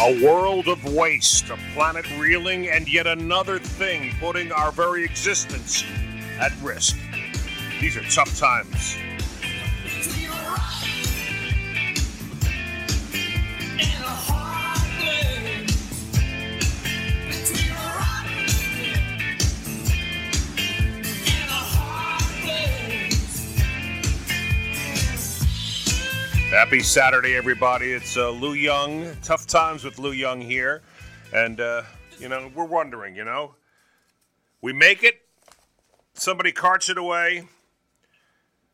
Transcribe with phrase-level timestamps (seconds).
[0.00, 5.82] A world of waste, a planet reeling, and yet another thing putting our very existence
[6.38, 6.96] at risk.
[7.80, 8.96] These are tough times.
[26.50, 27.92] Happy Saturday, everybody.
[27.92, 29.14] It's uh, Lou Young.
[29.22, 30.80] Tough times with Lou Young here.
[31.34, 31.82] And, uh,
[32.18, 33.54] you know, we're wondering, you know,
[34.62, 35.20] we make it,
[36.14, 37.46] somebody carts it away,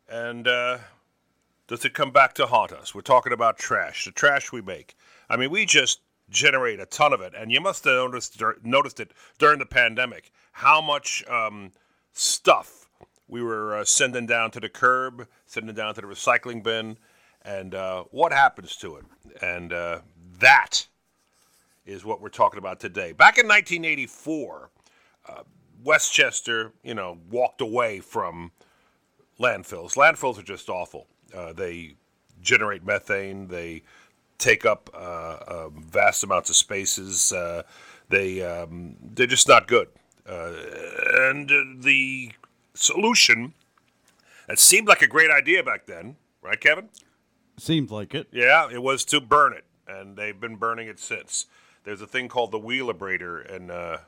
[0.08, 0.78] and uh,
[1.66, 2.94] does it come back to haunt us?
[2.94, 4.94] We're talking about trash, the trash we make.
[5.28, 5.98] I mean, we just
[6.30, 10.30] generate a ton of it, and you must have noticed, noticed it during the pandemic
[10.52, 11.72] how much um,
[12.12, 12.88] stuff
[13.26, 16.98] we were uh, sending down to the curb, sending down to the recycling bin
[17.44, 19.04] and uh, what happens to it.
[19.42, 20.00] And uh,
[20.38, 20.86] that
[21.86, 23.12] is what we're talking about today.
[23.12, 24.70] Back in 1984,
[25.28, 25.42] uh,
[25.82, 28.52] Westchester, you know, walked away from
[29.38, 29.94] landfills.
[29.96, 31.06] Landfills are just awful.
[31.34, 31.96] Uh, they
[32.40, 33.48] generate methane.
[33.48, 33.82] They
[34.38, 37.32] take up uh, um, vast amounts of spaces.
[37.32, 37.62] Uh,
[38.08, 39.88] they um, they're just not good.
[40.26, 42.32] and the
[42.74, 43.54] solution
[44.48, 46.88] that seemed like a great idea back then, right, Kevin?
[47.56, 48.28] Seems like it.
[48.32, 51.46] Yeah, it was to burn it, and they've been burning it since.
[51.84, 53.98] There's a thing called the Wheelabrator and uh,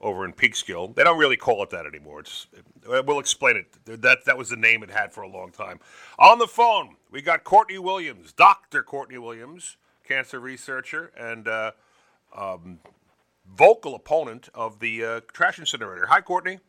[0.00, 0.94] over in Peekskill.
[0.94, 2.20] They don't really call it that anymore.
[2.20, 2.46] It's
[2.86, 4.02] we'll explain it.
[4.02, 5.80] That that was the name it had for a long time.
[6.18, 11.72] On the phone, we got Courtney Williams, Doctor Courtney Williams, cancer researcher and uh,
[12.36, 12.78] um,
[13.48, 16.06] vocal opponent of the uh, trash incinerator.
[16.06, 16.60] Hi, Courtney.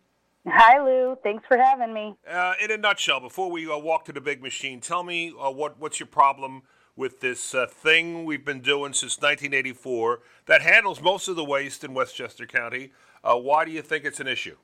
[0.49, 1.17] Hi, Lou.
[1.23, 2.15] Thanks for having me.
[2.29, 5.51] Uh, in a nutshell, before we uh, walk to the big machine, tell me uh,
[5.51, 6.63] what what's your problem
[6.95, 11.83] with this uh, thing we've been doing since 1984 that handles most of the waste
[11.83, 12.91] in Westchester County.
[13.23, 14.55] Uh, why do you think it's an issue?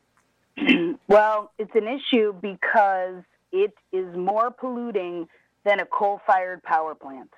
[1.07, 5.27] well, it's an issue because it is more polluting
[5.66, 7.29] than a coal-fired power plant.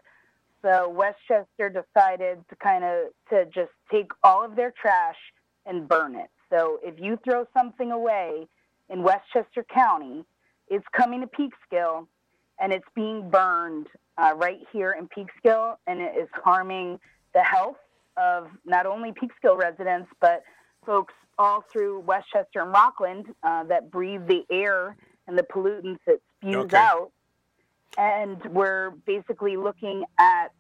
[0.62, 5.18] So Westchester decided to kind of to just take all of their trash
[5.66, 6.30] and burn it.
[6.56, 8.48] So if you throw something away
[8.90, 10.24] in Westchester County,
[10.68, 12.08] it's coming to Peekskill
[12.60, 17.00] and it's being burned uh, right here in Peekskill, and it is harming
[17.34, 17.76] the health
[18.16, 20.44] of not only Peekskill residents, but
[20.86, 24.96] folks all through Westchester and Rockland uh, that breathe the air
[25.28, 26.78] and the pollutants it spews okay.
[26.78, 27.12] out.
[27.98, 30.54] And we're basically looking at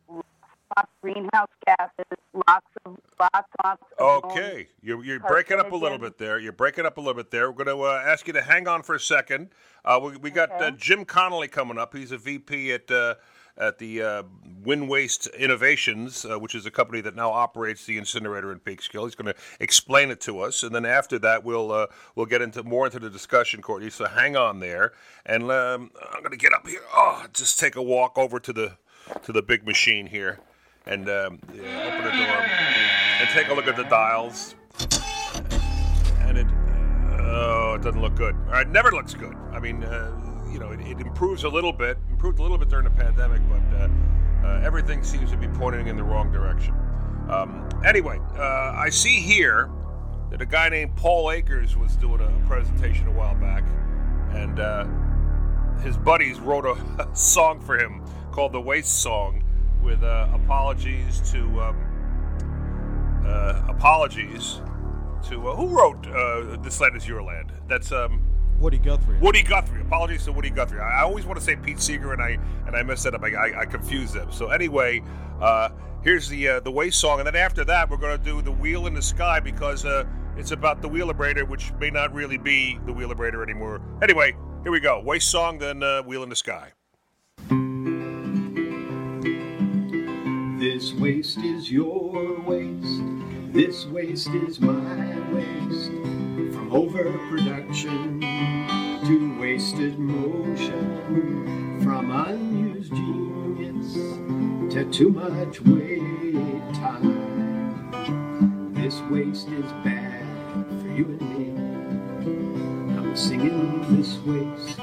[0.76, 2.06] lots of greenhouse gases,
[2.48, 4.24] lots of lots, lots of.
[4.26, 6.40] Okay, you're, you're breaking up a little bit there.
[6.40, 7.50] You're breaking up a little bit there.
[7.52, 9.50] We're going to uh, ask you to hang on for a second.
[9.84, 10.66] Uh, we, we got uh, okay.
[10.68, 11.96] uh, Jim Connolly coming up.
[11.96, 13.16] He's a VP at uh,
[13.58, 14.24] at the uh,
[14.64, 19.06] WIN Waste Innovations, uh, which is a company that now operates the incinerator in Peekskill.
[19.06, 22.42] He's going to explain it to us, and then after that, we'll uh, we'll get
[22.42, 23.90] into more into the discussion, Courtney.
[23.90, 24.94] So hang on there,
[25.25, 26.81] and um, I'm going to get up here.
[26.94, 28.78] Oh, just take a walk over to the
[29.24, 30.40] to the big machine here
[30.88, 32.66] and um, yeah, open the door
[33.19, 34.56] and take a look at the dials.
[36.22, 36.47] And it,
[37.19, 38.35] oh, it doesn't look good.
[38.50, 39.35] It never looks good.
[39.51, 40.12] I mean, uh,
[40.51, 43.41] you know, it, it, improves a little bit, improved a little bit during the pandemic,
[43.50, 43.90] but uh,
[44.45, 46.74] uh, everything seems to be pointing in the wrong direction.
[47.29, 49.72] Um, anyway, uh, I see here
[50.29, 53.63] that a guy named Paul Akers was doing a presentation a while back,
[54.31, 54.85] and uh,
[55.81, 59.44] his buddies wrote a song for him called the Waste Song
[59.85, 64.62] with uh, apologies to um, uh, apologies
[65.29, 68.22] to uh, who wrote uh, "This Land Is Your Land." That's um,
[68.59, 69.19] Woody Guthrie.
[69.19, 69.81] Woody Guthrie.
[69.81, 70.79] Apologies to Woody Guthrie.
[70.79, 73.24] I, I always want to say Pete Seeger, and I and I mess that up.
[73.24, 74.31] I, I, I confuse them.
[74.31, 75.03] So anyway,
[75.40, 75.69] uh,
[76.03, 78.51] here's the uh, the Waste song, and then after that, we're going to do the
[78.51, 79.85] Wheel in the Sky because
[80.35, 83.81] it's about the Wheelabrator, which may not really be the Wheelabrator anymore.
[84.01, 85.00] Anyway, here we go.
[85.00, 86.75] Waste song, then Wheel in the Sky.
[90.75, 93.01] This waste is your waste.
[93.54, 95.92] This waste is my waste.
[96.54, 98.19] From overproduction
[99.06, 101.80] to wasted motion.
[101.81, 103.94] From unused genius
[104.74, 106.01] to too much wait
[106.74, 108.74] time.
[108.74, 110.25] This waste is bad
[110.81, 111.51] for you and me.
[112.98, 114.77] I'm singing this waste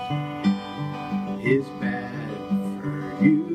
[1.45, 2.41] is bad
[2.81, 3.52] for you.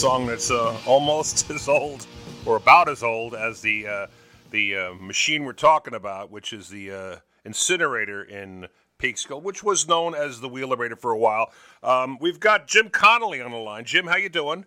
[0.00, 2.06] Song that's uh, almost as old,
[2.46, 4.06] or about as old as the uh,
[4.50, 8.66] the uh, machine we're talking about, which is the uh, incinerator in
[8.98, 11.52] Peekskill, which was known as the Wheelabrator for a while.
[11.82, 13.84] Um, we've got Jim Connolly on the line.
[13.84, 14.64] Jim, how you doing?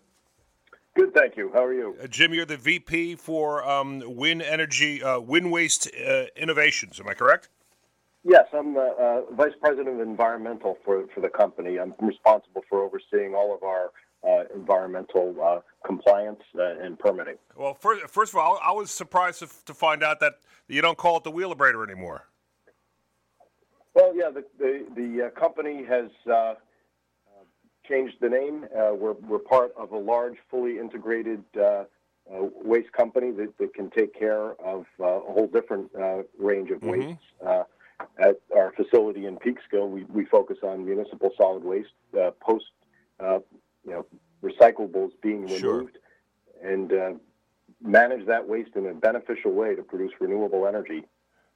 [0.94, 1.50] Good, thank you.
[1.52, 1.96] How are you?
[2.00, 5.88] Uh, Jim, you're the VP for um, Wind Energy, uh, WIN Waste
[6.36, 7.00] Innovations.
[7.00, 7.48] Am I correct?
[8.22, 11.80] Yes, I'm the Vice President of Environmental for, for the company.
[11.80, 13.90] I'm responsible for overseeing all of our
[14.26, 17.36] uh, environmental uh, compliance uh, and permitting.
[17.56, 20.34] Well, first, first of all, I was surprised to, to find out that
[20.68, 22.26] you don't call it the Wheelabrator anymore.
[23.94, 26.10] Well, yeah, the the, the company has
[27.86, 28.66] changed the name.
[28.72, 31.44] we're we're part of a large, fully integrated.
[31.60, 31.84] Uh,
[32.64, 36.80] waste company that, that, can take care of uh, a whole different uh, range of
[36.80, 37.08] mm-hmm.
[37.08, 37.66] wastes.
[38.18, 41.90] at our facility in Peekskill, we, we focus on municipal solid waste,
[42.40, 42.64] post
[43.84, 44.06] you know
[44.42, 45.88] recyclables being removed sure.
[46.62, 47.12] and uh,
[47.80, 51.04] manage that waste in a beneficial way to produce renewable energy.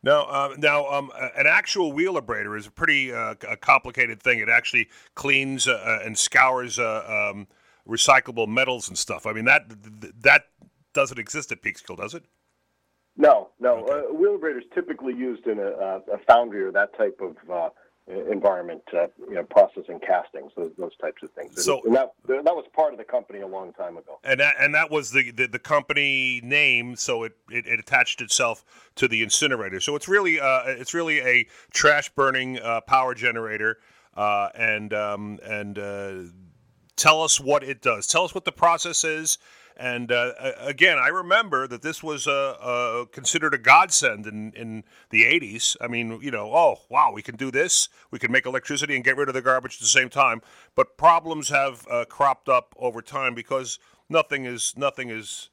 [0.03, 4.39] Now, uh, now, um, an actual wheel abrader is a pretty uh, a complicated thing.
[4.39, 7.49] It actually cleans uh, uh, and scours uh, um,
[7.89, 9.27] recyclable metals and stuff.
[9.27, 9.65] I mean that
[10.23, 10.45] that
[10.93, 12.25] doesn't exist at Peekskill, does it?
[13.17, 13.79] No, no.
[13.79, 14.15] Okay.
[14.15, 17.37] wheelabrator is typically used in a, a, foundry or that type of
[18.09, 21.63] environment, uh, you know, processing castings, those, those types of things.
[21.63, 24.19] So and that that was part of the company a long time ago.
[24.25, 28.21] And that and that was the the, the company name, so it, it, it, attached
[28.21, 28.65] itself
[28.97, 29.81] to the incinerator.
[29.81, 33.79] So it's really uh, it's really a trash burning uh, power generator,
[34.17, 36.15] uh, and um, and uh,
[36.97, 38.07] tell us what it does.
[38.07, 39.39] Tell us what the process is
[39.79, 45.23] and uh, again, I remember that this was uh, considered a godsend in, in the
[45.23, 45.77] 80s.
[45.81, 47.89] I mean, you know, oh, wow, we can do this.
[48.11, 50.43] We can make electricity and get rid of the garbage at the same time.
[50.75, 55.49] But problems have uh, cropped up over time because nothing is nothing is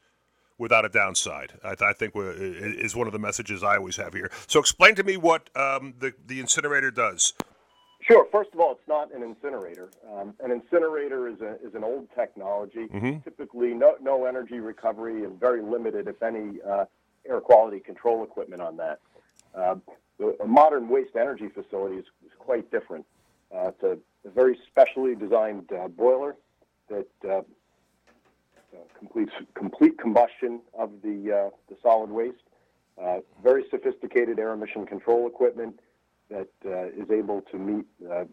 [0.58, 1.54] without a downside.
[1.64, 4.32] I, th- I think is one of the messages I always have here.
[4.48, 7.34] So explain to me what um, the the incinerator does.
[8.06, 8.28] Sure.
[8.32, 9.90] First of all, it's not an incinerator.
[10.14, 12.88] Um, an incinerator is a is an old technology.
[12.88, 13.20] Mm-hmm.
[13.24, 16.86] Typically, no no energy recovery and very limited, if any, uh,
[17.28, 19.00] air quality control equipment on that.
[19.56, 19.76] Uh,
[20.42, 23.06] a modern waste energy facility is, is quite different.
[23.54, 23.98] Uh, it's a,
[24.28, 26.36] a, very specially designed uh, boiler
[26.90, 27.42] that uh,
[28.98, 32.38] completes complete combustion of the uh, the solid waste.
[33.02, 35.80] Uh, very sophisticated air emission control equipment
[36.30, 38.30] that uh, is able to meet ex-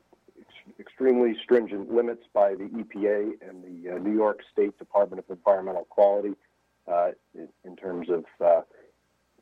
[0.80, 6.34] extremely stringent limits by the EPA and the New York State Department of Environmental Quality
[7.34, 8.64] in, in, terms of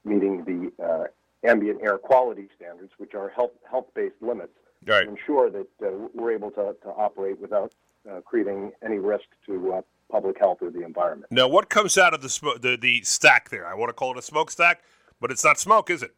[0.05, 1.09] meeting the
[1.45, 4.53] ambient air quality standards, which are health health based limits,
[4.87, 5.05] right.
[5.05, 7.73] to ensure that uh, we're able to, to operate without
[8.11, 9.81] uh, creating any risk to uh,
[10.11, 11.31] public health or the environment.
[11.31, 13.67] Now, what comes out of the, sm- the the stack there?
[13.67, 14.83] I want to call it a smokestack,
[15.21, 16.15] but it's not smoke, is it?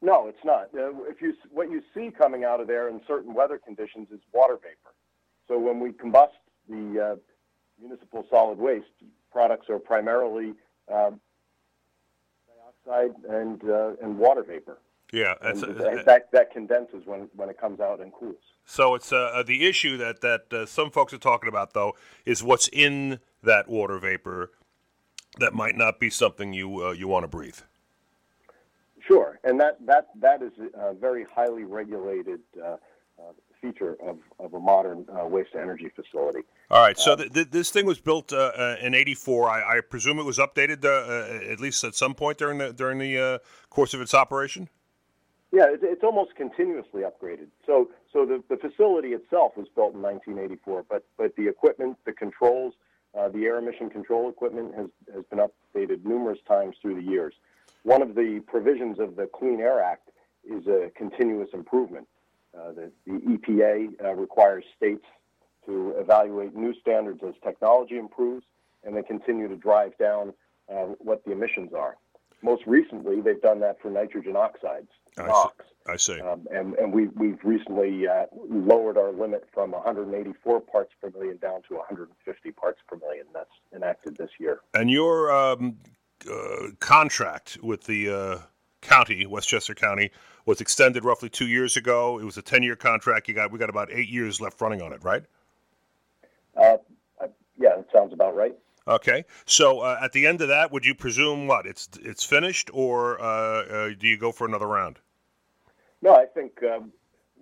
[0.00, 0.68] No, it's not.
[0.74, 4.20] Uh, if you what you see coming out of there in certain weather conditions is
[4.32, 4.94] water vapor.
[5.48, 6.38] So when we combust
[6.68, 7.16] the uh,
[7.80, 8.86] municipal solid waste,
[9.32, 10.54] products are primarily
[10.92, 11.20] um,
[12.86, 14.78] dioxide and uh, and water vapor.
[15.12, 18.36] Yeah, and that that condenses when when it comes out and cools.
[18.66, 21.94] So it's uh, uh, the issue that that uh, some folks are talking about though
[22.26, 24.52] is what's in that water vapor
[25.38, 27.60] that might not be something you uh, you want to breathe.
[29.08, 32.76] Sure, and that that that is a very highly regulated uh,
[33.18, 36.40] uh, feature of, of a modern uh, waste to energy facility.
[36.70, 39.48] All right, so uh, th- th- this thing was built uh, in '84.
[39.48, 40.84] I-, I, presume it was updated
[41.50, 44.68] at least at some point during the during the course of its operation.
[45.50, 47.46] Yeah, it's, it's almost continuously upgraded.
[47.64, 52.12] So, so the, the facility itself was built in 1984, but but the equipment, the
[52.12, 52.74] controls,
[53.18, 57.32] uh, the air emission control equipment has has been updated numerous times through the years.
[57.88, 60.10] One of the provisions of the Clean Air Act
[60.44, 62.06] is a continuous improvement.
[62.54, 65.06] Uh, the, the EPA uh, requires states
[65.64, 68.44] to evaluate new standards as technology improves,
[68.84, 70.34] and they continue to drive down
[70.70, 71.96] uh, what the emissions are.
[72.42, 74.90] Most recently, they've done that for nitrogen oxides.
[75.16, 75.64] NOx.
[75.86, 76.20] I see.
[76.20, 81.38] Um, and and we, we've recently uh, lowered our limit from 184 parts per million
[81.38, 83.24] down to 150 parts per million.
[83.32, 84.60] That's enacted this year.
[84.74, 85.78] And your um,
[86.30, 88.38] uh, contract with the uh,
[88.80, 90.10] county, Westchester County,
[90.46, 92.18] was extended roughly two years ago.
[92.18, 93.28] It was a 10-year contract.
[93.28, 95.24] You got we got about eight years left running on it, right?
[96.56, 96.78] Uh,
[97.58, 98.54] yeah, that sounds about right.
[98.86, 102.70] Okay, so uh, at the end of that, would you presume what it's it's finished,
[102.72, 104.98] or uh, do you go for another round?
[106.00, 106.92] No, I think um,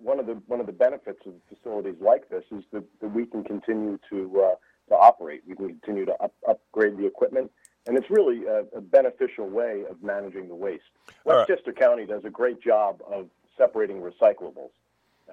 [0.01, 3.25] one of the one of the benefits of facilities like this is that, that we
[3.25, 4.55] can continue to uh,
[4.89, 5.43] to operate.
[5.47, 7.51] We can continue to up, upgrade the equipment,
[7.87, 10.83] and it's really a, a beneficial way of managing the waste.
[11.23, 11.79] Westchester right.
[11.79, 14.71] County does a great job of separating recyclables,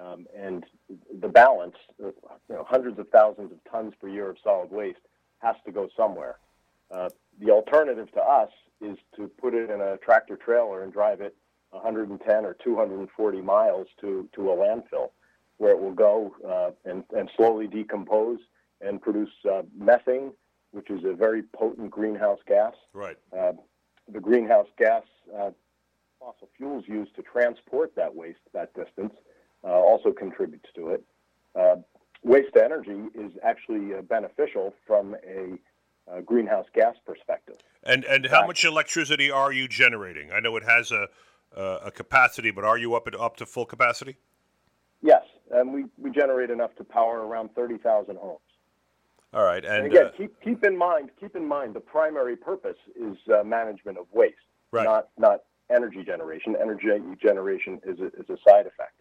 [0.01, 0.65] um, and
[1.21, 4.99] the balance, uh, you know, hundreds of thousands of tons per year of solid waste,
[5.39, 6.37] has to go somewhere.
[6.91, 7.09] Uh,
[7.39, 8.49] the alternative to us
[8.81, 11.35] is to put it in a tractor trailer and drive it
[11.71, 15.09] 110 or 240 miles to, to a landfill
[15.57, 18.39] where it will go uh, and, and slowly decompose
[18.81, 20.31] and produce uh, methane,
[20.75, 22.73] which is a very potent greenhouse gas.
[22.93, 23.17] Right.
[23.35, 23.53] Uh,
[24.11, 25.03] the greenhouse gas
[25.33, 25.51] uh,
[26.19, 29.13] fossil fuels used to transport that waste that distance
[29.63, 31.03] uh, also contributes to it.
[31.57, 31.77] Uh,
[32.23, 35.57] waste energy is actually beneficial from a
[36.23, 37.55] greenhouse gas perspective.
[37.83, 40.31] And and how much electricity are you generating?
[40.31, 41.07] I know it has a
[41.55, 44.17] uh, a capacity, but are you up at up to full capacity?
[45.01, 48.39] Yes, and we, we generate enough to power around thirty thousand homes.
[49.35, 52.37] All right, and, and again, uh, keep keep in mind keep in mind the primary
[52.37, 54.35] purpose is uh, management of waste,
[54.71, 54.85] right.
[54.85, 56.55] not not energy generation.
[56.59, 56.87] Energy
[57.21, 58.95] generation is a, is a side effect.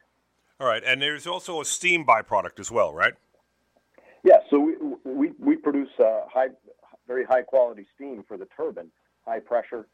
[0.59, 3.15] All right, and there's also a steam byproduct as well, right?
[4.25, 4.75] Yeah, so we
[5.05, 6.49] we, we produce uh, high,
[7.07, 8.91] very high quality steam for the turbine,
[9.25, 9.87] high pressure,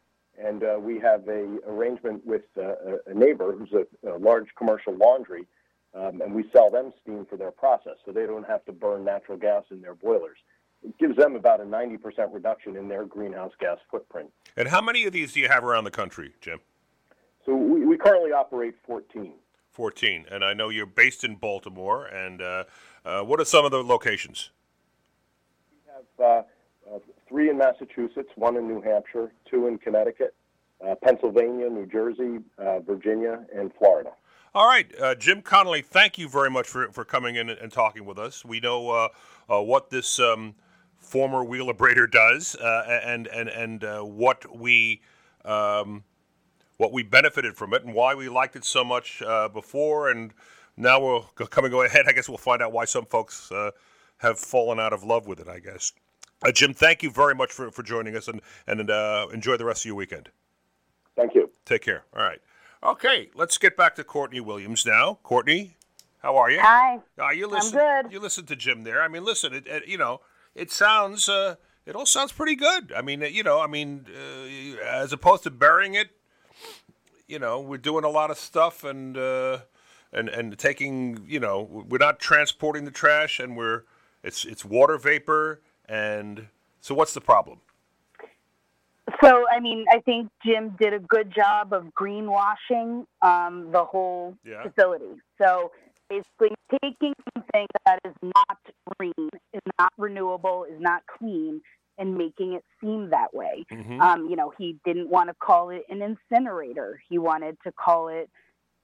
[0.42, 2.72] and uh, we have a arrangement with uh,
[3.06, 5.46] a neighbor who's a, a large commercial laundry,
[5.94, 9.04] um, and we sell them steam for their process, so they don't have to burn
[9.04, 10.38] natural gas in their boilers.
[10.82, 11.98] It gives them about a 90%
[12.32, 14.30] reduction in their greenhouse gas footprint.
[14.56, 16.60] And how many of these do you have around the country, Jim?
[17.44, 19.34] So we, we currently operate 14.
[19.72, 22.06] 14, and I know you're based in Baltimore.
[22.06, 22.64] And uh,
[23.04, 24.50] uh, what are some of the locations?
[25.70, 30.34] We have uh, uh, three in Massachusetts, one in New Hampshire, two in Connecticut,
[30.86, 34.10] uh, Pennsylvania, New Jersey, uh, Virginia, and Florida.
[34.52, 38.04] All right, uh, Jim Connolly, thank you very much for, for coming in and, talking
[38.04, 38.44] with us.
[38.44, 39.08] We know uh,
[39.48, 40.56] uh, what this um,
[40.98, 45.02] former Wheelabrator does, uh, and and and uh, what we
[45.44, 46.02] um,
[46.78, 50.32] what we benefited from it, and why we liked it so much uh, before, and
[50.76, 52.06] now we'll come and go ahead.
[52.08, 53.70] I guess we'll find out why some folks uh,
[54.18, 55.46] have fallen out of love with it.
[55.46, 55.92] I guess.
[56.44, 59.64] Uh, Jim, thank you very much for, for joining us, and and uh, enjoy the
[59.64, 60.28] rest of your weekend.
[61.14, 61.50] Thank you.
[61.66, 62.02] Take care.
[62.16, 62.40] All right.
[62.82, 65.18] Okay, let's get back to Courtney Williams now.
[65.22, 65.76] Courtney,
[66.22, 66.60] how are you?
[66.60, 67.00] Hi.
[67.18, 68.12] Uh, you listen, I'm good.
[68.12, 69.02] You listen to Jim there.
[69.02, 70.22] I mean, listen, it, it, you know,
[70.54, 72.90] it sounds, uh, it all sounds pretty good.
[72.96, 76.08] I mean, you know, I mean, uh, as opposed to burying it,
[77.28, 79.58] you know, we're doing a lot of stuff and uh,
[80.10, 83.82] and and taking, you know, we're not transporting the trash, and we're
[84.24, 86.48] it's it's water vapor, and
[86.80, 87.60] so what's the problem?
[89.22, 94.36] So, I mean, I think Jim did a good job of greenwashing um, the whole
[94.44, 94.62] Yeah.
[94.62, 95.16] facility.
[95.40, 95.72] So,
[96.08, 98.58] basically, taking something that is not
[98.98, 101.60] green, is not renewable, is not clean,
[101.98, 103.64] and making it seem that way.
[103.70, 104.00] Mhm.
[104.00, 107.02] Um, you know, he didn't want to call it an incinerator.
[107.08, 108.30] He wanted to call it,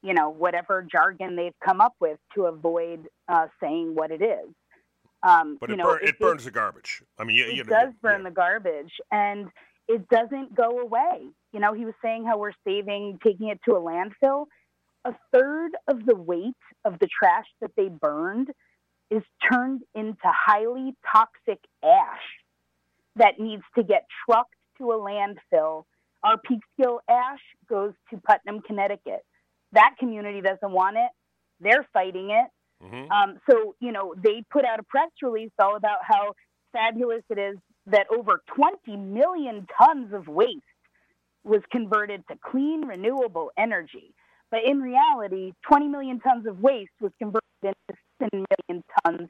[0.03, 4.49] you know, whatever jargon they've come up with to avoid uh, saying what it is.
[5.23, 7.03] Um, But you it, know, bur- it- it burns the garbage.
[7.19, 7.99] I mean, you, it you know, does yeah.
[8.03, 9.51] burn the garbage and
[9.89, 11.29] it doesn't go away.
[11.53, 14.47] You know he was saying how we're saving taking it to a landfill.
[15.05, 18.49] A third of the weight of the trash that they burned
[19.11, 19.23] is
[19.53, 22.27] turned into highly toxic ash
[23.15, 25.85] that needs to get trucked to a landfill.
[26.23, 29.25] Our peekskill ash goes to putnam connecticut.
[29.73, 31.11] That community doesn't want it.
[31.61, 32.51] They're fighting it.
[32.83, 33.11] Mhm.
[33.11, 36.35] um, so, you know, they put out a press release all about how
[36.73, 40.63] fabulous it is that over 20 million tons of waste
[41.45, 44.15] was converted to clean, renewable energy.
[44.51, 49.29] But in reality, 20 million tons of waste was converted into 7 million tons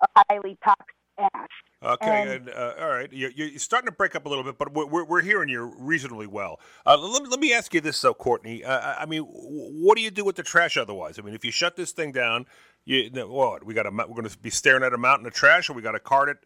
[0.00, 1.48] of highly toxic ash.
[1.82, 4.58] Okay, And- and, uh, all right, you're, you're starting to break up a little bit,
[4.58, 6.58] but we're, we're, we're hearing you reasonably well.
[6.84, 8.64] Uh, let, let me ask you this, though, Courtney.
[8.64, 11.18] Uh, I mean, what do you do with the trash otherwise?
[11.18, 12.46] I mean, if you shut this thing down,
[12.84, 13.64] you what?
[13.64, 15.82] We got a, we're going to be staring at a mountain of trash, or we
[15.82, 16.38] got to cart it,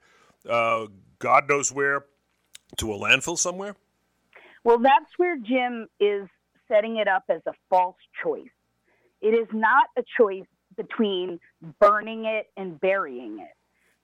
[0.51, 0.87] uh,
[1.21, 2.07] God knows where,
[2.79, 3.77] to a landfill somewhere.
[4.65, 6.29] Well, that's where Jim is
[6.67, 8.51] setting it up as a false choice.
[9.21, 11.39] It is not a choice between
[11.79, 13.55] burning it and burying it.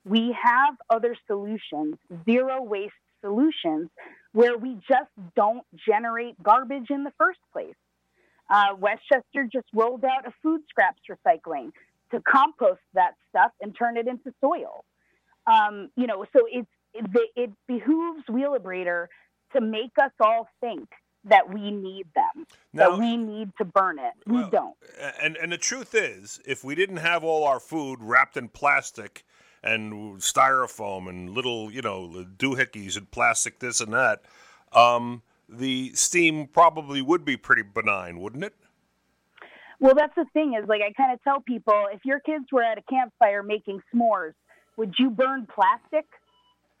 [0.05, 3.89] We have other solutions, zero waste solutions,
[4.33, 7.75] where we just don't generate garbage in the first place.
[8.49, 11.71] Uh, Westchester just rolled out a food scraps recycling
[12.11, 14.85] to compost that stuff and turn it into soil.
[15.45, 19.07] Um, you know, so it's it, it behooves Wheelabrator
[19.53, 20.89] to make us all think
[21.25, 24.13] that we need them, Now- that we need to burn it.
[24.25, 24.75] We Well, don't.
[25.21, 29.25] And and the truth is, if we didn't have all our food wrapped in plastic
[29.63, 34.21] and styrofoam and little, you know, doohickeys and plastic this and that,
[34.71, 38.53] um, the steam probably would be pretty benign, wouldn't it?
[39.79, 42.63] Well, that's the thing is like I kind of tell people if your kids were
[42.63, 44.33] at a campfire making s'mores,
[44.77, 46.05] would you burn plastic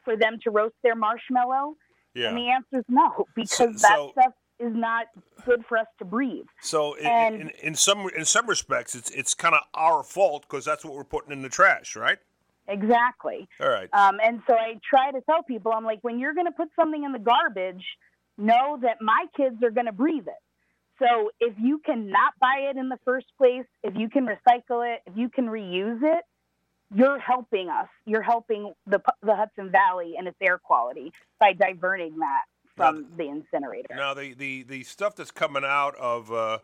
[0.07, 1.75] for them to roast their marshmallow?
[2.13, 2.29] Yeah.
[2.29, 5.07] And the answer is no, because So- that so- stuff is not
[5.45, 6.47] good for us to breathe.
[6.61, 10.43] So in, And- in, in some in some respects, it's it's kind of our fault
[10.49, 12.17] because that's what we're putting in the trash, right?
[12.69, 13.47] Exactly.
[13.61, 13.89] All right.
[13.93, 16.69] Um, and so I try to tell people, I'm like, when you're going to put
[16.75, 17.85] something in the garbage,
[18.37, 20.41] know that my kids are going to breathe it.
[20.99, 24.81] So if you can not buy it in the first place, if you can recycle
[24.95, 26.23] it, if you can reuse it,
[26.93, 27.87] you're helping us.
[28.05, 32.43] You're helping the the Hudson Valley and its air quality by diverting that
[32.75, 33.95] from the incinerator.
[33.95, 36.59] Now the, the, the stuff that's coming out of uh,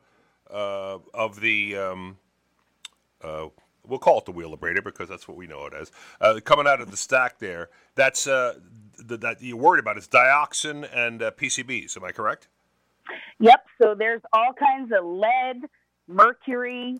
[0.49, 2.17] uh, of the um,
[3.21, 3.47] uh,
[3.87, 5.91] we'll call it the wheelabrator because that's what we know it as.
[6.21, 8.53] Uh, coming out of the stack there, that's uh,
[9.07, 11.97] th- that you're worried about is dioxin and uh, PCBs.
[11.97, 12.47] Am I correct?
[13.39, 13.65] Yep.
[13.81, 15.57] So there's all kinds of lead,
[16.07, 16.97] mercury,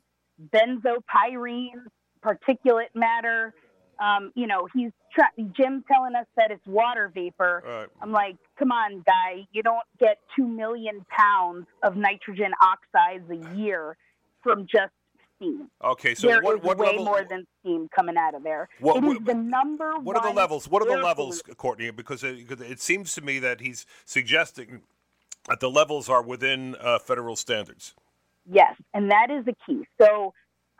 [0.54, 1.86] benzopyrene,
[2.24, 3.54] particulate matter.
[4.00, 7.64] Um, you know, he's try- Jim telling us that it's water vapor.
[7.66, 7.88] Right.
[8.02, 9.48] I'm like, come on, guy.
[9.52, 13.96] You don't get two million pounds of nitrogen oxides a year
[14.42, 14.92] from just
[15.36, 15.70] steam.
[15.84, 16.16] Okay.
[16.16, 17.06] So There is what what way level?
[17.06, 18.68] more than steam coming out of there.
[18.80, 20.68] What- it is what- the number what are the levels?
[20.68, 21.42] What are the levels.
[21.58, 21.92] Courtney?
[21.92, 24.82] Because it, because it seems to me that he's suggesting
[25.48, 27.94] that the levels are within uh, federal standards.
[28.50, 29.86] Yes, and that is the key.
[30.02, 30.34] So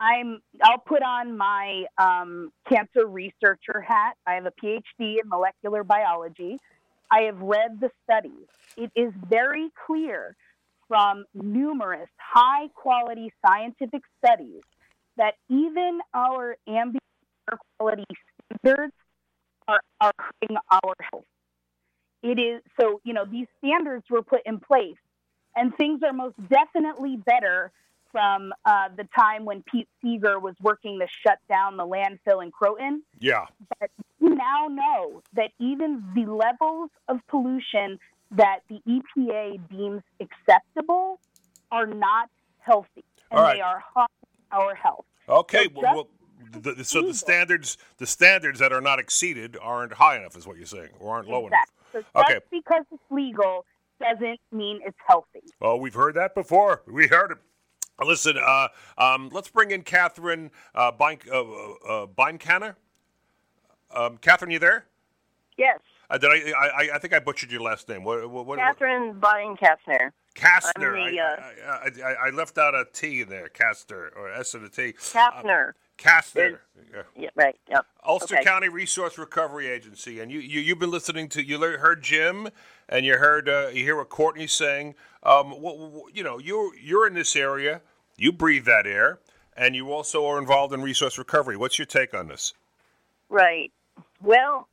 [0.04, 4.14] I'm I'll put on my um, cancer researcher hat.
[4.26, 4.82] I have a PhD
[5.22, 6.58] in molecular biology.
[7.10, 8.46] I have read the studies.
[8.76, 10.36] It is very clear
[10.88, 14.60] from numerous high quality scientific studies
[15.16, 17.00] that even our ambient
[17.50, 18.04] air quality
[18.62, 18.92] standards
[19.66, 21.24] are, are hurting our health.
[22.22, 24.96] It is so, you know, these standards were put in place,
[25.56, 27.72] and things are most definitely better
[28.14, 32.52] from uh, the time when Pete Seeger was working to shut down the landfill in
[32.52, 33.02] Croton.
[33.18, 33.46] Yeah.
[33.80, 37.98] But we now know that even the levels of pollution
[38.30, 41.18] that the EPA deems acceptable
[41.72, 43.56] are not healthy, and right.
[43.56, 44.08] they are harming
[44.52, 45.06] our health.
[45.28, 45.64] Okay.
[45.64, 46.08] So well, well
[46.52, 50.56] the, so the standards, the standards that are not exceeded, aren't high enough, is what
[50.56, 51.74] you're saying, or aren't low Exactly.
[51.92, 52.06] So enough.
[52.14, 52.40] just Okay.
[52.52, 53.66] because it's legal
[54.00, 55.42] doesn't mean it's healthy.
[55.60, 56.82] Oh, we've heard that before.
[56.86, 57.38] We heard it.
[58.02, 62.74] Listen, uh, um, let's bring in Katherine uh, Bein, uh, uh, Beinkanner.
[63.94, 64.86] Um, Katherine, you there?
[65.56, 65.78] Yes,
[66.10, 66.88] Uh, did I, I?
[66.94, 68.02] I- think I butchered your last name.
[68.02, 68.28] What?
[68.28, 70.10] what, what Katherine Biden Kastner.
[70.34, 71.12] Kastner.
[71.12, 73.48] The, I, uh, I, I, I left out a T there.
[73.48, 74.94] Caster or S and a T.
[74.94, 75.74] Kastner.
[75.96, 76.58] Kastner.
[76.92, 77.02] Yeah.
[77.16, 77.56] yeah, right.
[77.70, 77.86] Yep.
[78.04, 78.44] Ulster Okay.
[78.44, 82.48] County Resource Recovery Agency, and you, you you've been listening to you heard Jim,
[82.88, 84.94] and you heard uh, you hear what Courtney's saying.
[85.22, 85.54] Um,
[86.12, 87.80] you know, you're you're in this area,
[88.16, 89.20] you breathe that air,
[89.56, 91.56] and you also are involved in resource recovery.
[91.56, 92.54] What's your take on this?
[93.28, 93.72] Right.
[94.22, 94.68] Well,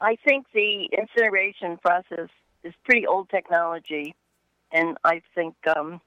[0.00, 2.28] I think the incineration process
[2.64, 4.14] is pretty old technology,
[4.72, 6.00] and I think um,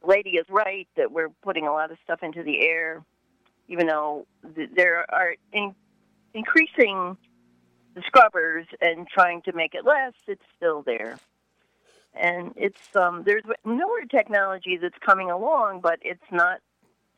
[0.00, 3.04] the lady is right that we're putting a lot of stuff into the air,
[3.68, 5.74] even though th- there are in-
[6.34, 7.16] increasing
[7.96, 10.12] the scrubbers and trying to make it less.
[10.28, 11.18] It's still there,
[12.14, 16.60] and it's um, there's newer technology that's coming along, but it's not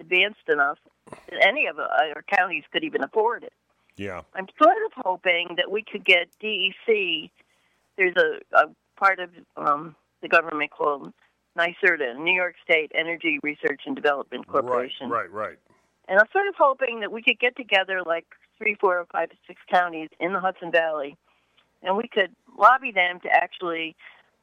[0.01, 0.79] advanced enough
[1.11, 3.53] that any of our counties could even afford it.
[3.97, 4.23] Yeah.
[4.35, 7.31] I'm sort of hoping that we could get DEC.
[7.97, 11.13] There's a, a part of um, the government called
[11.59, 15.11] NYSERDA, New York State Energy Research and Development Corporation.
[15.11, 15.31] Right.
[15.33, 15.49] Right.
[15.49, 15.59] Right.
[16.07, 18.27] And I'm sort of hoping that we could get together like
[18.59, 21.17] three, four, five, six counties in the Hudson Valley,
[21.83, 23.97] and we could lobby them to actually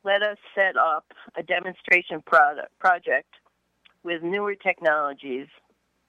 [0.03, 1.05] let us set up
[1.37, 3.33] a demonstration product, project
[4.03, 5.47] with newer technologies.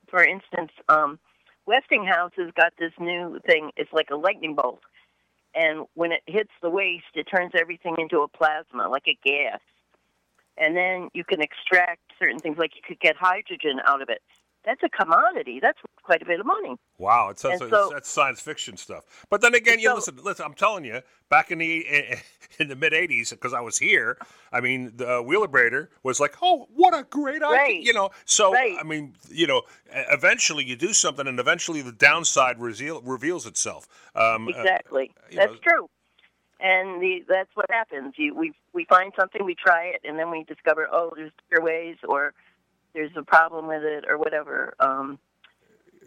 [0.08, 1.18] For instance, um,
[1.66, 3.70] Westinghouse has got this new thing.
[3.76, 4.80] It's like a lightning bolt,
[5.54, 9.60] and when it hits the waste, it turns everything into a plasma, like a gas.
[10.58, 14.22] And then you can extract certain things, like you could get hydrogen out of it.
[14.66, 15.60] That's a commodity.
[15.62, 16.76] That's quite a bit of money.
[16.98, 19.04] Wow, it sounds And like so- that's science fiction stuff.
[19.30, 20.44] But then again, you so- listen, listen.
[20.44, 21.00] I'm telling you,
[21.30, 21.86] back in the
[22.58, 24.18] in the mid '80s, because I was here.
[24.52, 27.80] I mean, the uh, Wheelabrator was like, "Oh, what a great idea!" Right.
[27.80, 28.10] You know.
[28.24, 28.76] So Right.
[28.78, 29.62] I mean, you know,
[30.10, 33.86] eventually you do something, and eventually the downside reveal, reveals itself.
[34.16, 35.12] Um, uh, Exactly.
[35.30, 35.90] you That's know- true.
[36.58, 38.14] And the, that's what happens.
[38.16, 41.62] You, we we find something, we try it, and then we discover, oh, there's better
[41.62, 42.32] ways, or
[42.96, 44.74] there's a problem with it, or whatever.
[44.80, 45.18] Um,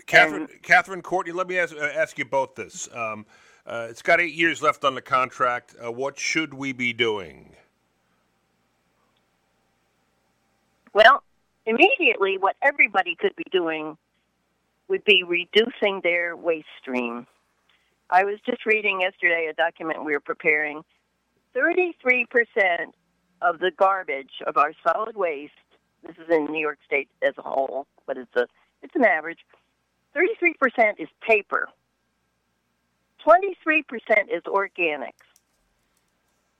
[0.07, 2.89] Katherine, Katherine Courtney, let me ask, uh, ask you both this.
[2.93, 3.27] Um,
[3.65, 5.75] uh, it's got eight years left on the contract.
[5.81, 7.55] Uh, what should we be doing?
[10.93, 11.21] Well,
[11.67, 13.95] immediately, what everybody could be doing
[14.87, 17.27] would be reducing their waste stream.
[18.09, 20.81] I was just reading yesterday a document we were preparing.
[21.55, 22.25] 33%
[23.43, 25.53] of the garbage of our solid waste,
[26.09, 28.47] this is in New York State as a whole, but it's a
[28.81, 29.39] it's an average.
[30.15, 31.69] 33% is paper.
[33.25, 33.83] 23%
[34.31, 35.11] is organics.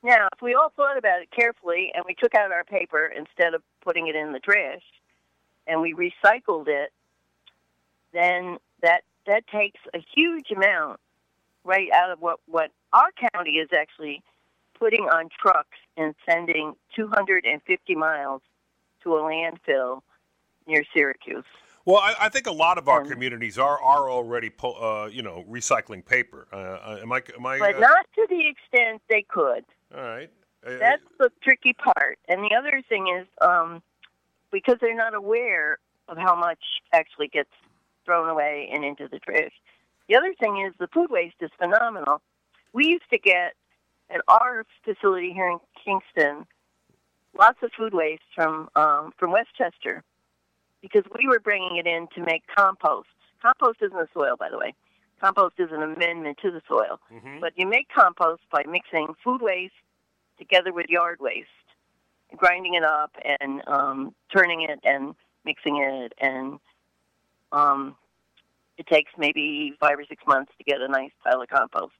[0.03, 3.53] Now, if we all thought about it carefully and we took out our paper instead
[3.53, 4.83] of putting it in the trash
[5.65, 6.91] and we recycled it,
[8.13, 10.99] then that that takes a huge amount
[11.63, 14.21] right out of what, what our county is actually
[14.77, 18.41] putting on trucks and sending 250 miles
[19.03, 20.01] to a landfill
[20.67, 21.45] near Syracuse.
[21.85, 25.23] Well, I, I think a lot of our Um, communities are are already, uh, you
[25.23, 26.47] know, recycling paper.
[26.51, 27.21] Uh, uh, am I?
[27.35, 27.57] Am I?
[27.57, 29.65] But uh, not to the extent they could.
[29.95, 30.29] all right.
[30.65, 32.19] Uh, That's the tricky part.
[32.27, 33.81] And the other thing is, um,
[34.51, 35.77] because they're not aware
[36.09, 36.59] of how much
[36.91, 37.49] actually gets
[38.05, 39.53] thrown away and into the trash.
[40.09, 42.21] The other thing is the food waste is phenomenal.
[42.73, 43.53] We used to get
[44.09, 46.45] at our facility here in Kingston
[47.37, 50.03] lots of food waste from um, from Westchester
[50.81, 53.09] because we were bringing it in to make compost.
[53.41, 54.73] Compost isn't a soil, by the way.
[55.21, 56.99] Compost is an amendment to the soil.
[57.11, 57.41] mhm.
[57.41, 59.73] But you make compost by mixing food waste
[60.37, 61.49] together with yard waste,
[62.37, 63.11] grinding it up
[63.41, 66.59] and um, turning it and mixing it, and
[67.51, 67.95] um,
[68.77, 71.93] it takes maybe five or six months to get a nice pile of compost.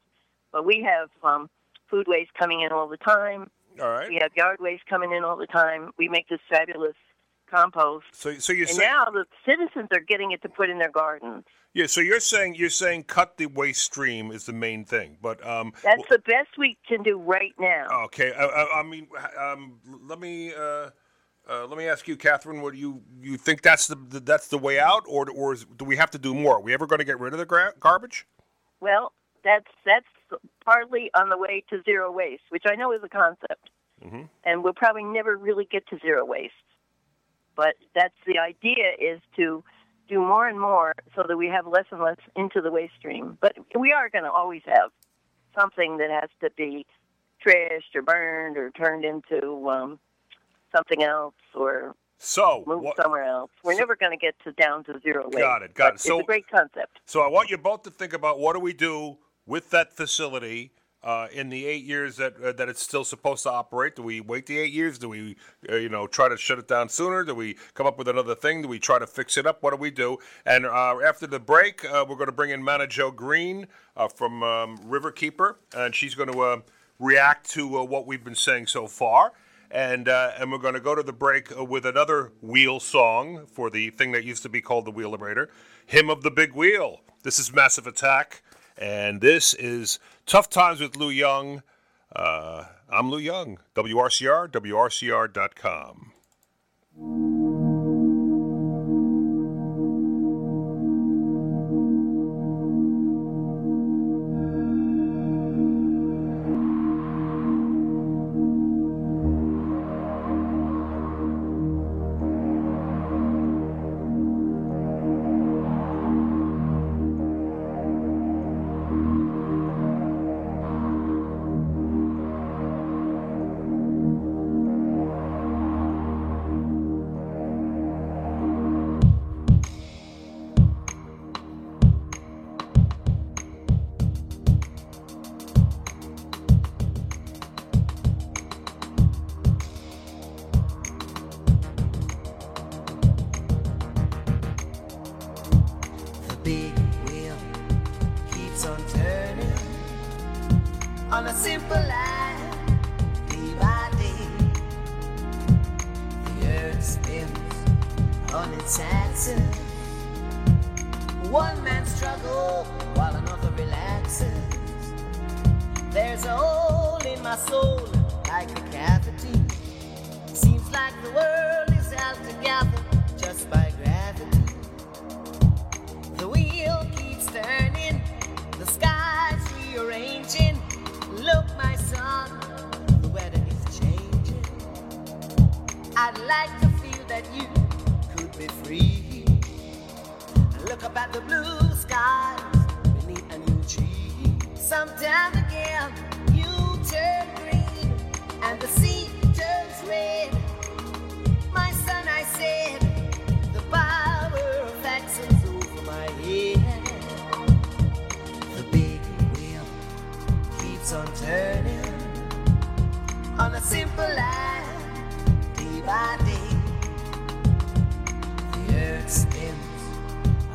[0.51, 1.49] But we have um,
[1.89, 3.49] food waste coming in all the time.
[3.81, 4.09] All right.
[4.09, 5.91] We have yard waste coming in all the time.
[5.97, 6.95] We make this fabulous
[7.49, 10.77] compost, So, so you and say now the citizens are getting it to put in
[10.77, 11.45] their gardens.
[11.73, 15.45] Yeah, so you're saying you're saying cut the waste stream is the main thing, but
[15.45, 17.87] um, that's the best we can do right now.
[18.05, 19.07] Okay, I, I, I mean,
[19.39, 20.89] um, let me uh,
[21.47, 22.61] uh, let me ask you, Katherine.
[22.61, 25.65] What do you you think that's the, the that's the way out, or or is,
[25.77, 26.55] do we have to do more?
[26.55, 28.25] Are we ever going to get rid of the gra- garbage?
[28.81, 30.07] Well, that's that's
[30.69, 33.69] partly on the way to zero waste, which I know is a concept,
[34.03, 34.23] mm-hmm.
[34.43, 36.53] and we'll probably never really get to zero waste.
[37.55, 39.63] But that's the idea is to
[40.07, 43.37] do more and more so that we have less and less into the waste stream.
[43.41, 44.91] But we are going to always have
[45.57, 46.85] something that has to be
[47.45, 49.99] trashed or burned or turned into um,
[50.75, 53.51] something else or so move what, somewhere else.
[53.63, 55.39] We're so, never going to get to down to zero waste.
[55.39, 55.73] Got it.
[55.73, 55.99] Got it.
[55.99, 56.99] So it's a great concept.
[57.05, 59.17] So I want you both to think about what do we do
[59.49, 60.71] with that facility
[61.03, 63.95] uh, in the eight years that uh, that it's still supposed to operate?
[63.95, 64.99] Do we wait the eight years?
[64.99, 65.35] Do we,
[65.69, 67.23] uh, you know, try to shut it down sooner?
[67.23, 68.61] Do we come up with another thing?
[68.61, 69.63] Do we try to fix it up?
[69.63, 70.17] What do we do?
[70.45, 74.07] And uh, after the break, uh, we're going to bring in Manna Jo Greene uh,
[74.07, 76.63] from um, Riverkeeper, and she's going to
[76.99, 79.33] react to what we've been saying so far.
[79.71, 83.91] And, and we're going to go to the break with another wheel song for the
[83.91, 85.47] thing that used to be called the Wheelabrator,
[85.85, 87.01] Hymn of the Big Wheel.
[87.21, 88.41] This is Massive Attack.
[88.79, 91.63] And this is Tough Times with Lou Young.
[92.15, 96.13] Uh, I'm Lou Young, WRCR, WRCR.com.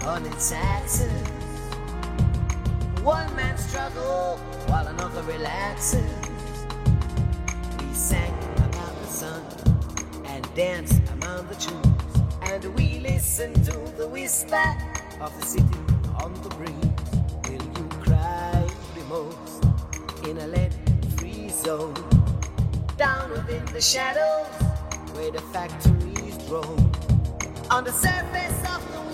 [0.07, 1.11] on its axis.
[3.03, 6.11] One man struggles while another relaxes.
[7.79, 9.43] We sang about the sun
[10.27, 14.77] and danced among the trees, and we listened to the whisper
[15.21, 15.79] of the city
[16.23, 16.71] on the breeze.
[17.49, 19.61] Will you cry remorse
[20.29, 21.95] in a lead-free zone?
[22.99, 24.49] Down within the shadows
[25.14, 26.93] where the factories roam
[27.71, 29.13] on the surface of the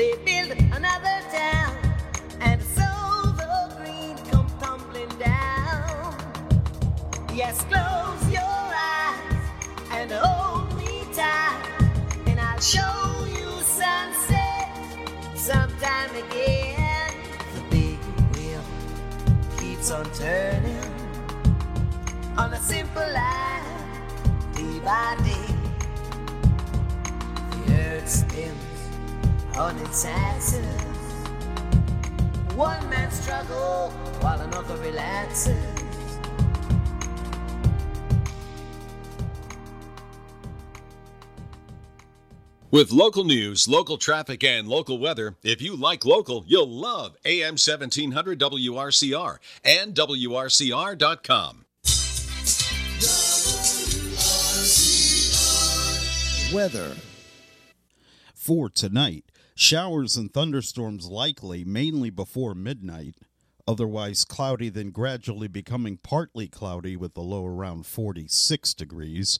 [0.00, 1.76] they build another town,
[2.40, 2.88] and so
[3.36, 6.16] the green come tumbling down.
[7.34, 9.44] Yes, close your eyes
[9.92, 11.60] and hold me tight,
[12.26, 14.70] and I'll show you sunset
[15.34, 17.12] sometime again.
[17.54, 17.98] The big
[18.34, 18.64] wheel
[19.58, 20.94] keeps on turning
[22.38, 23.66] on a simple life,
[24.54, 25.54] day by day.
[27.50, 28.69] The earth spins
[42.70, 47.58] with local news, local traffic, and local weather, if you like local, you'll love AM
[47.58, 51.66] 1700 WRCR and WRCR.com.
[56.54, 56.96] Weather
[58.34, 59.29] for tonight.
[59.62, 63.16] Showers and thunderstorms likely, mainly before midnight.
[63.68, 69.38] Otherwise cloudy, then gradually becoming partly cloudy with a low around 46 degrees.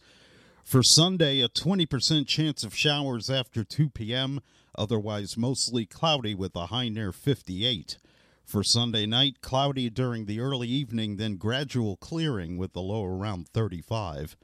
[0.62, 4.42] For Sunday, a 20% chance of showers after 2 p.m.,
[4.76, 7.96] otherwise mostly cloudy with a high near 58.
[8.44, 13.48] For Sunday night, cloudy during the early evening, then gradual clearing with a low around
[13.48, 14.36] 35.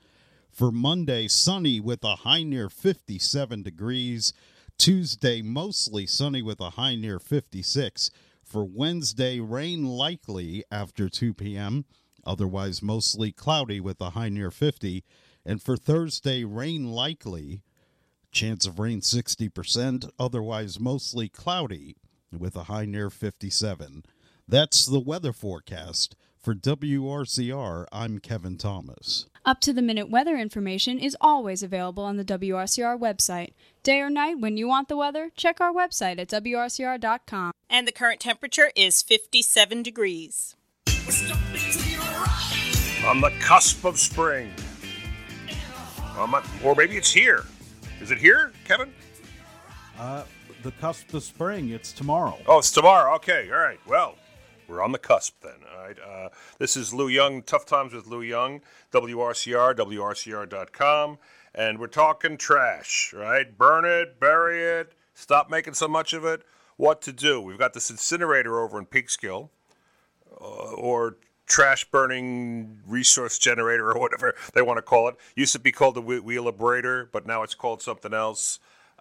[0.50, 4.32] For Monday, sunny with a high near 57 degrees.
[4.78, 8.10] Tuesday, mostly sunny with a high near 56.
[8.44, 11.84] For Wednesday, rain likely after 2 p.m.,
[12.24, 15.04] otherwise mostly cloudy with a high near 50.
[15.44, 17.62] And for Thursday, rain likely,
[18.30, 21.96] chance of rain 60%, otherwise mostly cloudy
[22.36, 24.04] with a high near 57.
[24.46, 26.14] That's the weather forecast.
[26.46, 29.26] For WRCR, I'm Kevin Thomas.
[29.44, 33.54] Up to the minute weather information is always available on the WRCR website.
[33.82, 37.50] Day or night, when you want the weather, check our website at WRCR.com.
[37.68, 40.54] And the current temperature is 57 degrees.
[43.04, 44.52] On the cusp of spring.
[46.62, 47.44] or maybe it's here.
[48.00, 48.92] Is it here, Kevin?
[49.98, 50.22] Uh,
[50.62, 51.70] the cusp of spring.
[51.70, 52.38] It's tomorrow.
[52.46, 53.16] Oh, it's tomorrow.
[53.16, 53.50] Okay.
[53.50, 53.80] All right.
[53.88, 54.14] Well,
[54.68, 55.60] we're on the cusp then.
[55.72, 55.96] All right.
[55.98, 58.60] Uh, this is Lou Young, Tough Times with Lou Young,
[58.92, 61.18] WRCR, WRCR.com.
[61.54, 63.56] And we're talking trash, right?
[63.56, 66.42] Burn it, bury it, stop making so much of it.
[66.76, 67.40] What to do?
[67.40, 69.48] We've got this incinerator over in Peekskill,
[70.38, 75.16] uh, or trash burning resource generator or whatever they want to call it.
[75.34, 78.58] Used to be called the Wheelabrator, but now it's called something else.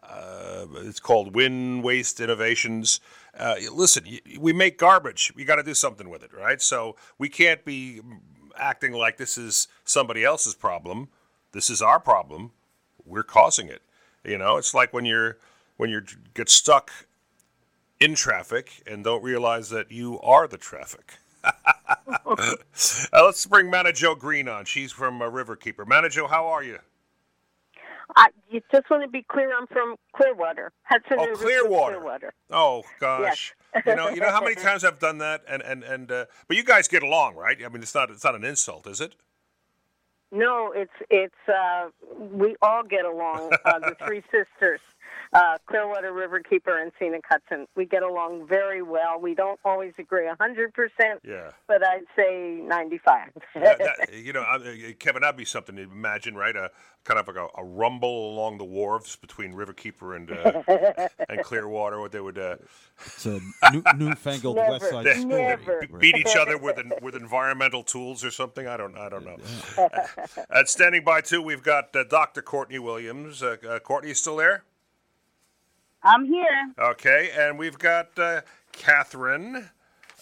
[0.10, 3.00] Uh, it's called WIN Waste Innovations.
[3.38, 4.06] Uh, listen,
[4.40, 5.34] we make garbage.
[5.36, 6.62] We got to do something with it, right?
[6.62, 8.02] So we can't be
[8.58, 11.10] acting like this is somebody else's problem.
[11.52, 12.52] This is our problem.
[13.06, 13.82] We're causing it.
[14.24, 15.38] You know, it's like when you're
[15.78, 16.02] when you
[16.34, 16.92] get stuck
[18.00, 21.16] in traffic and don't realize that you are the traffic.
[21.44, 22.56] uh,
[23.14, 24.66] let's bring Manna Jo Greene on.
[24.66, 25.88] She's from uh, Riverkeeper.
[25.88, 26.80] Manna Jo, how are you?
[28.16, 29.52] I you just want to be clear.
[29.56, 31.96] I'm from Clearwater, Hudson oh, Clearwater.
[31.96, 32.34] Clearwater.
[32.52, 33.84] Oh gosh, yes.
[33.86, 36.12] you know, you know how many times I've done that, and and and.
[36.12, 37.58] Uh, but you guys get along, right?
[37.64, 39.16] I mean, it's not it's not an insult, is it?
[40.32, 41.90] No, it's it's uh,
[42.20, 43.52] we all get along.
[43.64, 44.82] Uh, the three sisters
[45.34, 47.68] uh, Clearwater Riverkeeper and Scenic Hudson.
[47.76, 49.20] We get along very well.
[49.20, 50.70] We don't always agree 100%,
[51.24, 51.52] yeah.
[51.68, 53.30] but I'd say 95.
[53.56, 54.60] that, that, you know, uh,
[55.00, 56.56] Kevin, that'd be something to imagine, right?
[56.56, 56.72] A
[57.06, 62.00] kind of like a, a rumble along the wharves between Riverkeeper and uh, and Clearwater.
[62.00, 62.38] What they would.
[62.38, 62.58] Uh,
[63.06, 63.40] it's a
[63.72, 65.26] new, newfangled never, West Side story.
[65.26, 65.88] Never.
[66.00, 68.68] Beat each other with with environmental tools or something.
[68.68, 68.98] I don't.
[68.98, 69.38] I don't know.
[70.50, 72.42] and standing by too, we've got uh, Dr.
[72.42, 73.42] Courtney Williams.
[73.42, 74.64] Uh, uh, Courtney, you still there?
[76.06, 76.74] I'm here.
[76.80, 78.42] Okay, and we've got uh,
[78.72, 79.70] Katherine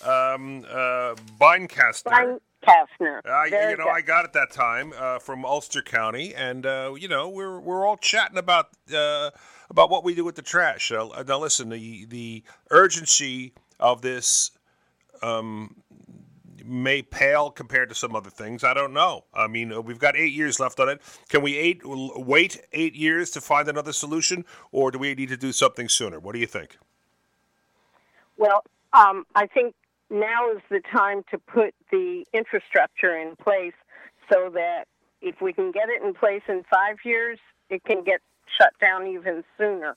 [0.01, 2.39] um, uh, Beincaster.
[2.63, 3.19] Kastner.
[3.25, 7.09] Uh, you know, I got it that time uh, from Ulster County, and uh, you
[7.09, 9.31] know, we're we're all chatting about uh,
[9.69, 10.89] about what we do with the trash.
[10.91, 14.51] Uh, now, listen, the the urgency of this
[15.21, 15.82] um,
[16.63, 18.63] may pale compared to some other things.
[18.63, 19.25] I don't know.
[19.33, 21.01] I mean, we've got eight years left on it.
[21.29, 25.37] Can we eight wait eight years to find another solution, or do we need to
[25.37, 26.19] do something sooner?
[26.19, 26.77] What do you think?
[28.37, 29.75] Well, um, I think
[30.09, 33.73] now is the time to put the infrastructure in place
[34.31, 34.85] so that
[35.21, 37.39] if we can get it in place in five years,
[37.69, 38.21] it can get
[38.57, 39.95] shut down even sooner.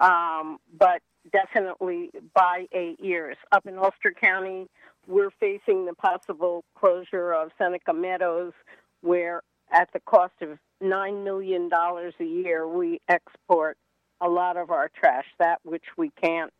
[0.00, 1.02] Um, but
[1.32, 3.36] definitely by eight years.
[3.52, 4.68] Up in Ulster County,
[5.08, 8.52] we're facing the possible closure of Seneca Meadows,
[9.00, 9.42] where
[9.72, 13.76] at the cost of $9 million a year, we export
[14.20, 16.52] a lot of our trash, that which we can't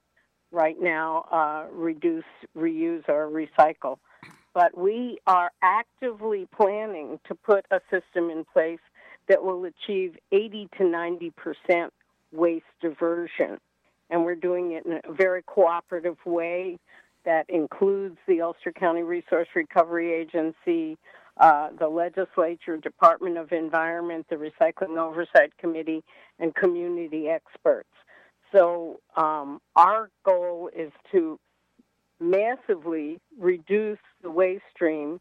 [0.51, 2.25] right now uh, reduce,
[2.57, 3.99] reuse, or recycle.
[4.55, 8.81] But we are actively planning to put a system in place
[9.29, 11.93] that will achieve 80 to 90 percent
[12.33, 13.59] waste diversion.
[14.11, 16.79] And we're doing it in a very cooperative way
[17.29, 20.97] that includes the Ulster County Resource Recovery Agency,
[21.37, 26.03] uh, the legislature, Department of Environment, the Recycling Oversight Committee,
[26.39, 27.91] and community experts.
[28.51, 31.39] So um, our goal is to
[32.19, 35.21] massively reduce the waste stream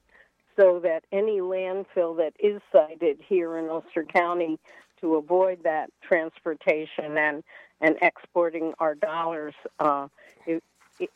[0.58, 4.58] so that any landfill that is sited here in Ulster County
[5.02, 7.44] to avoid that transportation and,
[7.82, 10.08] and exporting our dollars uh,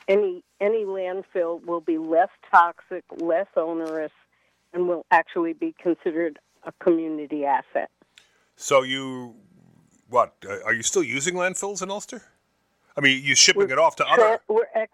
[0.07, 4.11] any any landfill will be less toxic, less onerous,
[4.73, 7.89] and will actually be considered a community asset.
[8.55, 9.35] So you,
[10.09, 12.21] what uh, are you still using landfills in Ulster?
[12.95, 14.93] I mean, you're shipping We're it off to other We're ex-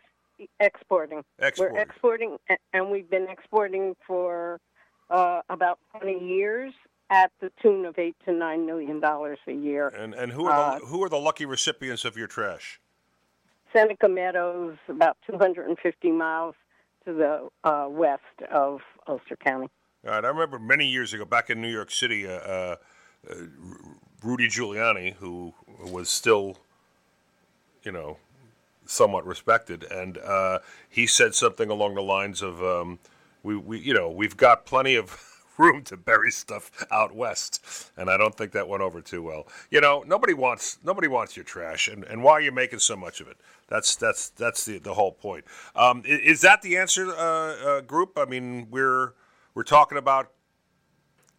[0.60, 1.24] exporting.
[1.40, 1.74] exporters.
[1.74, 2.38] We're exporting,
[2.74, 4.62] and we've been exporting for
[5.10, 6.74] uh, about 20 years
[7.10, 9.88] at the tune of eight to nine million dollars a year.
[9.90, 12.80] And and who are Uh, who are the lucky recipients of your trash?
[13.74, 16.56] Seneca Meadows, about 250 miles
[17.06, 19.70] to the uh, west of Ulster County.
[20.06, 22.76] All right, I remember many years ago, back in New York City, uh, uh,
[23.30, 23.36] uh,
[24.24, 25.54] Rudy Giuliani, who
[25.84, 26.58] was still,
[27.84, 28.18] you know,
[28.86, 30.60] somewhat respected, and uh,
[30.90, 33.00] he said something along the lines of, um,
[33.44, 37.92] "We, we, you know, we've got plenty of." Room to bury stuff out west.
[37.98, 39.48] And i don't think that went over too well.
[39.70, 41.88] You know nobody wants nobody wants your trash.
[41.88, 43.38] And, and why are you making so much of it?
[43.68, 45.46] That's that's that's the, the whole point.
[45.76, 48.18] Um, is, that the answer uh, uh, group?
[48.18, 49.14] I mean we're
[49.54, 50.32] we're talking about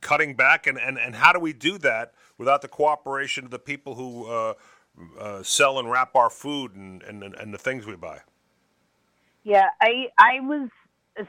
[0.00, 3.58] cutting back, and, and, and how do we do that without the cooperation of the
[3.58, 4.54] people who uh,
[5.18, 8.20] uh, sell and wrap our food and, and, and the things we buy?
[9.44, 10.68] Yeah, I I was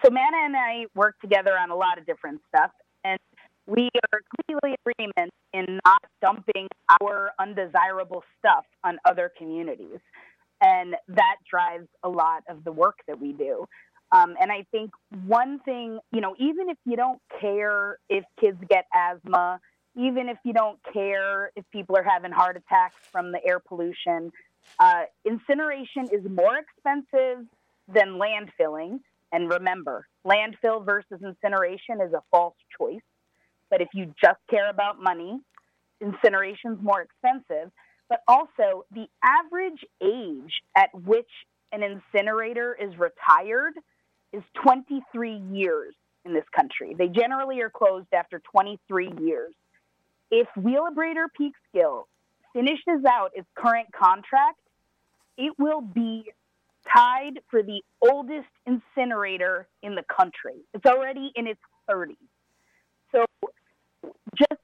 [0.04, 2.72] so Manna and I work together on a lot of different stuff,
[3.04, 3.20] and
[3.66, 6.68] we are completely in agreement in not dumping
[7.02, 10.00] our undesirable stuff on other communities,
[10.62, 13.66] and that drives a lot of the work that we do.
[14.12, 14.92] Um, and I think
[15.26, 19.60] one thing, you know, even if you don't care if kids get asthma,
[19.96, 24.32] even if you don't care if people are having heart attacks from the air pollution,
[24.80, 27.46] uh, incineration is more expensive
[27.88, 29.00] than landfilling.
[29.32, 33.02] And remember, landfill versus incineration is a false choice.
[33.70, 35.40] But if you just care about money,
[36.02, 37.72] incineration is more expensive.
[38.10, 41.30] But also, the average age at which
[41.72, 43.74] an incinerator is retired
[44.34, 45.94] is 23 years
[46.26, 46.96] in this country.
[46.98, 49.54] They generally are closed after 23 years.
[50.32, 52.04] If Wheelabrator Peekskill
[52.54, 54.60] finishes out its current contract,
[55.38, 56.26] it will be
[56.94, 60.56] tied for the oldest incinerator in the country.
[60.74, 61.60] It's already in its
[61.90, 62.16] 30s.
[63.12, 63.26] So,
[64.38, 64.62] just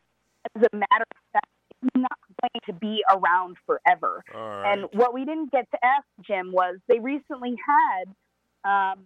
[0.56, 1.48] as a matter of fact,
[1.82, 4.24] it's not going to be around forever.
[4.34, 4.74] Right.
[4.74, 7.56] And what we didn't get to ask Jim was they recently
[8.64, 9.06] had um,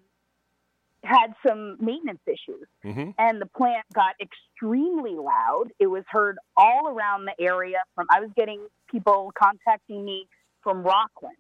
[1.04, 3.12] had some maintenance issues, Mm-hmm.
[3.18, 5.66] and the plant got extremely loud.
[5.80, 7.78] It was heard all around the area.
[7.96, 10.28] From I was getting people contacting me
[10.62, 11.36] from Rockland,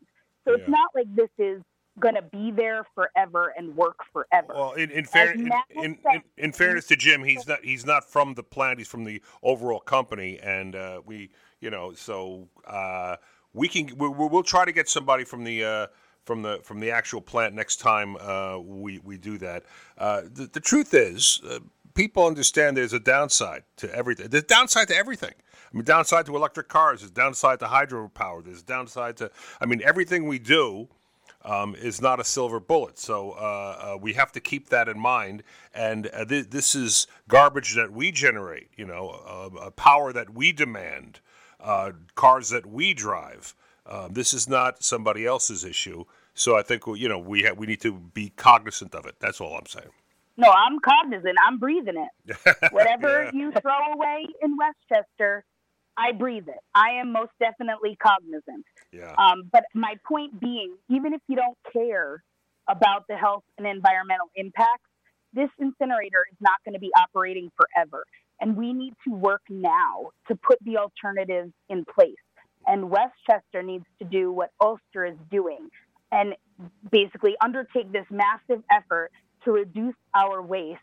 [0.45, 0.71] so it's Yeah.
[0.71, 1.61] not like this is
[1.99, 4.53] going to be there forever and work forever.
[4.55, 7.85] Well, in, in, fair, in, in, said- in, in fairness to Jim, he's not he's
[7.85, 8.79] not from the plant.
[8.79, 11.29] He's from the overall company, and uh, we,
[11.59, 13.17] you know, so uh,
[13.53, 15.87] we can we, we'll try to get somebody from the uh,
[16.23, 19.63] from the from the actual plant next time uh, we we do that.
[19.97, 21.59] Uh, the, the truth is, uh,
[21.93, 24.29] people understand there's a downside to everything.
[24.29, 25.33] There's downside to everything.
[25.71, 27.01] I mean, downside to electric cars.
[27.01, 28.43] There's downside to hydropower.
[28.43, 29.31] There's downside to.
[29.61, 30.89] I mean, everything we do
[31.45, 32.97] um, is not a silver bullet.
[32.97, 35.43] So uh, uh, we have to keep that in mind.
[35.73, 40.33] And uh, th- this is garbage that we generate, you know, uh, uh, power that
[40.33, 41.19] we demand,
[41.59, 43.55] uh, cars that we drive.
[43.85, 46.05] Um, this is not somebody else's issue.
[46.33, 49.15] So I think you know we ha- we need to be cognizant of it.
[49.19, 49.89] That's all I'm saying.
[50.39, 51.35] No, I'm cognizant.
[51.45, 52.37] I'm breathing it.
[52.71, 53.31] Whatever Yeah.
[53.33, 55.43] you throw away in Westchester,
[55.97, 56.59] I breathe it.
[56.73, 58.65] I am most definitely cognizant.
[58.91, 59.13] Yeah.
[59.17, 62.23] Um, but my point being, even if you don't care
[62.67, 64.89] about the health and environmental impacts,
[65.33, 68.05] this incinerator is not going to be operating forever.
[68.41, 72.15] And we need to work now to put the alternatives in place.
[72.65, 75.69] And Westchester needs to do what Ulster is doing
[76.11, 76.35] and
[76.91, 79.11] basically undertake this massive effort
[79.45, 80.79] to reduce our waste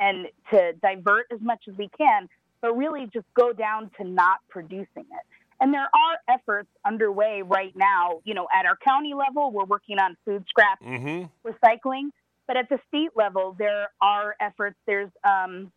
[0.00, 2.28] and to divert as much as we can,
[2.60, 5.26] but really just go down to not producing it.
[5.60, 8.20] And there are efforts underway right now.
[8.24, 11.48] You know, at our county level, we're working on food scrap Mm-hmm.
[11.48, 12.10] recycling,
[12.48, 14.76] but at the state level, there are efforts.
[14.86, 15.70] There's um,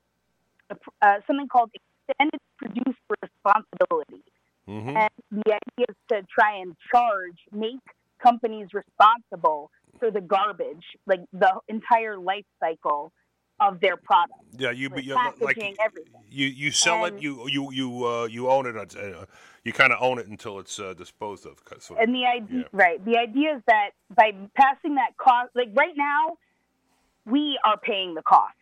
[0.72, 1.70] a, uh, something called
[2.08, 4.24] extended producer responsibility.
[4.68, 4.98] Mm-hmm.
[4.98, 7.80] And the idea is to try and charge, make
[8.20, 9.70] companies responsible
[10.00, 13.12] for the garbage, like the entire life cycle
[13.60, 14.34] of their product.
[14.58, 16.22] Yeah, you, With you like everything.
[16.30, 18.76] you you sell it, you you you uh, you own it.
[18.96, 19.26] Uh,
[19.64, 21.62] you kind of own it until it's uh, disposed of.
[21.80, 22.04] Sort of.
[22.04, 22.64] And the idea, Yeah.
[22.74, 23.04] right?
[23.04, 26.38] The idea is that by passing that cost, like right now,
[27.26, 28.56] we are paying the cost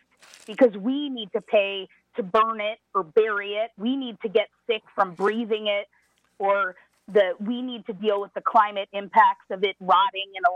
[0.46, 3.72] because we need to pay to burn it or bury it.
[3.78, 5.88] We need to get sick from breathing it,
[6.38, 6.76] or
[7.08, 10.52] the we need to deal with the climate impacts of it rotting in a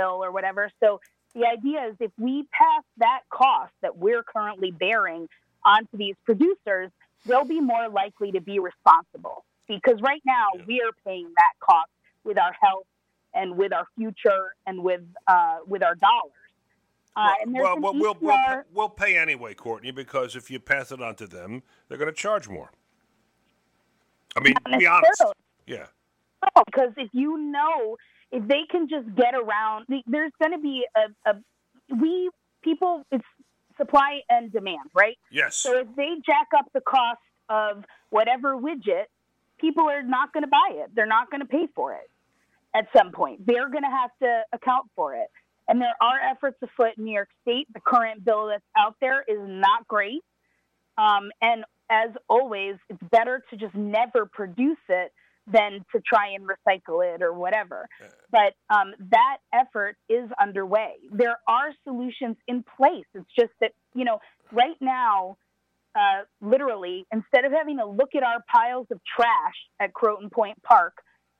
[0.00, 0.70] landfill or whatever.
[0.82, 1.00] So
[1.34, 5.28] the idea is if we pass that cost that we're currently bearing
[5.64, 6.90] onto these producers,
[7.24, 9.44] they'll be more likely to be responsible.
[9.68, 10.64] Because right now Yeah.
[10.66, 11.90] we are paying that cost
[12.24, 12.86] with our health
[13.32, 16.32] and with our future and with uh, with our dollars.
[17.14, 21.14] Uh, well, well, we'll, we'll, we'll pay anyway, Courtney, because if you pass it on
[21.16, 22.70] to them, they're going to charge more.
[24.34, 25.22] I mean, be honest.
[25.66, 25.86] Yeah.
[26.42, 27.96] No, because if you know,
[28.30, 31.34] if they can just get around, there's going to be a, a,
[32.00, 32.30] we
[32.62, 33.24] people, it's
[33.76, 35.16] supply and demand, right?
[35.30, 35.56] Yes.
[35.56, 39.04] So if they jack up the cost of whatever widget,
[39.58, 40.90] people are not going to buy it.
[40.94, 42.10] They're not going to pay for it
[42.74, 43.46] at some point.
[43.46, 45.28] They're going to have to account for it.
[45.68, 47.68] And there are efforts afoot in New York State.
[47.72, 50.22] The current bill that's out there is not great.
[50.98, 55.12] Um, and as always, it's better to just never produce it
[55.46, 57.88] than to try and recycle it or whatever.
[58.30, 60.94] But um, that effort is underway.
[61.10, 63.06] There are solutions in place.
[63.14, 64.18] It's just that, you know,
[64.52, 65.36] right now,
[65.94, 70.62] uh, literally, instead of having to look at our piles of trash at Croton Point
[70.62, 70.94] Park,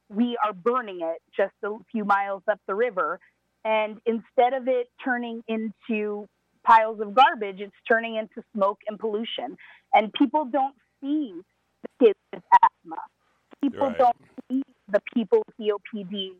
[0.08, 3.18] we are burning it just a few miles up the river.
[3.64, 6.26] And instead of it turning into
[6.66, 9.56] piles of garbage, it's turning into smoke and pollution.
[9.94, 11.32] And people don't see
[11.82, 12.96] the kids with asthma.
[13.62, 13.98] People right.
[13.98, 14.16] don't
[14.50, 16.32] see the people with COPD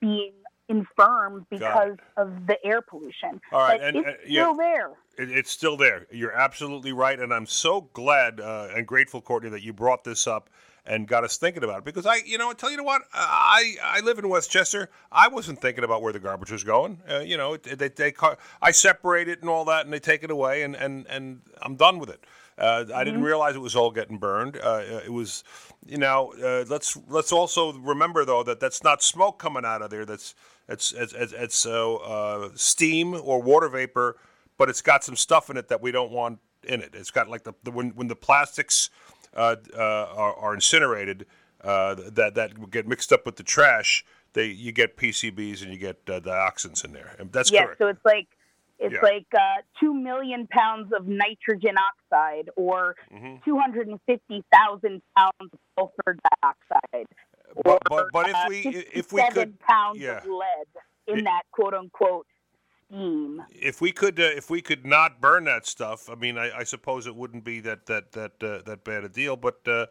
[0.00, 0.32] being
[0.68, 3.40] infirm because of the air pollution.
[3.52, 4.90] All right, and, and it's uh, still there.
[5.16, 6.06] It, it's still there.
[6.10, 10.26] You're absolutely right, and I'm so glad uh, and grateful, Courtney, that you brought this
[10.26, 10.50] up
[10.86, 11.84] and got us thinking about it.
[11.84, 14.90] Because I, you know, I tell you what, I I live in Westchester.
[15.10, 17.00] I wasn't thinking about where the garbage was going.
[17.08, 18.14] Uh, you know, they, they
[18.60, 21.76] I separate it and all that, and they take it away, and and and I'm
[21.76, 22.24] done with it.
[22.58, 23.26] Uh, I didn't mm-hmm.
[23.26, 24.56] realize it was all getting burned.
[24.56, 25.44] Uh, it was,
[25.86, 29.90] you know, uh, let's let's also remember though that that's not smoke coming out of
[29.90, 30.04] there.
[30.04, 30.34] That's
[30.68, 34.16] it's it's it's, it's uh, steam or water vapor,
[34.56, 36.94] but it's got some stuff in it that we don't want in it.
[36.94, 38.90] It's got like the, the when when the plastics
[39.34, 41.26] uh, uh, are, are, incinerated
[41.62, 45.78] uh, that that get mixed up with the trash, they you get PCBs and you
[45.78, 47.14] get dioxins in there.
[47.30, 47.78] That's yeah, correct.
[47.78, 48.26] so it's like
[48.78, 49.00] it's yeah.
[49.02, 53.36] like uh, two million pounds of nitrogen oxide or mm-hmm.
[53.44, 57.06] 250,000 pounds of sulfur dioxide.
[57.64, 58.58] But, but, but if we
[58.92, 60.18] if we could pounds yeah.
[60.18, 60.66] of lead
[61.06, 62.26] in it, that quote unquote
[62.86, 63.42] scheme.
[63.50, 66.64] If we could, uh, if we could not burn that stuff, I mean, I, I
[66.64, 69.36] suppose it wouldn't be that that that uh, that bad a deal.
[69.36, 69.86] But uh,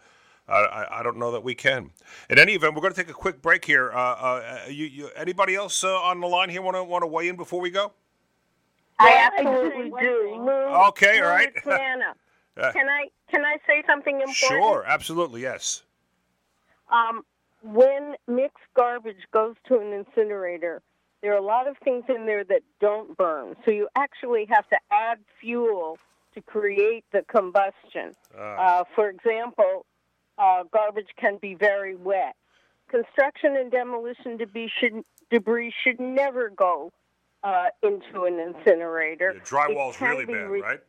[0.47, 1.91] I, I don't know that we can.
[2.29, 3.91] In any event, we're going to take a quick break here.
[3.91, 7.07] Uh, uh, you, you, anybody else uh, on the line here want to want to
[7.07, 7.93] weigh in before we go?
[8.99, 10.35] I absolutely do.
[10.39, 10.51] Lou,
[10.87, 11.53] okay, Lou, all right.
[11.65, 12.01] can
[12.89, 14.35] I can I say something important?
[14.35, 15.83] Sure, absolutely, yes.
[16.89, 17.23] Um,
[17.63, 20.81] when mixed garbage goes to an incinerator,
[21.21, 23.55] there are a lot of things in there that don't burn.
[23.65, 25.97] So you actually have to add fuel
[26.35, 28.13] to create the combustion.
[28.37, 28.41] Uh.
[28.41, 29.85] Uh, for example,
[30.37, 32.35] uh, garbage can be very wet.
[32.89, 36.91] Construction and demolition debris should, debris should never go
[37.43, 39.33] uh, into an incinerator.
[39.33, 40.79] The drywall's really bad, re- right?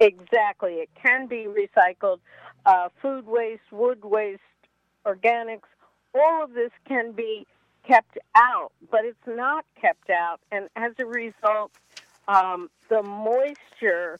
[0.00, 0.74] Exactly.
[0.74, 2.20] It can be recycled.
[2.64, 4.40] Uh, food waste, wood waste,
[5.04, 5.68] organics,
[6.14, 7.46] all of this can be
[7.86, 10.40] kept out, but it's not kept out.
[10.50, 11.70] And as a result,
[12.26, 14.18] um, the moisture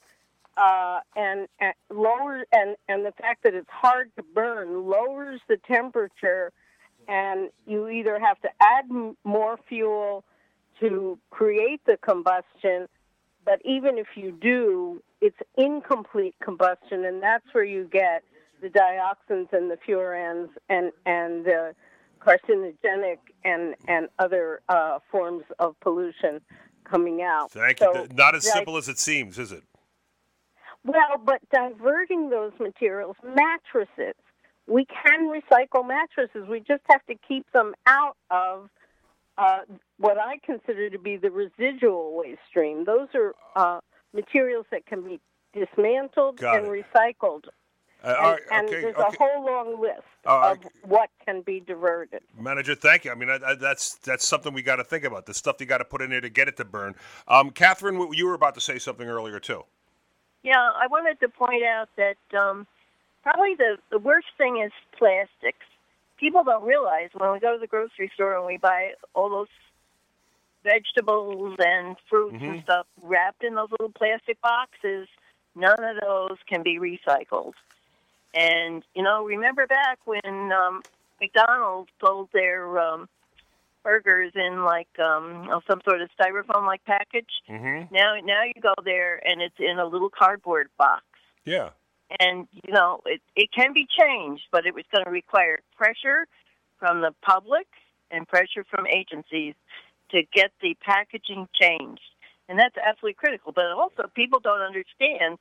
[0.56, 5.56] uh, and, and lower and, and the fact that it's hard to burn lowers the
[5.56, 6.52] temperature,
[7.08, 10.24] and you either have to add m- more fuel
[10.80, 12.86] to create the combustion,
[13.44, 18.22] but even if you do, it's incomplete combustion, and that's where you get
[18.60, 21.74] the dioxins and the furans and and the
[22.20, 26.40] carcinogenic and and other uh, forms of pollution
[26.84, 27.50] coming out.
[27.52, 28.08] Thank so you.
[28.14, 29.64] Not as simple as it seems, is it?
[30.84, 34.14] Well, but diverting those materials, mattresses,
[34.68, 36.48] we can recycle mattresses.
[36.48, 38.68] We just have to keep them out of
[39.38, 39.60] uh,
[39.98, 42.84] what I consider to be the residual waste stream.
[42.84, 43.80] Those are uh,
[44.14, 45.20] materials that can be
[45.52, 46.86] dismantled Got and it.
[46.94, 47.44] recycled.
[48.04, 49.16] Uh, and, right, and okay, there's okay.
[49.16, 52.20] a whole long list of what can be diverted.
[52.38, 53.10] Manna Jo, thank you.
[53.10, 55.26] I mean, I, I, that's that's something we got to think about.
[55.26, 56.94] The stuff you got to put in there to get it to burn.
[57.26, 59.64] Um, Katherine, you were about to say something earlier too.
[60.42, 62.66] Yeah, I wanted to point out that um,
[63.22, 65.66] probably the the worst thing is plastics.
[66.18, 69.48] People don't realize when we go to the grocery store and we buy all those
[70.64, 72.44] vegetables and fruits mm-hmm.
[72.44, 75.08] and stuff wrapped in those little plastic boxes.
[75.54, 77.52] None of those can be recycled.
[78.34, 80.82] And you know, remember back when um,
[81.20, 83.08] McDonald's sold their um,
[83.82, 87.30] burgers in like um, some sort of styrofoam-like package.
[87.48, 87.94] Mm-hmm.
[87.94, 91.04] Now, now you go there and it's in a little cardboard box.
[91.44, 91.70] Yeah.
[92.20, 96.26] And you know, it it can be changed, but it was going to require pressure
[96.78, 97.66] from the public
[98.10, 99.54] and pressure from agencies
[100.10, 102.00] to get the packaging changed.
[102.48, 103.50] And that's absolutely critical.
[103.52, 105.38] But also, people don't understand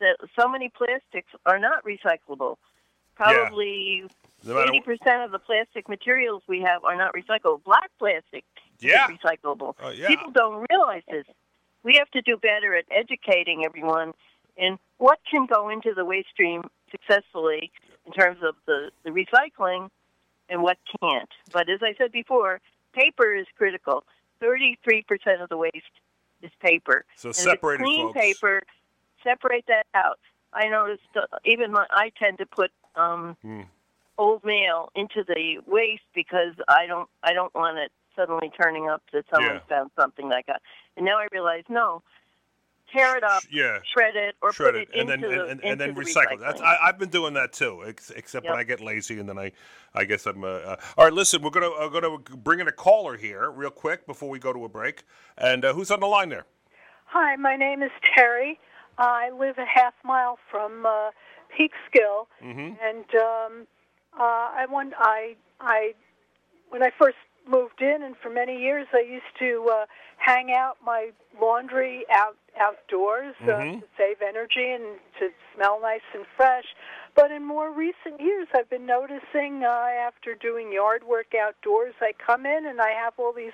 [0.00, 2.56] that so many plastics are not recyclable.
[3.14, 4.04] Probably
[4.44, 7.64] eighty percent of the plastic materials we have are not recyclable.
[7.64, 8.44] Black plastic
[8.78, 9.06] yeah.
[9.06, 9.72] is recyclable.
[9.82, 10.08] Uh, yeah.
[10.08, 11.24] People don't realize this.
[11.82, 14.12] We have to do better at educating everyone
[14.56, 17.70] in what can go into the waste stream successfully
[18.06, 19.88] in terms of the, the recycling
[20.48, 21.28] and what can't.
[21.52, 22.60] But as I said before,
[22.94, 24.04] paper is critical.
[24.42, 24.76] 33%
[25.42, 25.74] of the waste
[26.42, 27.04] is paper.
[27.16, 28.18] So and separate clean folks.
[28.18, 28.62] paper,
[29.24, 30.18] separate that out.
[30.52, 33.62] I noticed uh, even my, I tend to put um, Hmm.
[34.16, 39.02] old mail into the waste because I don't I don't want it suddenly turning up
[39.12, 39.76] that someone Yeah.
[39.76, 40.62] found something like that.
[40.96, 42.02] And now I realize no,
[42.92, 43.78] tear it up, Yeah.
[43.92, 46.00] shred it, or Shred put it it, and then into the, and, and then the
[46.00, 46.38] recycle.
[46.40, 46.60] That's.
[46.60, 49.52] I, I've been doing that too, ex- except when I get lazy and then I,
[49.94, 50.44] I guess I'm.
[50.44, 53.70] Uh, uh, all right, listen, we're gonna uh, gonna bring in a caller here real
[53.70, 55.04] quick before we go to a break.
[55.38, 56.46] And uh, who's on the line there?
[57.06, 58.58] Hi, my name is Terry.
[58.98, 61.10] I live a half mile from uh,
[61.58, 62.74] Peekskill, Mm-hmm.
[62.82, 63.66] and um,
[64.18, 65.94] uh, I want I I
[66.70, 67.16] when I first
[67.48, 69.86] moved in, and for many years I used to uh,
[70.18, 73.80] hang out my laundry out outdoors uh, Mhm.
[73.80, 76.64] to save energy and to smell nice and fresh.
[77.14, 82.12] But in more recent years, I've been noticing uh, after doing yard work outdoors, I
[82.12, 83.52] come in and I have all these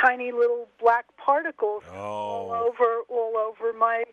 [0.00, 4.04] tiny little black particles all over all over my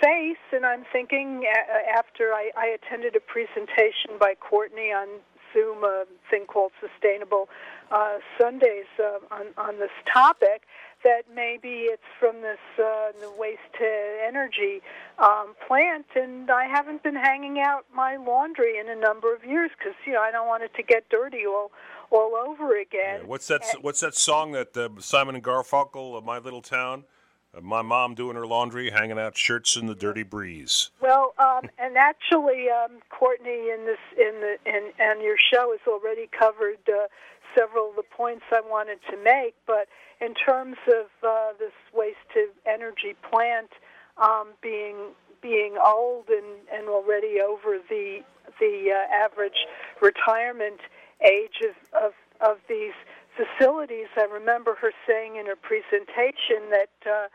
[0.00, 5.08] face, and I'm thinking a- after I, I attended a presentation by Courtney on
[5.52, 7.50] Zoom, a thing called Sustainable
[7.90, 10.62] uh, Sundays uh, on on this topic,
[11.04, 14.82] that maybe it's from this uh, the waste to energy
[15.18, 19.70] um, plant, and I haven't been hanging out my laundry in a number of years
[19.78, 21.70] because you know I don't want it to get dirty all
[22.10, 23.26] all over again.
[23.26, 23.62] What's that?
[23.80, 27.04] What's that song that uh, Simon and Garfunkel, uh, "My Little Town"?
[27.52, 30.90] Uh, my mom doing her laundry, hanging out shirts in the dirty breeze.
[31.00, 35.80] Well, um, and actually, um, Courtney in this in the in and your show has
[35.88, 37.08] already covered uh,
[37.56, 39.54] several of the points I wanted to make.
[39.66, 39.88] But
[40.20, 43.70] in terms of uh, this waste to energy plant
[44.18, 44.96] um, being
[45.42, 48.20] being old and, and already over the
[48.58, 49.66] the uh, average
[50.02, 50.80] retirement
[51.24, 52.94] age of, of of these
[53.36, 57.28] facilities, I remember her saying in her presentation that uh,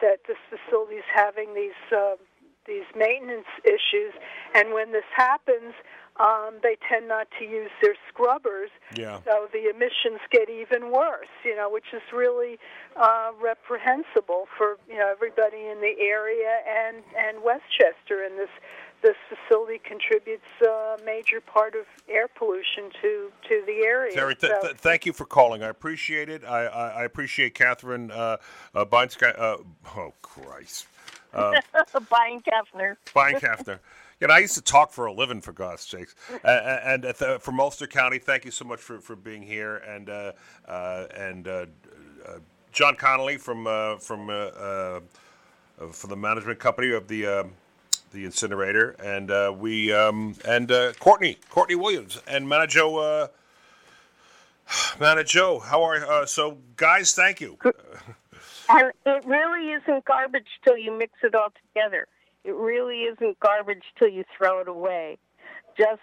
[0.00, 2.16] that this facility is having these uh,
[2.66, 4.12] these maintenance issues,
[4.54, 5.72] and when this happens,
[6.18, 9.20] um, they tend not to use their scrubbers, Yeah.
[9.24, 11.28] so the emissions get even worse.
[11.44, 12.58] You know, which is really
[12.96, 18.24] uh, reprehensible for you know everybody in the area and and Westchester.
[18.24, 18.50] And this
[19.00, 24.12] this facility contributes a major part of air pollution to to the area.
[24.12, 25.62] Terry, th- So- th- thank you for calling.
[25.62, 26.44] I appreciate it.
[26.44, 28.38] I, I, I appreciate Katherine uh,
[28.74, 29.58] uh, Beinska- uh,
[29.96, 30.88] Oh Christ,
[31.32, 31.52] uh,
[33.14, 33.78] Buying Kaffner.
[34.20, 36.14] You know, I used to talk for a living, for God's sakes.
[36.42, 39.76] And uh, th- from Ulster County, thank you so much for, for being here.
[39.76, 40.32] And uh,
[40.66, 41.66] uh, and uh,
[42.26, 42.38] uh,
[42.72, 44.26] John Connolly from uh, from
[45.92, 47.44] from the management company of the uh,
[48.10, 52.96] the incinerator, and we um, and Courtney Courtney Williams and Manna Jo.
[52.96, 53.28] Uh,
[55.00, 57.14] Manna Jo, how are so guys?
[57.14, 57.56] Thank you.
[58.70, 62.06] And it really isn't garbage till you mix it all together.
[62.48, 65.18] It really isn't garbage till you throw it away.
[65.76, 66.00] Just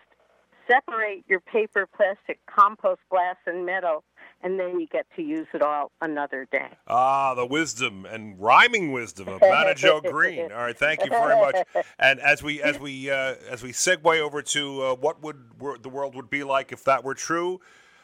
[0.67, 4.03] separate your paper, plastic, compost, glass, and metal,
[4.43, 6.69] and then you get to use it all another day.
[6.87, 10.51] Ah, the wisdom and rhyming wisdom of Manna Jo Greene.
[10.51, 11.55] All right, thank you very much.
[11.97, 15.37] And as we as we uh, as we segue over to uh, what would
[15.81, 17.59] the world would be like if that were true,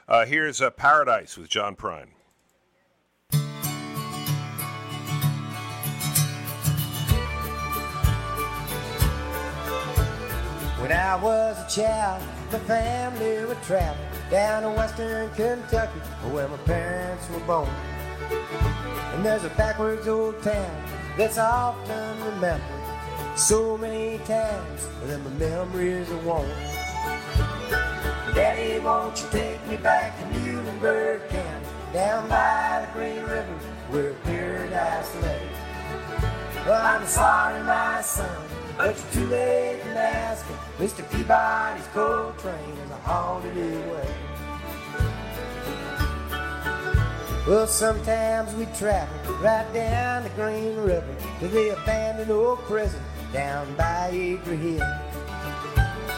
[0.07, 2.07] uh, here's uh, Paradise with John Prine.
[10.91, 12.21] When I was a child,
[12.51, 13.95] my family would travel
[14.29, 15.99] down to western Kentucky,
[16.33, 17.69] where my parents were born.
[19.13, 20.83] And there's a backwards old town
[21.15, 26.49] that's often remembered so many times that my memories are worn.
[28.35, 33.59] Daddy, won't you take me back to Muhlenberg County, down by the Green River,
[33.91, 35.47] where paradise lay?
[36.65, 38.45] Well, I'm sorry, my son,
[38.77, 40.55] but you're too late in asking.
[40.77, 41.09] Mr.
[41.11, 44.15] Peabody's coal train is a haunted away.
[47.47, 53.01] Well, sometimes we travel right down the Green River to the abandoned old prison
[53.33, 54.87] down by Adrie Hill.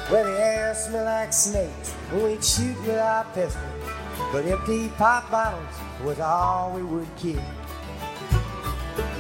[0.10, 3.64] Where the air smell like snakes, we'd shoot with our pistols.
[4.32, 7.42] But empty pop bottles was all we would kill.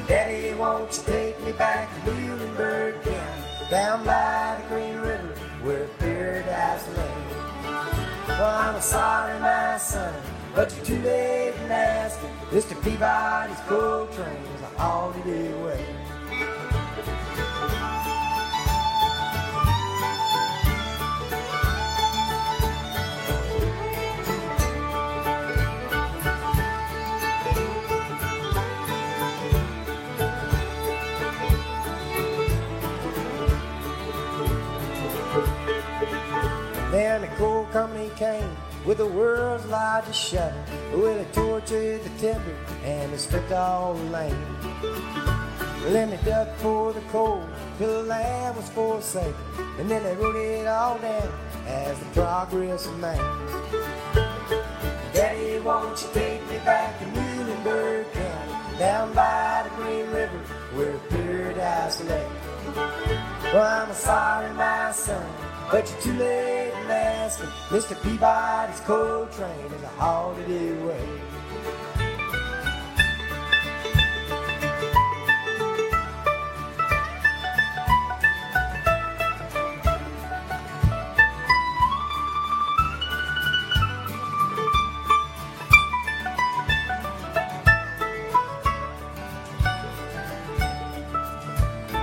[0.07, 5.87] Daddy, won't you take me back to Muhlenberg County, down by the Green River, where
[5.99, 7.23] paradise lay?
[8.27, 10.13] Well, I'm sorry, my son,
[10.53, 12.29] but you're too late in asking.
[12.51, 12.81] Mr.
[12.83, 15.53] Peabody's coal train is a holiday
[38.85, 40.59] with the world's largest shovel.
[40.93, 44.35] Well, they tortured the timber and they stripped all the land.
[45.87, 47.43] Then they dug for the coal
[47.77, 49.35] till the land was forsaken.
[49.79, 51.31] And then they wrote it all down
[51.67, 53.17] as the progress of man.
[55.13, 60.37] Daddy, won't you take me back to Muhlenberg County, down by the Green River
[60.73, 62.27] where paradise lay?
[63.53, 65.23] Well, I'm sorry, my son,
[65.71, 67.47] but you're too late in asking.
[67.69, 68.01] Mr.
[68.03, 71.07] Peabody's coal train is a holiday way.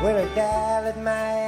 [0.03, 1.39] When I die, let my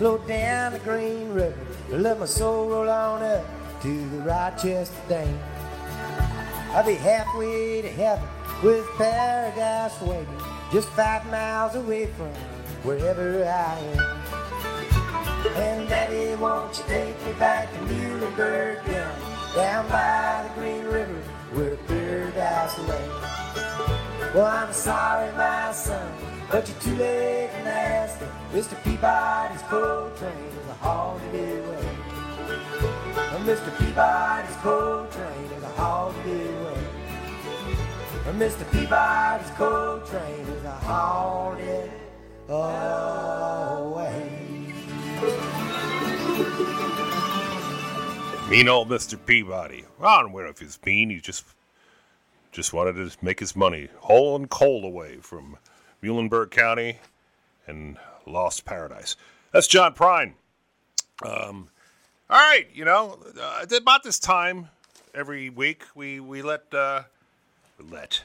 [0.00, 1.54] flow down the Green River.
[1.90, 3.44] Let my soul roll on up
[3.82, 5.38] to the Rochester Dam.
[6.70, 8.26] I'll be halfway to heaven
[8.62, 10.26] with paradise waiting,
[10.72, 12.32] just five miles away from
[12.82, 13.98] wherever I am.
[15.56, 21.22] And Daddy, won't you take me back to Muhlenberg County, down by the Green River
[21.52, 23.08] where paradise lay?
[24.34, 26.12] Well, I'm sorry, my son,
[26.50, 28.28] but you're too late in asking.
[28.52, 28.82] Mr.
[28.84, 31.88] Peabody's coal train is a holiday way.
[33.34, 33.76] And Mr.
[33.78, 36.84] Peabody's coal train is a holiday way.
[38.26, 38.70] And Mr.
[38.70, 41.90] Peabody's coal train is a holiday
[42.48, 44.30] uh, way.
[48.50, 49.16] Mean old Mr.
[49.26, 49.84] Peabody.
[50.02, 51.08] I don't know if he's mean.
[51.08, 51.44] He just
[52.50, 55.56] just wanted to make his money, hauling coal away from
[56.02, 56.98] Muhlenberg County
[57.68, 57.96] and
[58.26, 59.14] Lost Paradise.
[59.52, 60.32] That's John Prine.
[61.24, 61.68] Um,
[62.28, 64.68] all right, you know, uh, about this time
[65.14, 67.04] every week we we let uh,
[67.78, 68.24] we let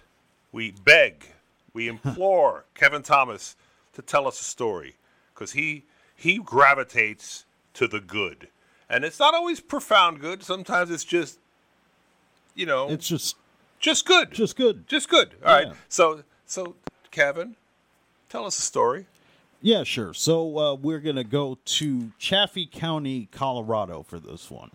[0.51, 1.23] we beg,
[1.71, 3.55] we implore Kevin Thomas
[3.93, 4.95] to tell us a story
[5.35, 5.83] because he
[6.15, 7.45] he gravitates
[7.75, 8.47] to the good,
[8.89, 10.43] and it's not always profound good.
[10.43, 11.39] Sometimes it's just
[12.55, 13.35] you know It's just
[13.79, 14.87] just good, just good.
[14.87, 15.35] just good.
[15.45, 15.73] All right, Yeah.
[15.89, 16.75] so so
[17.11, 17.55] Kevin,
[18.29, 19.05] tell us a story.
[19.61, 20.13] Yeah, sure.
[20.13, 24.69] So uh, we're going to go to Chaffee County, Colorado for this one.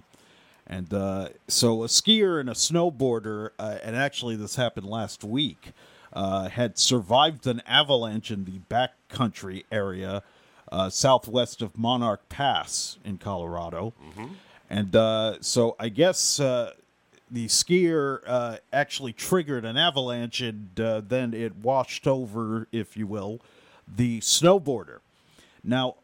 [0.67, 5.73] And uh, so a skier and a snowboarder, uh, and actually this happened last week,
[6.13, 10.23] uh, had survived an avalanche in the backcountry area
[10.71, 13.93] uh, southwest of Monarch Pass in Colorado.
[14.69, 16.73] And uh, so I guess uh,
[17.31, 23.07] the skier uh, actually triggered an avalanche and uh, then it washed over, if you
[23.07, 23.41] will,
[23.87, 24.99] the snowboarder.
[25.65, 25.97] Now,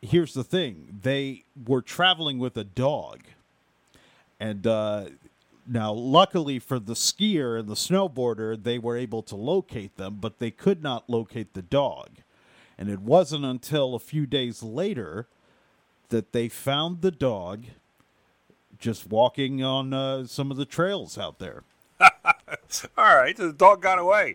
[0.00, 3.20] here's the thing they were traveling with a dog.
[4.40, 5.04] And uh,
[5.66, 10.40] now, luckily for the skier and the snowboarder, they were able to locate them, but
[10.40, 12.08] they could not locate the dog.
[12.82, 15.28] And it wasn't until a few days later
[16.08, 17.66] that they found the dog
[18.76, 21.62] just walking on uh, some of the trails out there.
[22.00, 22.08] All
[23.14, 24.34] right, the dog got away.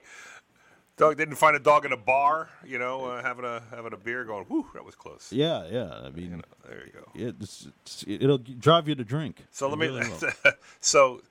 [0.95, 3.97] Dog didn't find a dog in a bar, you know, uh, having a having a
[3.97, 5.99] beer, going, "Whew, that was close." Yeah, yeah.
[6.05, 7.11] I mean, there you go.
[7.15, 9.43] It's, it's, it'll drive you to drink.
[9.51, 9.87] So let me.
[9.87, 10.09] really
[10.79, 11.21] so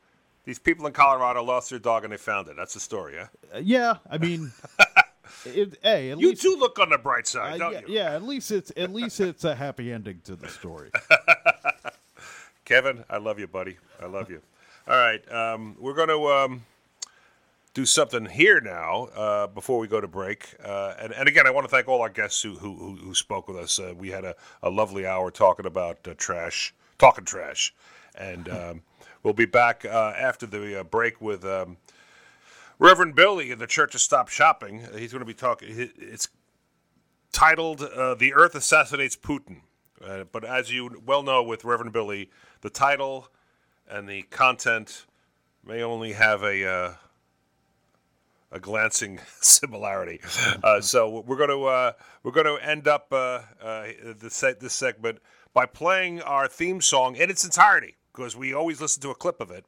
[0.47, 2.57] these people in Colorado lost their dog and they found it.
[2.57, 3.29] That's the story, yeah.
[3.55, 4.53] Uh, yeah, I mean,
[5.45, 7.95] it, hey, at You least too look on the bright side, uh, don't yeah, you?
[7.95, 10.91] yeah, at least it's at least it's a happy ending to the story.
[12.65, 13.77] Kevin, I love you, buddy.
[14.01, 14.43] I love you.
[14.89, 16.63] All right, um, we're going to um,
[17.75, 20.55] do something here now uh, before we go to break.
[20.65, 23.49] Uh, and, and again, I want to thank all our guests who who, who, spoke
[23.49, 23.79] with us.
[23.79, 27.75] Uh, we had a, a lovely hour talking about uh, trash, talking trash,
[28.17, 28.83] and um,
[29.23, 31.45] we'll be back uh, after the uh, break with.
[32.79, 34.87] Reverend Billy in the Church of Stop Shopping.
[34.97, 35.69] He's going to be talking.
[35.99, 36.29] It's
[37.33, 39.61] titled uh, "The Earth Assassinates Putin."
[40.05, 43.29] Uh, but as you well know with Reverend Billy, the title
[43.89, 45.07] and the content
[45.65, 46.93] may only have a uh,
[48.53, 50.21] a glancing similarity.
[50.63, 53.87] Uh, so we're going to uh, we're going to end up uh, uh,
[54.19, 55.19] this this segment
[55.53, 59.41] by playing our theme song in its entirety because we always listen to a clip
[59.41, 59.65] of it,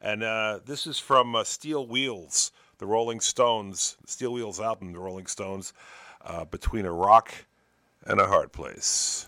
[0.00, 5.26] and uh, this is from Steel Wheels, the Rolling Stones, Steel Wheels album, the Rolling
[5.26, 5.72] Stones,
[6.50, 7.32] between a rock
[8.06, 9.26] and a hard place.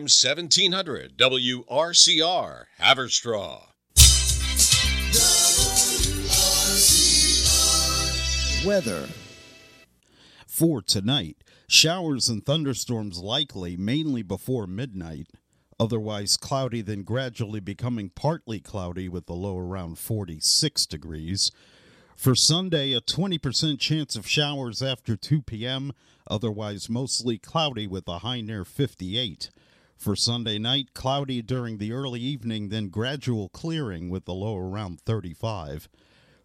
[0.00, 3.66] AM 1700 WRCR Haverstraw.
[8.64, 9.08] Weather.
[10.46, 11.36] For tonight,
[11.68, 15.26] showers and thunderstorms likely mainly before midnight.
[15.78, 21.52] Otherwise cloudy, then gradually becoming partly cloudy with a low around 46 degrees.
[22.16, 25.92] For Sunday, a 20% chance of showers after 2 p.m.,
[26.26, 29.50] otherwise mostly cloudy with a high near 58.
[30.00, 35.02] For Sunday night, cloudy during the early evening, then gradual clearing with a low around
[35.02, 35.90] 35.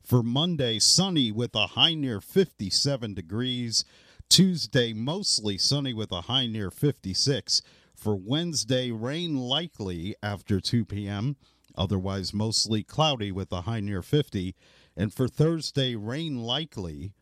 [0.03, 3.85] For Monday, sunny with a high near 57 degrees.
[4.27, 7.61] Tuesday, mostly sunny with a high near 56.
[7.95, 11.37] For Wednesday, rain likely after 2 p.m.,
[11.77, 14.53] otherwise mostly cloudy with a high near 50.
[14.97, 17.13] And for Thursday, rain likely,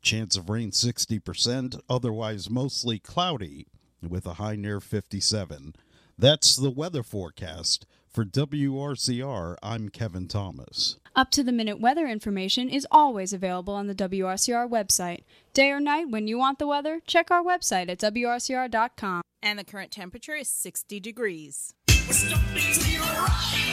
[0.00, 3.66] chance of rain 60%, otherwise mostly cloudy
[4.08, 5.74] with a high near 57.
[6.18, 7.86] That's the weather forecast.
[8.08, 10.98] For WRCR, I'm Kevin Thomas.
[11.16, 15.24] Up to the minute weather information is always available on the WRCR website.
[15.52, 19.22] Day or night, when you want the weather, check our website at WRCR.com.
[19.42, 21.74] And the current temperature is 60 degrees.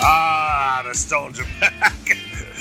[0.03, 2.17] Ah, the Stones are back.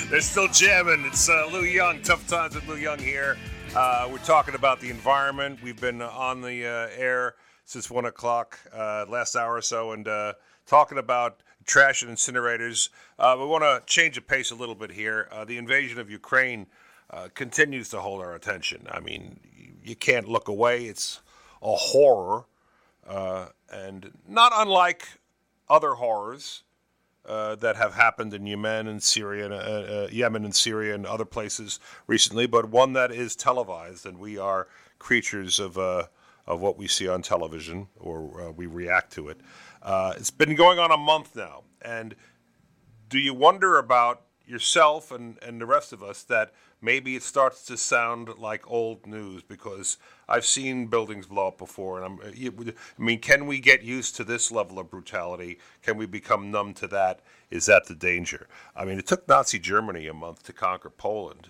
[0.09, 1.05] They're still jamming.
[1.05, 2.01] It's uh, Lou Young.
[2.01, 3.37] Tough times with Lou Young here.
[3.75, 5.61] Uh, we're talking about the environment.
[5.63, 7.35] We've been on the uh, air
[7.71, 10.33] since one o'clock uh, last hour or so, and uh,
[10.65, 12.89] talking about trash and incinerators.
[13.17, 15.29] Uh, we want to change the pace a little bit here.
[15.47, 16.67] the invasion of Ukraine
[17.33, 18.87] continues to hold our attention.
[18.91, 19.39] I mean,
[19.83, 20.85] you can't look away.
[20.85, 21.21] It's
[21.61, 22.45] a horror,
[23.07, 25.07] and not unlike
[25.69, 26.63] other horrors
[27.25, 31.23] uh, that have happened in Yemen and Syria, uh, uh, Yemen and Syria and other
[31.23, 34.67] places recently, but one that is televised, and we are
[34.99, 36.07] creatures of uh,
[36.51, 39.37] of what we see on television, or uh, we react to it.
[39.81, 42.13] Uh, it's been going on a month now, and
[43.07, 47.63] do you wonder about yourself and, and the rest of us that maybe it starts
[47.65, 49.97] to sound like old news because
[50.27, 52.19] I've seen buildings blow up before, and I'm.
[52.19, 55.57] Uh, I mean, can we get used to this level of brutality?
[55.81, 57.21] Can we become numb to that?
[57.49, 58.47] Is that the danger?
[58.75, 61.47] I mean, it took Nazi Germany a month to conquer Poland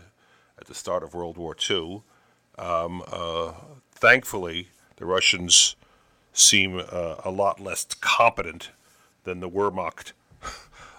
[0.60, 2.04] at the start of World War II.
[2.58, 3.54] Um, uh,
[3.94, 4.70] thankfully,
[5.02, 5.76] the Russians
[6.32, 8.70] seem uh, a lot less competent
[9.24, 10.14] than the Wehrmacht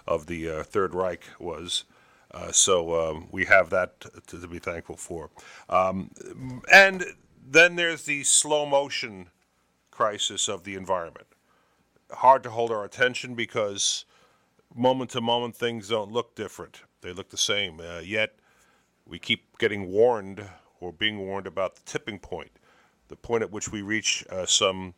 [0.07, 1.85] of the uh, Third Reich was.
[2.29, 5.29] Uh, so um, we have that to, to be thankful for.
[5.69, 6.11] Um,
[6.71, 7.05] and
[7.49, 9.29] then there's the slow motion
[9.89, 11.27] crisis of the environment.
[12.11, 14.03] Hard to hold our attention because
[14.75, 16.81] moment to moment things don't look different.
[16.99, 17.79] They look the same.
[17.79, 18.35] Uh, yet
[19.07, 20.43] we keep getting warned
[20.81, 22.51] or being warned about the tipping point,
[23.13, 24.95] the point at which we reach uh, some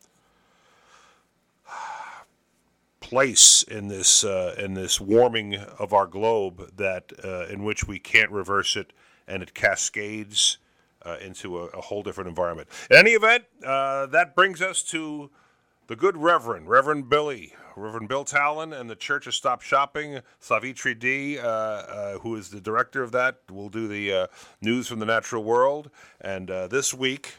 [3.01, 7.99] place in this uh, in this warming of our globe that uh, in which we
[7.99, 8.93] can't reverse it,
[9.28, 10.59] and it cascades
[11.05, 12.70] uh, into a, a, whole different environment.
[12.89, 15.30] In any event, uh, that brings us to
[15.88, 17.53] the good Reverend Reverend Billy.
[17.76, 22.49] Reverend Bill Talen and the Church of Stop Shopping, Savitri D, uh, uh, who is
[22.49, 24.30] the director of that, will do the
[24.61, 25.91] news from the natural world.
[26.22, 27.34] And this week,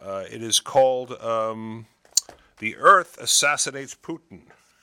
[0.00, 1.86] it is called um,
[2.58, 4.42] "The Earth Assassinates Putin."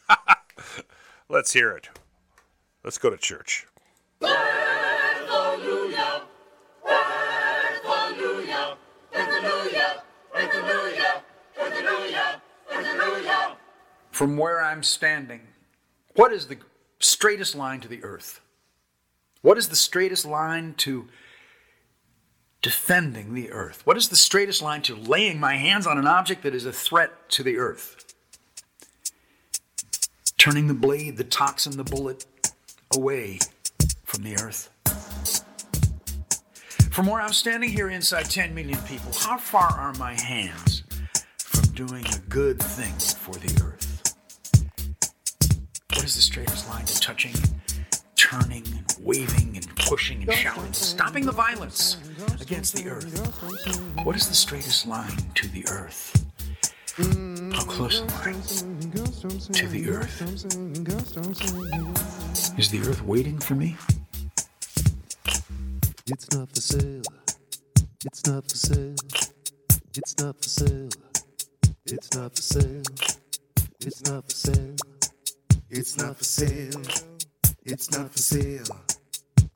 [1.29, 1.89] Let's hear it.
[2.83, 3.65] Let's go to church.
[14.11, 15.41] From where I'm standing,
[16.15, 16.57] what is the
[16.99, 18.39] straightest line to the earth?
[19.41, 21.09] What is the straightest line to
[22.65, 23.85] defending the earth?
[23.85, 26.73] What is the straightest line to laying my hands on an object that is a
[26.73, 28.05] threat to the earth?
[30.45, 32.23] turning the blade, the toxin, the bullet
[32.93, 33.39] away
[34.03, 34.69] from the earth.
[36.91, 40.83] From where I'm standing here inside 10 million people, how far are my hands
[41.39, 44.15] from doing a good thing for the earth?
[45.95, 47.33] What is the straightest line to touching,
[48.15, 51.97] turning, and waving, and pushing, and shouting, stopping the violence
[52.41, 53.05] against the earth?
[54.03, 56.25] What is the straightest line to the earth?
[57.53, 58.31] How close am I
[59.53, 60.21] to the earth?
[62.57, 63.77] Is the earth waiting for me?
[66.07, 67.01] It's not for sale.
[68.05, 68.95] It's not for sale.
[69.95, 70.89] It's not for sale.
[71.85, 72.83] It's not for sale.
[73.81, 74.75] It's not for sale.
[75.69, 76.81] It's not for sale.
[77.65, 78.94] It's not for sale.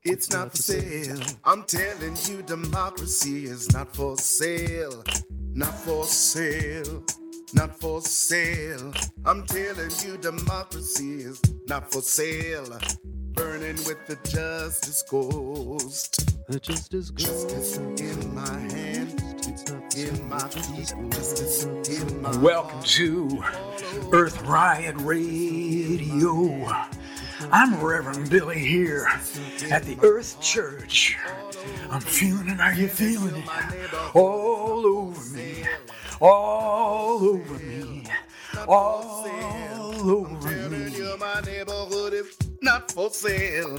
[0.02, 1.20] It's not for sale.
[1.44, 5.04] I'm telling you, democracy is not for sale.
[5.54, 7.04] Not for sale
[7.54, 8.92] not for sale.
[9.24, 12.78] I'm telling you, democracy is not for sale.
[13.32, 16.46] Burning with the justice ghost.
[16.48, 19.22] The justice ghost in my hand.
[19.42, 23.42] It's in my feet, justice in my Welcome to
[24.12, 26.68] Earth Riot Radio.
[27.50, 29.06] I'm Reverend Billy here
[29.70, 31.16] at the Earth Church
[31.90, 33.94] I'm feeling it, are you feeling it?
[34.14, 35.64] All over me,
[36.20, 38.04] all over me,
[38.68, 39.26] all
[40.10, 41.16] over me.
[41.18, 43.78] My neighborhood is not for sale.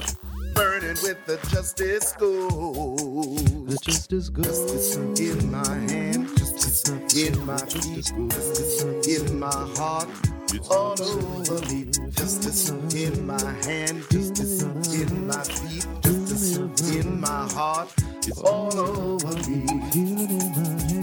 [0.54, 3.68] Burning with the justice gold.
[3.68, 4.46] The justice gold.
[4.46, 10.08] Justice in my hand, justice in my feet, justice in my heart.
[10.54, 16.58] It's all over me, justice in my hand, justice in my feet, justice
[16.94, 17.88] in my heart.
[18.26, 21.01] It's all over me.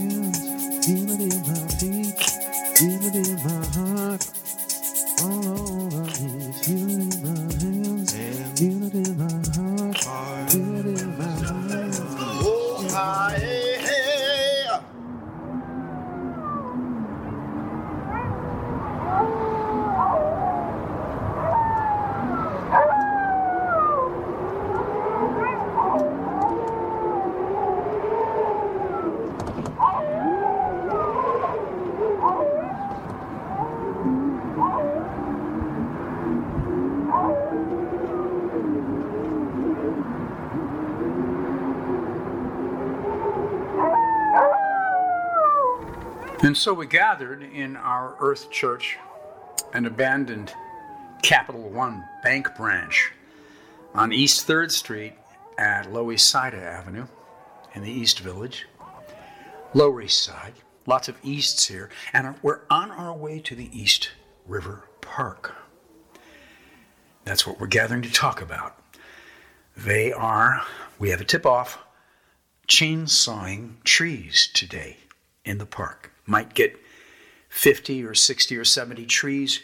[46.60, 48.98] So we gathered in our Earth Church,
[49.72, 50.54] an abandoned
[51.24, 53.14] Capital One bank branch
[53.94, 55.14] on East 3rd Street
[55.58, 57.08] at Lower East Side Avenue
[57.76, 58.68] in the East Village.
[59.74, 60.52] Lower East Side,
[60.86, 64.10] lots of Easts here, and we're on our way to the East
[64.46, 65.56] River Park.
[67.24, 68.78] That's what we're gathering to talk about.
[69.78, 70.64] They are,
[70.98, 71.80] we have a tip off,
[72.68, 74.98] chainsawing trees today
[75.46, 76.12] in the park.
[76.30, 76.78] Might get
[77.50, 79.62] 50 or 60 or 70 trees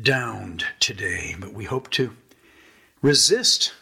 [0.00, 2.16] downed today, but we hope to
[3.02, 3.72] resist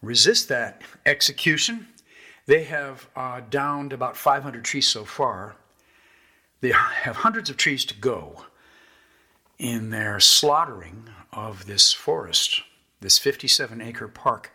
[0.00, 1.88] resist that execution.
[2.46, 5.56] They have uh, downed about 500 trees so far.
[6.60, 8.44] They have hundreds of trees to go
[9.58, 12.62] in their slaughtering of this forest,
[13.00, 14.52] this 57 acre park.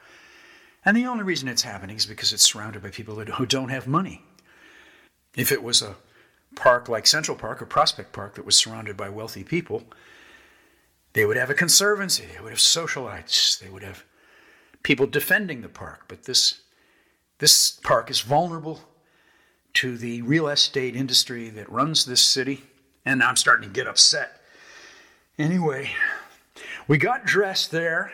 [0.83, 3.85] And the only reason it's happening is because it's surrounded by people who don't have
[3.85, 4.23] money.
[5.35, 5.95] If it was a
[6.55, 9.83] park like Central Park or Prospect Park that was surrounded by wealthy people,
[11.13, 14.03] they would have a conservancy, they would have socialites, they would have
[14.83, 16.05] people defending the park.
[16.07, 16.61] But this,
[17.39, 18.81] this park is vulnerable
[19.75, 22.63] to the real estate industry that runs this city,
[23.05, 24.41] and I'm starting to get upset.
[25.37, 25.91] Anyway,
[26.87, 28.11] we got dressed there,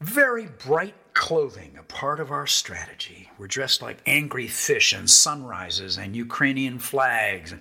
[0.00, 3.30] very bright clothing, a part of our strategy.
[3.38, 7.54] We're dressed like angry fish and sunrises and Ukrainian flags.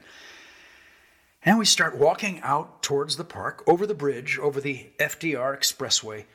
[1.44, 6.26] And we start walking out towards the park, over the bridge, over the FDR Expressway,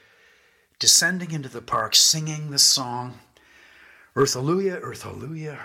[0.79, 3.21] descending into the park, singing the song,
[4.17, 5.61] Earth Hallelujah, Earth Hallelujah,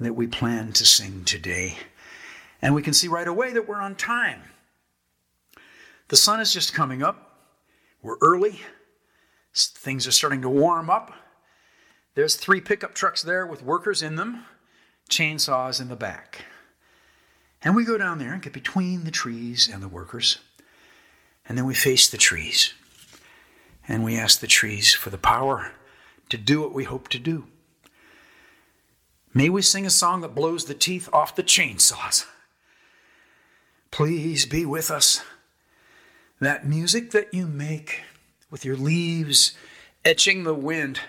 [0.00, 1.76] that we plan to sing today.
[2.60, 4.42] And we can see right away that we're on time.
[6.08, 7.38] The sun is just coming up.
[8.02, 8.60] We're early.
[9.54, 11.12] Things are starting to warm up.
[12.14, 14.44] There's three pickup trucks there with workers in them,
[15.08, 16.44] chainsaws in the back.
[17.62, 20.38] And we go down there and get between the trees and the workers.
[21.48, 22.74] And then we face the trees.
[23.86, 25.72] And we ask the trees for the power
[26.28, 27.46] to do what we hope to do.
[29.32, 32.26] May we sing a song that blows the teeth off the chainsaws.
[33.90, 35.22] Please be with us.
[36.40, 38.02] That music that you make
[38.50, 39.54] with your leaves
[40.04, 41.00] etching the wind,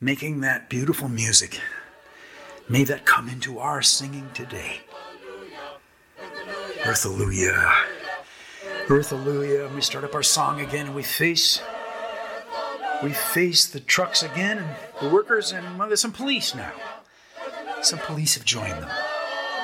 [0.00, 1.60] making that beautiful music.
[2.68, 4.80] May that come into our singing today.
[6.84, 7.72] Earth Hallelujah.
[8.88, 9.70] Earth Hallelujah.
[9.74, 11.60] We start up our song again and we face
[13.02, 16.72] we face the trucks again and the workers and well, there's some police now.
[17.82, 18.90] Some police have joined them.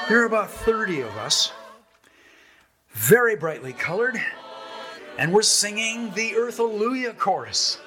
[0.08, 1.50] There are about 30 of us,
[2.90, 4.20] very brightly colored,
[5.18, 7.78] and we're singing the Earth Hallelujah chorus.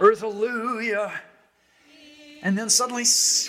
[0.00, 1.12] Earth Hallelujah.
[2.42, 3.04] And then suddenly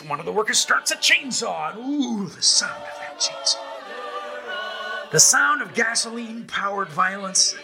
[0.08, 1.76] one of the workers starts a chainsaw.
[1.76, 5.12] And ooh, the sound of that chainsaw.
[5.12, 7.56] The sound of gasoline powered violence.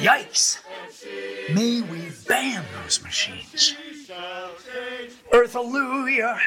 [0.00, 0.58] Yikes.
[1.54, 3.74] May we ban those machines.
[5.32, 6.38] Earth Hallelujah.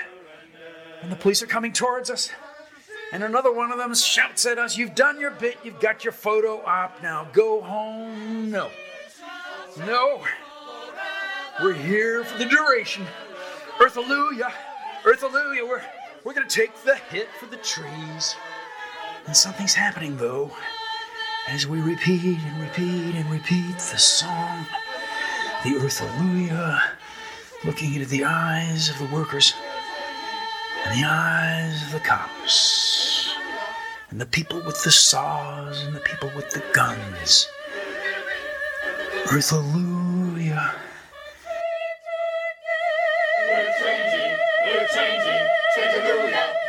[1.02, 2.30] And the police are coming towards us.
[3.12, 6.14] And another one of them shouts at us, You've done your bit, you've got your
[6.14, 8.50] photo op, now go home.
[8.50, 8.70] No.
[9.80, 10.24] No.
[11.62, 13.06] We're here for the duration.
[13.82, 14.54] Earth Hallelujah.
[15.06, 15.66] Earth Hallelujah.
[15.66, 15.82] We're,
[16.24, 18.36] we're going to take the hit for the trees.
[19.28, 20.52] And something's happening, though,
[21.48, 24.66] as we repeat and repeat and repeat the song.
[25.64, 26.82] The Earth Hallelujah.
[27.66, 29.54] looking into the eyes of the workers
[30.86, 33.34] and the eyes of the cops
[34.10, 37.48] and the people with the saws and the people with the guns.
[39.32, 40.74] Earth, hallelujah.
[43.48, 46.61] We're changing, we're changing, hallelujah.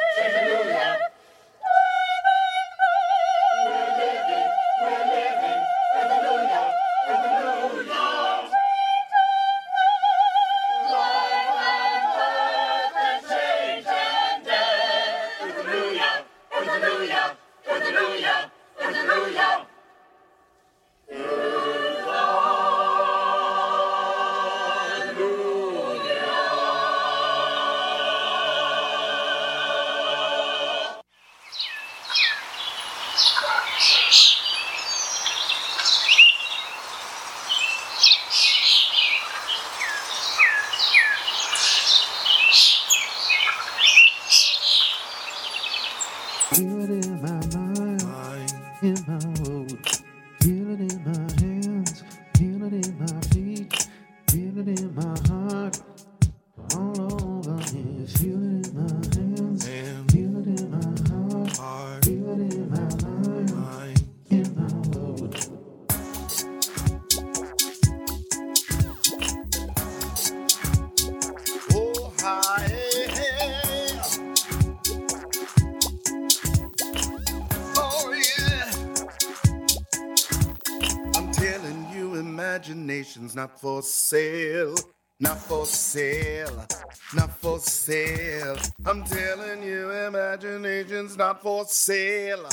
[83.63, 84.75] For sale.
[85.21, 86.67] Not for sale.
[87.15, 88.57] Not for sale.
[88.85, 92.49] I'm telling you, imagination's not for sale.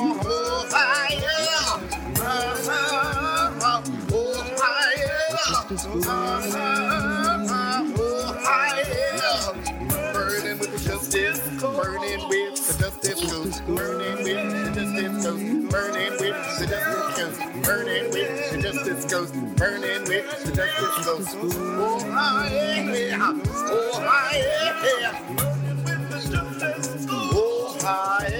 [0.03, 0.08] me.
[10.89, 11.39] Justice.
[11.61, 13.65] Burning with the justice ghost.
[13.65, 15.43] Burning with the justice ghost.
[15.69, 17.63] Burning with the justice ghost.
[17.63, 19.33] Burning with the justice ghost.
[19.55, 21.37] Burning with the justice ghost.
[22.07, 22.17] I.
[24.01, 25.35] I am.
[25.35, 27.85] Burning with the justice ghost.
[27.85, 28.35] I.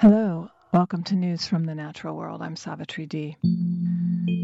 [0.00, 0.48] Hello,
[0.78, 2.40] welcome to News from the Natural World.
[2.40, 3.36] I'm Savitri D.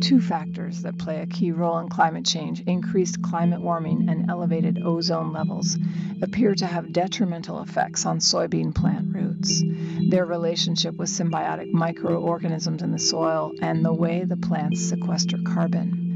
[0.03, 4.83] Two factors that play a key role in climate change, increased climate warming and elevated
[4.85, 5.79] ozone levels,
[6.23, 9.63] appear to have detrimental effects on soybean plant roots,
[10.11, 16.14] their relationship with symbiotic microorganisms in the soil, and the way the plants sequester carbon.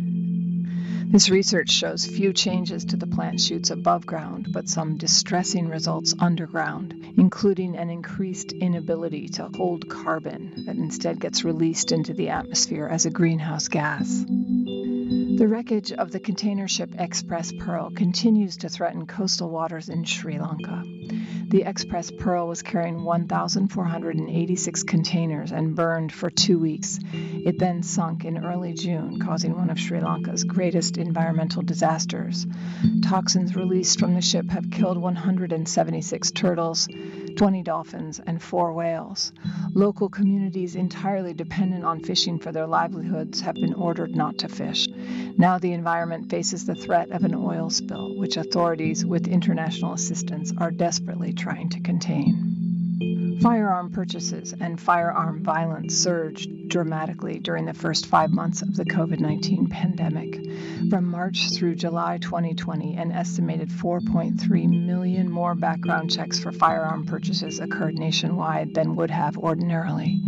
[1.10, 6.14] This research shows few changes to the plant shoots above ground, but some distressing results
[6.18, 12.86] underground, including an increased inability to hold carbon that instead gets released into the atmosphere
[12.86, 14.26] as a greenhouse gas.
[15.38, 20.36] The wreckage of the container ship X-Press Pearl continues to threaten coastal waters in Sri
[20.36, 20.82] Lanka.
[21.46, 26.98] The X-Press Pearl was carrying 1,486 containers and burned for two weeks.
[27.12, 32.44] It then sunk in early June, causing one of Sri Lanka's greatest environmental disasters.
[33.02, 36.88] Toxins released from the ship have killed 176 turtles,
[37.38, 39.32] 20 dolphins, and four whales.
[39.72, 44.88] Local communities entirely dependent on fishing for their livelihoods have been ordered not to fish.
[45.38, 50.52] Now the environment faces the threat of an oil spill, which authorities, with international assistance,
[50.58, 52.57] are desperately trying to contain.
[53.40, 59.20] Firearm purchases and firearm violence surged dramatically during the first five months of the COVID
[59.20, 60.40] 19 pandemic.
[60.90, 67.60] From March through July 2020, an estimated 4.3 million more background checks for firearm purchases
[67.60, 70.20] occurred nationwide than would have ordinarily,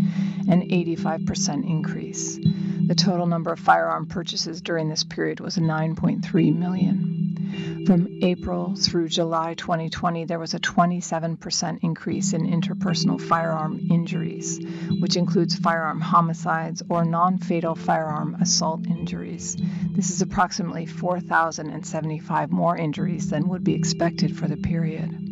[0.48, 2.38] an 85% increase.
[2.86, 7.84] The total number of firearm purchases during this period was 9.3 million.
[7.86, 14.60] From April through July 2020, there was a 27% increase in interpersonal firearm injuries,
[15.01, 19.56] which includes firearm homicides or non fatal firearm assault injuries.
[19.93, 25.31] This is approximately 4,075 more injuries than would be expected for the period.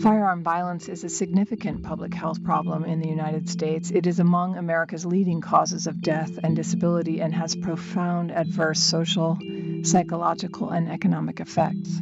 [0.00, 3.90] Firearm violence is a significant public health problem in the United States.
[3.90, 9.38] It is among America's leading causes of death and disability and has profound adverse social,
[9.82, 12.00] psychological, and economic effects.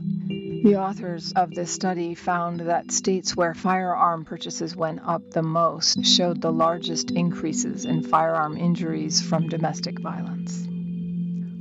[0.62, 6.06] The authors of this study found that states where firearm purchases went up the most
[6.06, 10.64] showed the largest increases in firearm injuries from domestic violence.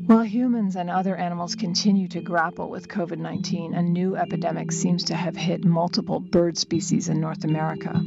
[0.05, 5.05] While humans and other animals continue to grapple with COVID 19, a new epidemic seems
[5.05, 7.99] to have hit multiple bird species in North America.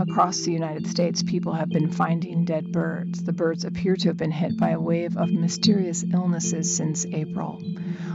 [0.00, 3.22] Across the United States, people have been finding dead birds.
[3.22, 7.62] The birds appear to have been hit by a wave of mysterious illnesses since April.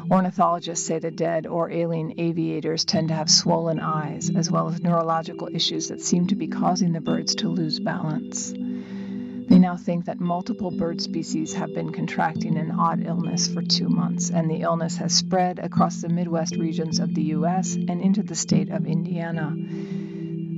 [0.09, 4.81] Ornithologists say the dead or alien aviators tend to have swollen eyes, as well as
[4.81, 8.51] neurological issues that seem to be causing the birds to lose balance.
[8.51, 13.89] They now think that multiple bird species have been contracting an odd illness for two
[13.89, 17.75] months, and the illness has spread across the Midwest regions of the U.S.
[17.75, 19.55] and into the state of Indiana.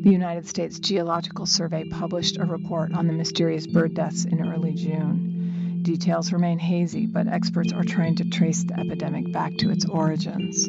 [0.08, 4.74] The United States Geological Survey published a report on the mysterious bird deaths in early
[4.74, 5.82] June.
[5.82, 10.64] Details remain hazy, but experts are trying to trace the epidemic back to its origins.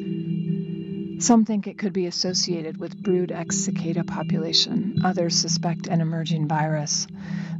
[1.24, 4.96] Some think it could be associated with brood X cicada population.
[5.04, 7.06] Others suspect an emerging virus.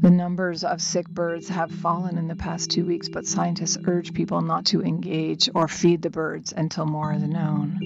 [0.01, 4.15] The numbers of sick birds have fallen in the past two weeks, but scientists urge
[4.15, 7.79] people not to engage or feed the birds until more is known.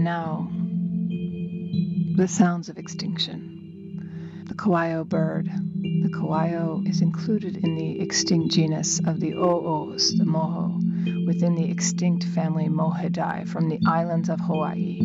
[0.00, 0.48] And now,
[2.16, 4.46] the sounds of extinction.
[4.48, 5.44] The coayo bird.
[5.44, 11.70] The coayo is included in the extinct genus of the o'os, the moho within the
[11.70, 15.00] extinct family Mohidae from the islands of Hawaii.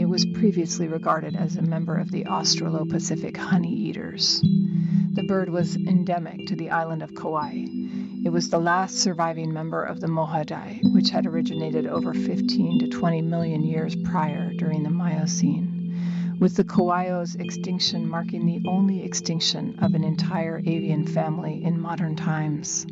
[0.00, 4.40] It was previously regarded as a member of the Australopacific honey eaters.
[5.12, 7.66] The bird was endemic to the island of Kauai.
[8.24, 12.88] It was the last surviving member of the Mohidae, which had originated over 15 to
[12.88, 15.94] 20 million years prior during the Miocene,
[16.40, 22.16] with the Coayo's extinction marking the only extinction of an entire avian family in modern
[22.16, 22.86] times.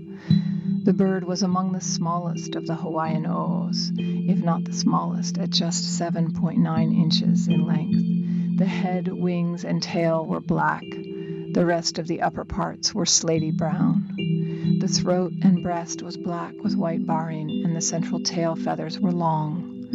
[0.84, 5.48] The bird was among the smallest of the Hawaiian o'os, if not the smallest, at
[5.48, 8.58] just 7.9 inches in length.
[8.58, 10.84] The head, wings, and tail were black.
[10.90, 14.51] The rest of the upper parts were slaty brown.
[14.82, 19.12] The throat and breast was black with white barring, and the central tail feathers were
[19.12, 19.86] long.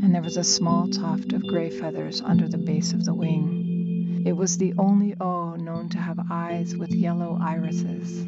[0.00, 4.22] And there was a small tuft of gray feathers under the base of the wing.
[4.24, 8.24] It was the only O known to have eyes with yellow irises.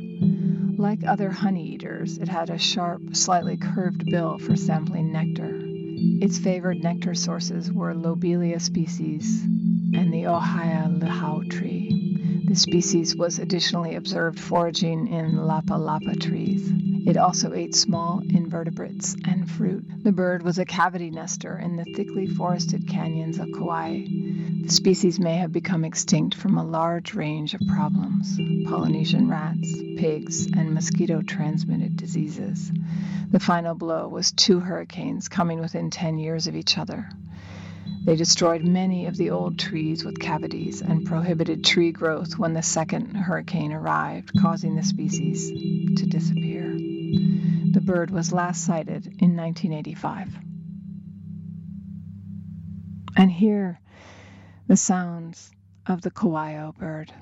[0.77, 5.61] Like other honey eaters, it had a sharp, slightly curved bill for sampling nectar.
[5.63, 12.00] Its favored nectar sources were Lobelia species and the Ohia lehua tree.
[12.51, 16.69] The species was additionally observed foraging in lapa lapa trees.
[17.07, 19.85] It also ate small invertebrates and fruit.
[20.03, 24.03] The bird was a cavity nester in the thickly forested canyons of Kauai.
[24.63, 28.37] The species may have become extinct from a large range of problems
[28.69, 32.73] Polynesian rats, pigs, and mosquito transmitted diseases.
[33.31, 37.11] The final blow was two hurricanes coming within 10 years of each other.
[38.03, 42.63] They destroyed many of the old trees with cavities and prohibited tree growth when the
[42.63, 46.73] second hurricane arrived, causing the species to disappear.
[46.73, 50.35] The bird was last sighted in 1985.
[53.17, 53.81] And here,
[54.67, 55.51] the sounds
[55.87, 57.13] of the coayo bird.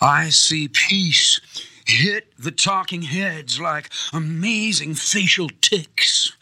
[0.00, 1.40] I see peace
[1.86, 6.36] hit the talking heads like amazing facial ticks.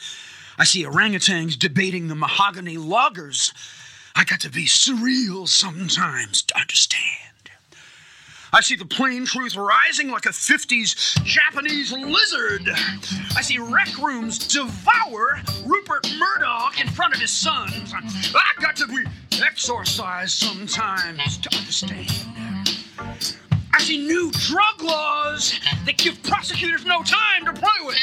[0.58, 3.52] I see orangutans debating the mahogany loggers.
[4.16, 7.10] I got to be surreal sometimes to understand.
[8.52, 12.68] I see the plain truth rising like a 50s Japanese lizard.
[13.36, 17.92] I see rec rooms devour Rupert Murdoch in front of his sons.
[17.92, 19.04] I got to be
[19.44, 22.08] exorcised sometimes to understand.
[23.74, 27.98] I see new drug laws that give prosecutors no time to play with.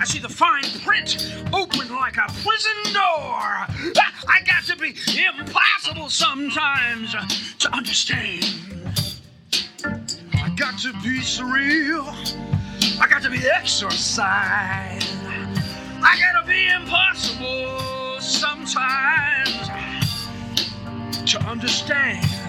[0.00, 3.02] I see the fine print open like a prison door.
[3.04, 7.12] I got to be impossible sometimes
[7.58, 8.42] to understand.
[9.84, 12.08] I got to be surreal.
[12.98, 15.12] I got to be exorcised.
[16.04, 19.68] I gotta be impossible sometimes
[21.30, 22.41] to understand.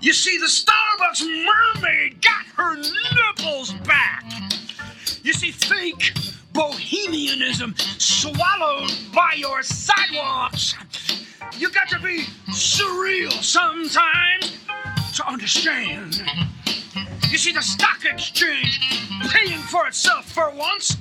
[0.00, 4.24] You see, the Starbucks mermaid got her nipples back.
[5.24, 6.12] You see, fake
[6.52, 10.76] bohemianism swallowed by your sidewalks.
[11.56, 14.56] You got to be surreal sometimes
[15.16, 16.22] to understand.
[17.30, 18.80] You see, the stock exchange
[19.30, 20.96] paying for itself for once.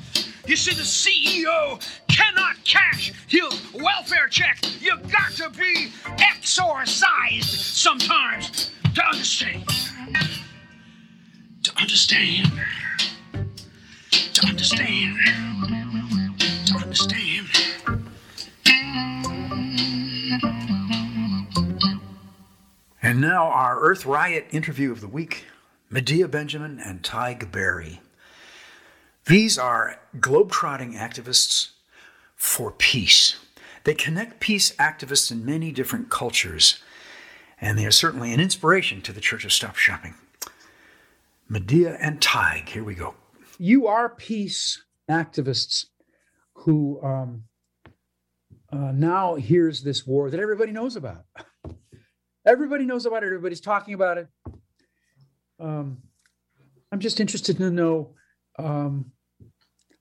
[0.48, 3.44] You see, the CEO cannot cash his
[3.76, 4.58] welfare check.
[4.80, 9.64] You got to be exorcised sometimes to understand.
[11.62, 12.52] To understand.
[14.12, 15.18] To understand.
[16.66, 17.48] To understand.
[23.04, 25.46] And now our Earth Riot interview of the week
[25.92, 28.02] Medea Benjamin and Tighe Barry.
[29.28, 31.70] These are globetrotting activists
[32.36, 33.36] for peace.
[33.84, 36.82] They connect peace activists in many different cultures,
[37.60, 40.16] and they are certainly an inspiration to the Church of Stop Shopping.
[41.50, 43.16] Medea and Tighe, here we go.
[43.58, 45.86] You are peace activists
[46.54, 47.44] who um,
[48.72, 51.24] uh, now hears this war that everybody knows about.
[52.46, 53.28] Everybody knows about it.
[53.28, 54.28] Everybody's talking about it.
[55.60, 55.98] Um,
[56.92, 58.16] I'm just interested to know
[58.58, 59.12] um,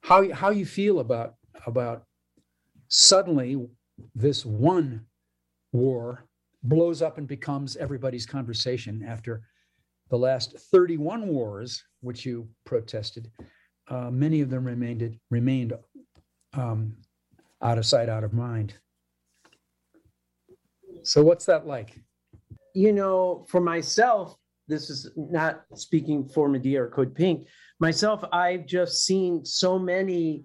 [0.03, 1.35] how how you feel about
[1.67, 2.05] about
[2.87, 3.67] suddenly
[4.15, 5.07] this one
[5.73, 6.26] war
[6.69, 9.43] blows up and becomes everybody's conversation after
[10.11, 13.31] the last 31 wars which you protested
[13.89, 15.73] uh, many of them remained remained
[16.55, 16.97] um,
[17.63, 18.75] out of sight out of mind
[21.03, 22.01] so what's that like
[22.75, 24.37] you know for myself
[24.69, 27.47] this is not speaking for Medea or Code Pink.
[27.79, 30.45] Myself, I've just seen so many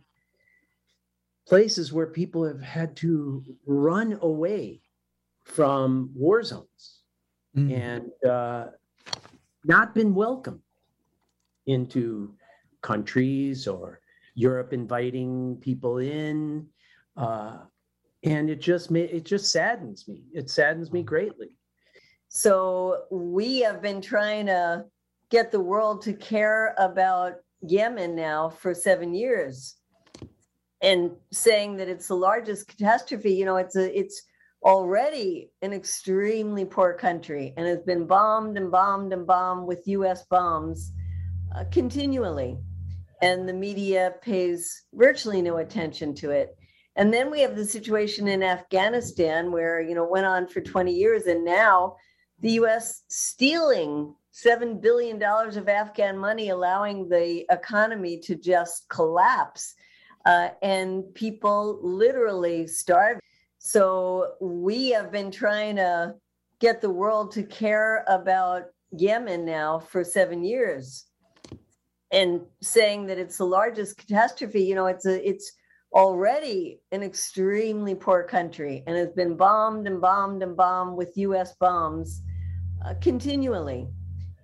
[1.48, 4.82] places where people have had to run away
[5.44, 7.02] from war zones
[7.56, 7.72] mm.
[7.74, 8.68] and uh,
[9.66, 10.62] not been welcome
[11.66, 12.34] into
[12.82, 14.00] countries or
[14.36, 16.68] Europe inviting people in.
[17.18, 17.58] Uh,
[18.24, 20.24] and it just may, it just saddens me.
[20.34, 21.50] It saddens me greatly.
[22.30, 24.86] So we have been trying to
[25.30, 29.76] get the world to care about Yemen now for seven years
[30.82, 33.34] and saying that it's the largest catastrophe.
[33.34, 34.24] You know, it's a it's
[34.64, 40.24] already an extremely poor country and has been bombed and bombed and bombed with US
[40.26, 40.92] bombs
[41.56, 42.58] uh, continually.
[43.22, 46.58] And the media pays virtually no attention to it.
[46.96, 50.92] And then we have the situation in Afghanistan where, you know, went on for 20
[50.92, 51.96] years and now
[52.40, 59.76] the US stealing $7 billion of Afghan money, allowing the economy to just collapse
[60.26, 63.20] uh, and people literally starve.
[63.64, 66.16] So we have been trying to
[66.60, 71.06] get the world to care about Yemen now for seven years
[72.12, 74.64] and saying that it's the largest catastrophe.
[74.64, 75.52] You know, it's a, it's
[75.94, 81.54] already an extremely poor country and has been bombed and bombed and bombed with US
[81.60, 82.24] bombs
[82.84, 83.88] uh, continually,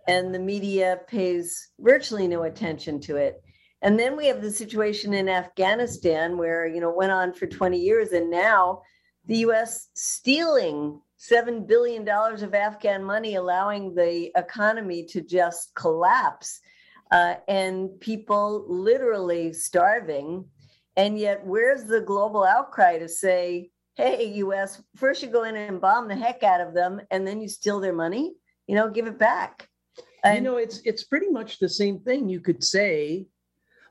[0.07, 3.41] and the media pays virtually no attention to it.
[3.81, 7.79] And then we have the situation in Afghanistan where, you know, went on for 20
[7.79, 8.83] years, and now
[9.27, 16.59] the US stealing $7 billion of Afghan money, allowing the economy to just collapse
[17.11, 20.45] uh, and people literally starving.
[20.95, 25.81] And yet, where's the global outcry to say, hey, US, first you go in and
[25.81, 28.33] bomb the heck out of them, and then you steal their money,
[28.67, 29.69] you know, give it back.
[30.23, 32.27] And, you know, it's it's pretty much the same thing.
[32.27, 33.27] You could say,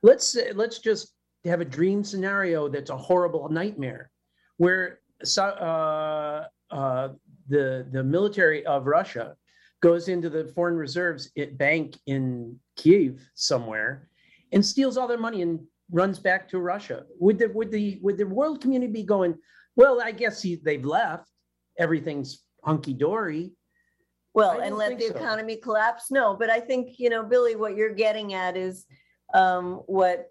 [0.03, 1.15] let's say, let's just
[1.45, 4.11] have a dream scenario that's a horrible nightmare,
[4.57, 5.01] where
[5.39, 7.09] uh, uh,
[7.49, 9.37] the the military of Russia
[9.83, 14.09] goes into the foreign reserves bank in Kiev somewhere
[14.53, 15.61] and steals all their money and
[15.91, 17.05] runs back to Russia.
[17.21, 19.35] Would the would the would the world community be going?
[19.77, 21.29] Well, I guess he, they've left.
[21.79, 23.53] Everything's hunky dory.
[24.35, 25.15] Well, and let the so.
[25.15, 26.11] economy collapse?
[26.11, 28.85] No, but I think, you know, Billy, what you're getting at is
[29.33, 30.31] um, what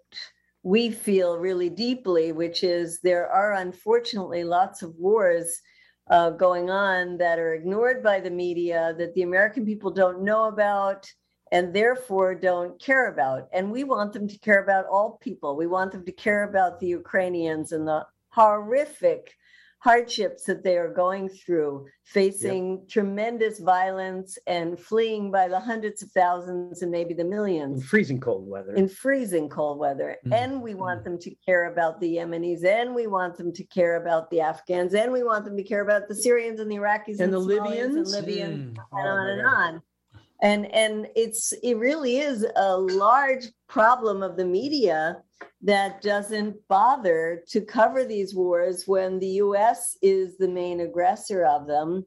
[0.66, 5.62] we feel really deeply, which is there are unfortunately lots of wars
[6.10, 10.46] uh, going on that are ignored by the media, that the American people don't know
[10.46, 11.06] about,
[11.52, 13.46] and therefore don't care about.
[13.52, 15.56] And we want them to care about all people.
[15.56, 19.32] We want them to care about the Ukrainians and the horrific
[19.78, 22.88] hardships that they are going through, facing yep.
[22.88, 27.80] tremendous violence and fleeing by the hundreds of thousands and maybe the millions.
[27.80, 28.74] In freezing cold weather.
[28.74, 30.16] In freezing cold weather.
[30.24, 30.32] Mm-hmm.
[30.32, 33.96] And we want them to care about the Yemenis, and we want them to care
[34.02, 37.20] about the Afghans, and we want them to care about the Syrians and the Iraqis
[37.20, 38.82] and, and the Libyans and Libyans mm.
[38.92, 39.82] and on and on
[40.42, 45.16] and and it's it really is a large problem of the media
[45.62, 51.66] that doesn't bother to cover these wars when the US is the main aggressor of
[51.66, 52.06] them.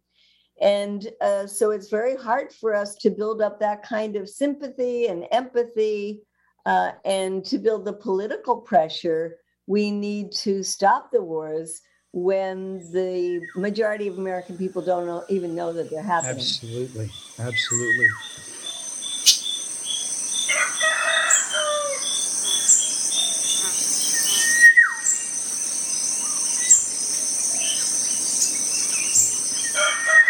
[0.62, 5.08] And uh, so it's very hard for us to build up that kind of sympathy
[5.08, 6.22] and empathy
[6.66, 9.38] uh, and to build the political pressure.
[9.68, 11.82] We need to stop the wars
[12.12, 16.38] when the majority of American people don't know, even know that they're happening.
[16.38, 17.10] Absolutely.
[17.38, 18.08] Absolutely.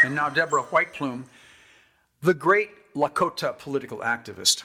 [0.03, 1.25] and now Deborah Whiteplume,
[2.21, 4.63] the great Lakota political activist.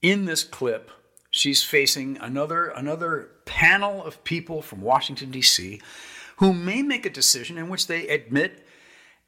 [0.00, 0.90] In this clip,
[1.30, 5.80] she's facing another, another panel of people from Washington, D.C.,
[6.40, 8.66] who may make a decision in which they admit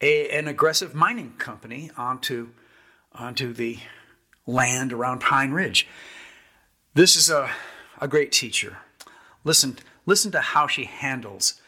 [0.00, 2.48] a, an aggressive mining company onto,
[3.12, 3.78] onto the
[4.46, 5.86] land around Pine Ridge.
[6.94, 7.50] This is a,
[8.00, 8.78] a great teacher.
[9.44, 11.60] Listen, listen to how she handles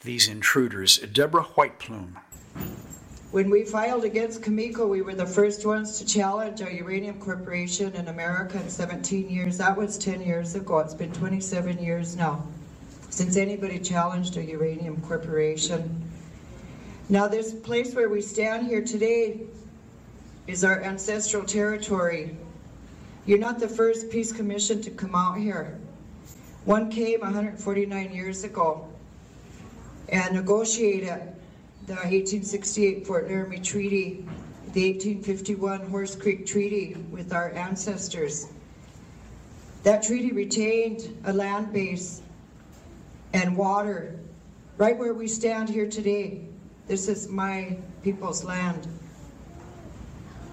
[0.00, 0.96] these intruders.
[0.98, 2.16] Deborah Whiteplume.
[3.32, 7.94] When we filed against Cameco, we were the first ones to challenge a uranium corporation
[7.94, 9.58] in America in 17 years.
[9.58, 10.78] That was 10 years ago.
[10.78, 12.46] It's been 27 years now
[13.10, 16.02] since anybody challenged a uranium corporation.
[17.08, 19.42] Now, this place where we stand here today
[20.46, 22.36] is our ancestral territory.
[23.26, 25.78] You're not the first peace commission to come out here.
[26.64, 28.88] One came 149 years ago
[30.08, 31.32] and negotiated
[31.86, 34.24] the 1868 Fort Laramie Treaty,
[34.72, 38.48] the 1851 Horse Creek Treaty with our ancestors.
[39.84, 42.22] That treaty retained a land base
[43.36, 44.18] and water
[44.78, 46.40] right where we stand here today.
[46.86, 48.88] This is my people's land.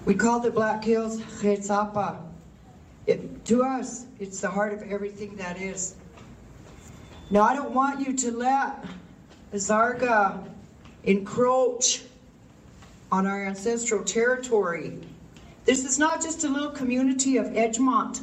[0.04, 2.20] We call the Black Hills Chezapa.
[3.06, 5.96] It, to us, it's the heart of everything that is.
[7.30, 8.84] Now, I don't want you to let
[9.54, 10.46] Azarga
[11.04, 12.02] encroach
[13.10, 14.98] on our ancestral territory.
[15.64, 18.20] This is not just a little community of Edgemont.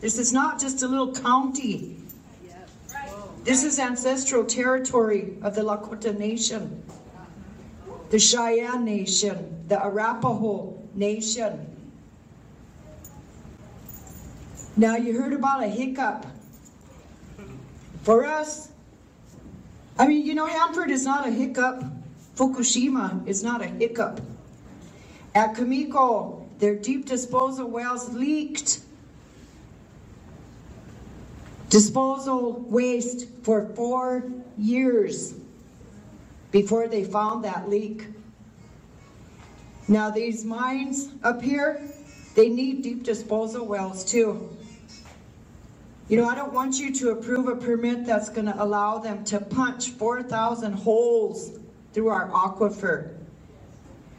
[0.00, 1.96] This is not just a little county.
[3.46, 6.82] This is ancestral territory of the Lakota Nation,
[8.10, 11.64] the Cheyenne Nation, the Arapaho Nation.
[14.76, 16.26] Now you heard about a hiccup.
[18.02, 18.70] For us,
[19.96, 21.84] I mean, you know, Hanford is not a hiccup.
[22.34, 24.20] Fukushima is not a hiccup.
[25.36, 28.80] At Cameco, their deep disposal wells leaked
[31.68, 35.34] disposal waste for four years
[36.50, 38.06] before they found that leak.
[39.88, 41.80] Now, these mines up here,
[42.34, 44.56] they need deep disposal wells too.
[46.08, 49.24] You know, I don't want you to approve a permit that's going to allow them
[49.24, 51.58] to punch 4,000 holes
[51.92, 53.12] through our aquifer.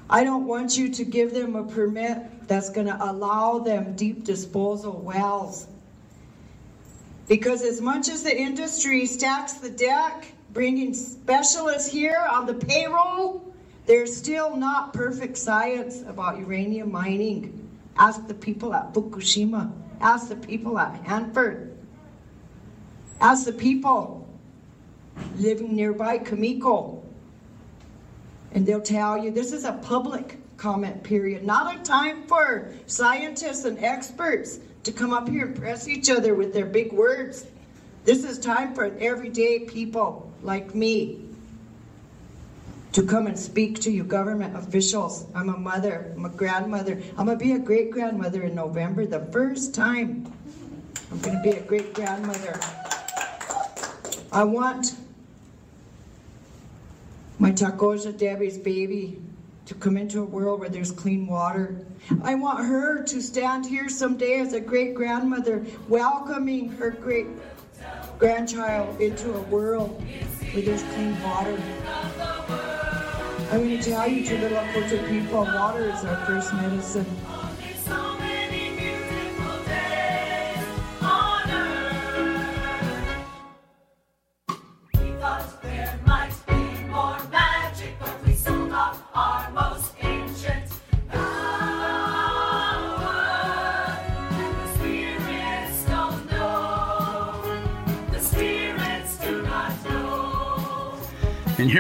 [0.10, 4.24] I don't want you to give them a permit that's going to allow them deep
[4.26, 5.68] disposal wells.
[7.28, 13.54] Because as much as the industry stacks the deck, bringing specialists here on the payroll,
[13.86, 17.70] there's still not perfect science about uranium mining.
[17.98, 19.72] Ask the people at Fukushima.
[20.00, 21.76] Ask the people at Hanford.
[23.20, 24.28] Ask the people
[25.38, 27.02] living nearby Cameco.
[28.52, 33.66] And they'll tell you this is a public comment period, not a time for scientists
[33.66, 37.46] and experts to come up here and press each other with their big words.
[38.06, 41.28] This is time for everyday people like me
[42.94, 45.26] to come and speak to you government officials.
[45.36, 47.02] I'm a mother, I'm a grandmother.
[47.18, 50.34] I'm going to be a great grandmother in November, the first time.
[51.12, 52.60] I'm going to be a great grandmother.
[54.32, 54.96] I want
[57.40, 59.22] my Takoja Debbie's baby
[59.68, 61.86] to come into a world where there's clean water.
[62.24, 67.28] I want her to stand here someday as a great grandmother, welcoming her great
[68.18, 70.02] grandchild into a world
[70.54, 71.62] where there's clean water.
[73.52, 77.06] I'm going to tell you to the Lakota people, water is our first medicine.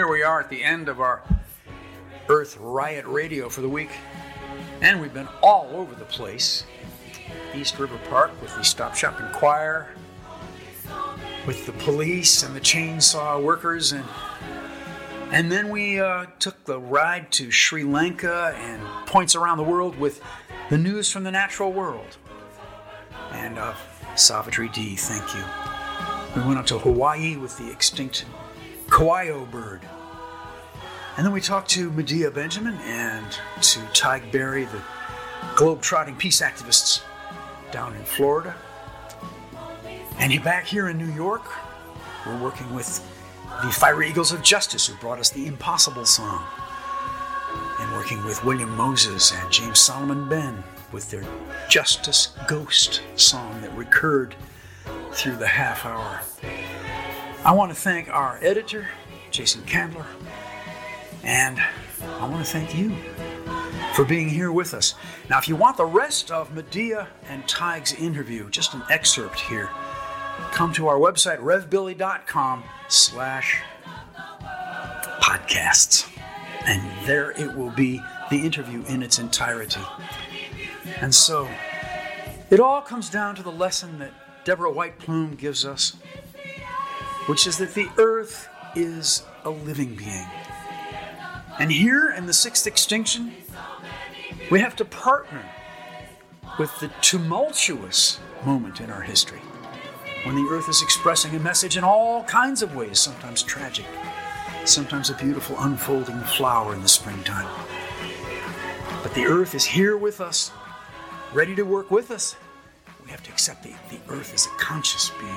[0.08, 1.22] Here we are at the end of our
[2.30, 3.90] Earth Riot Radio for the week.
[4.80, 6.64] And we've been all over the place.
[7.54, 9.90] East River Park with the Stop Shopping Choir,
[11.46, 14.06] with the police and the chainsaw workers, and
[15.34, 20.00] and then we uh, took the ride to Sri Lanka and points around the world
[20.00, 20.22] with
[20.70, 22.16] the news from the natural world.
[23.34, 23.74] And uh,
[24.16, 25.44] Savitri D, thank you.
[26.34, 28.24] We went up to Hawaii with the extinct
[28.90, 29.82] Kauai bird.
[31.18, 33.26] And then we talked to Medea Benjamin and
[33.62, 34.82] to Tighe Barry, the
[35.56, 37.02] globe-trotting peace activists
[37.72, 38.56] down in Florida.
[40.20, 41.44] And back here in New York,
[42.26, 43.04] we're working with
[43.64, 46.44] the Fiery Eagles of Justice, who brought us the Impossible song.
[47.80, 51.24] And working with William Moses and James Solomon Ben with their
[51.68, 54.36] Justice Ghost song that recurred
[55.12, 56.22] through the half hour.
[57.44, 58.88] I want to thank our editor,
[59.32, 60.06] Jason Candler,
[61.24, 61.60] and
[62.20, 62.96] I want to thank you
[63.94, 64.94] for being here with us.
[65.30, 69.70] Now, if you want the rest of Medea and Tighe's interview, just an excerpt here,
[70.52, 73.62] come to our website, revbilly.com slash
[75.22, 76.08] podcasts.
[76.66, 79.82] And there it will be the interview in its entirety.
[81.02, 81.48] And so,
[82.50, 84.12] it all comes down to the lesson that
[84.46, 85.98] Deborah White Plume gives us,
[87.26, 90.28] which is that the earth is a living being.
[91.60, 93.34] And here in the sixth extinction,
[94.52, 95.44] we have to partner
[96.60, 99.42] with the tumultuous moment in our history
[100.24, 103.86] when the earth is expressing a message in all kinds of ways, sometimes tragic,
[104.66, 107.48] sometimes a beautiful unfolding flower in the springtime.
[109.02, 110.52] But the earth is here with us,
[111.34, 112.36] ready to work with us.
[113.06, 115.32] We have to accept the, the earth as a conscious being.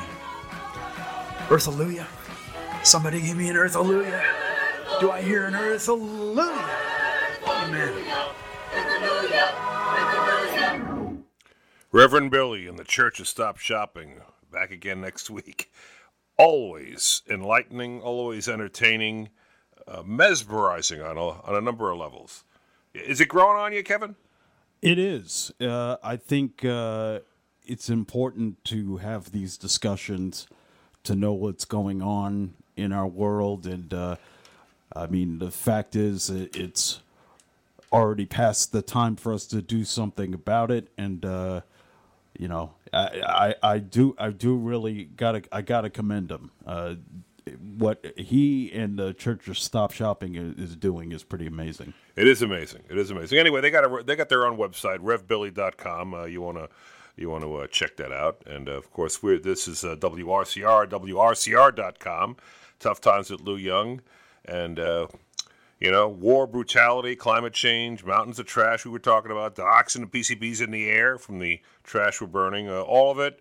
[1.51, 2.09] Earth hallelujah.
[2.83, 4.25] Somebody give me an earth hallelujah.
[5.01, 6.69] Do I hear an earth hallelujah?
[7.47, 8.05] Amen.
[11.91, 14.21] Reverend Billy and the Church of Stop Shopping
[14.53, 15.73] back again next week.
[16.37, 19.31] Always enlightening, always entertaining,
[19.89, 22.45] uh, mesmerizing on a, on a number of levels.
[22.93, 24.17] Is it growing on you, Kevin?
[24.83, 25.51] It is.
[25.59, 27.21] Uh, I think uh,
[27.67, 30.47] it's important to have these discussions
[31.05, 33.67] to know what's going on in our world.
[33.67, 34.17] And uh,
[34.95, 37.01] I mean, the fact is, it's
[37.93, 40.89] already past the time for us to do something about it.
[40.99, 41.61] And, uh,
[42.39, 46.51] you know, I, I, I do I do really gotta I gotta commend him.
[46.67, 46.95] Uh,
[47.77, 51.93] what he and the Church of Stop Shopping is doing is pretty amazing.
[52.17, 52.83] It is amazing.
[52.89, 53.39] It is amazing.
[53.39, 56.15] Anyway, they got a, they got their own website, revbilly.com.
[56.15, 56.69] Uh, you wanna
[57.17, 58.43] you want to uh, check that out.
[58.47, 62.37] And uh, of course, we're this is uh, WRCR, WRCR.com.
[62.79, 64.01] Tough times with Lou Young,
[64.45, 65.07] and uh,
[65.81, 70.13] you know, war, brutality, climate change, mountains of trash we were talking about, dioxin and
[70.13, 73.41] PCBs in the air from the trash we're burning, uh, all of it.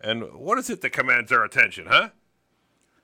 [0.00, 2.10] And what is it that commands our attention, huh?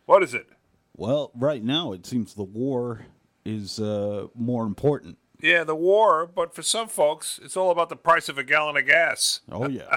[0.05, 0.49] What is it?
[0.97, 3.07] Well, right now it seems the war
[3.45, 5.19] is uh, more important.
[5.41, 8.77] Yeah, the war, but for some folks, it's all about the price of a gallon
[8.77, 9.41] of gas.
[9.51, 9.97] Oh, yeah.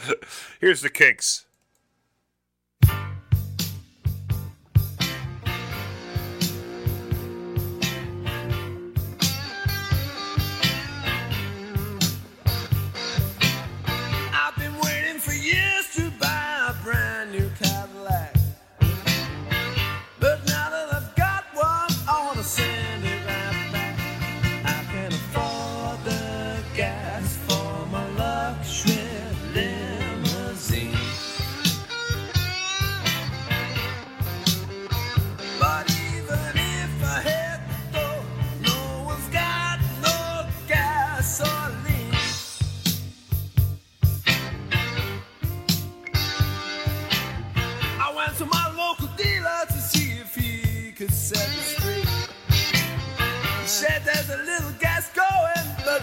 [0.60, 1.46] Here's the kinks.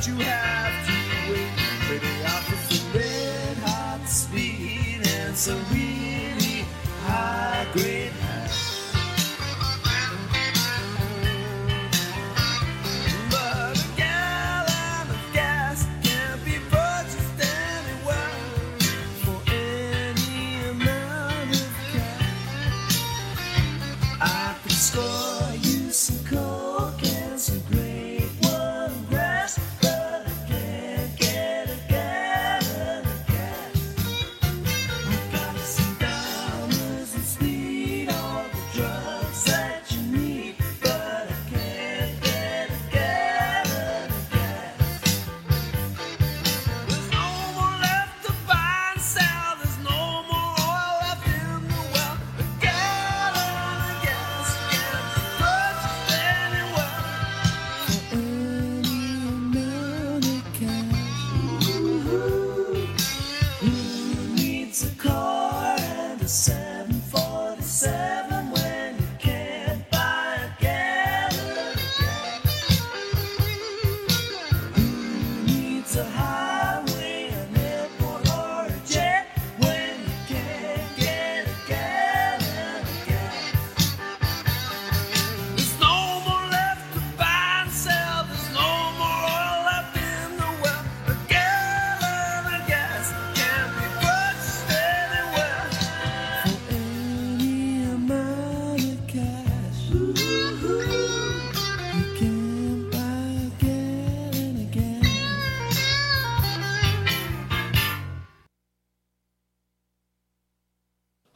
[0.01, 2.01] But you have to wait.
[2.01, 6.65] He offers some red hot speed and some really
[7.05, 8.11] high grade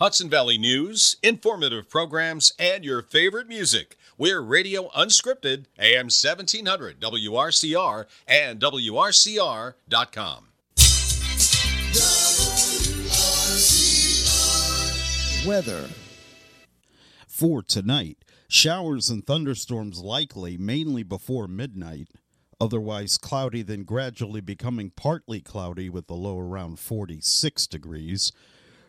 [0.05, 3.97] Hudson Valley news, informative programs, and your favorite music.
[4.19, 10.49] We're Radio Unscripted, AM 1700, WRCR, and WRCR.com.
[15.43, 15.89] Weather.
[17.27, 22.09] For tonight, showers and thunderstorms likely mainly before midnight.
[22.61, 28.31] Otherwise cloudy, then gradually becoming partly cloudy with a low around 46 degrees.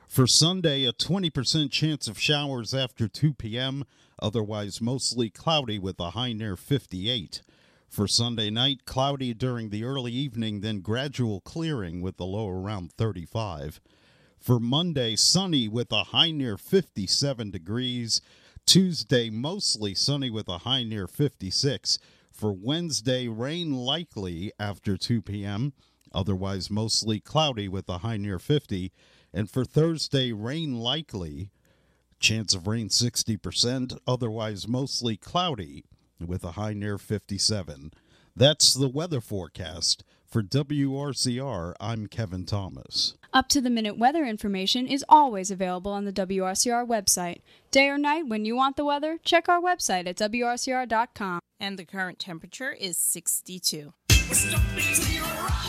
[0.08, 3.84] For Sunday, a 20% chance of showers after 2 p.m.,
[4.20, 7.42] otherwise mostly cloudy with a high near 58.
[7.88, 12.92] For Sunday night, cloudy during the early evening, then gradual clearing with a low around
[12.92, 13.80] 35.
[14.38, 18.20] For Monday, sunny with a high near 57 degrees.
[18.64, 21.98] Tuesday, mostly sunny with a high near 56.
[22.32, 25.72] For Wednesday, rain likely after 2 p.m.,
[26.12, 28.92] otherwise mostly cloudy with a high near 50.
[29.36, 31.50] And for Thursday, rain likely,
[32.18, 35.84] chance of rain 60%, otherwise mostly cloudy
[36.18, 37.92] with a high near 57.
[38.34, 40.04] That's the weather forecast.
[40.24, 43.14] For WRCR, I'm Kevin Thomas.
[43.34, 47.42] Up to the minute weather information is always available on the WRCR website.
[47.70, 51.40] Day or night, when you want the weather, check our website at WRCR.com.
[51.60, 53.92] And the current temperature is 62.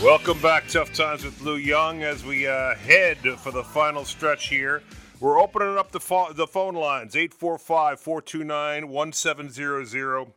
[0.03, 4.47] Welcome back, Tough Times with Lou Young, as we uh, head for the final stretch
[4.47, 4.81] here.
[5.19, 10.27] We're opening up the, fo- the phone lines 845 429 1700.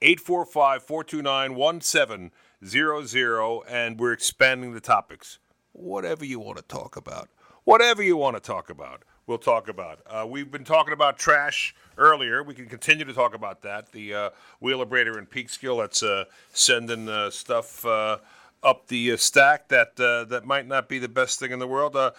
[0.00, 3.62] 845 429 1700.
[3.68, 5.40] And we're expanding the topics.
[5.72, 7.28] Whatever you want to talk about.
[7.64, 10.00] Whatever you want to talk about, we'll talk about.
[10.06, 12.42] Uh, we've been talking about trash earlier.
[12.42, 13.92] We can continue to talk about that.
[13.92, 14.30] The uh,
[14.60, 18.18] Wheelabrator and Peekskill that's uh, sending uh, stuff uh,
[18.62, 21.66] up the uh, stack that uh, that might not be the best thing in the
[21.66, 21.96] world.
[21.96, 22.10] Uh,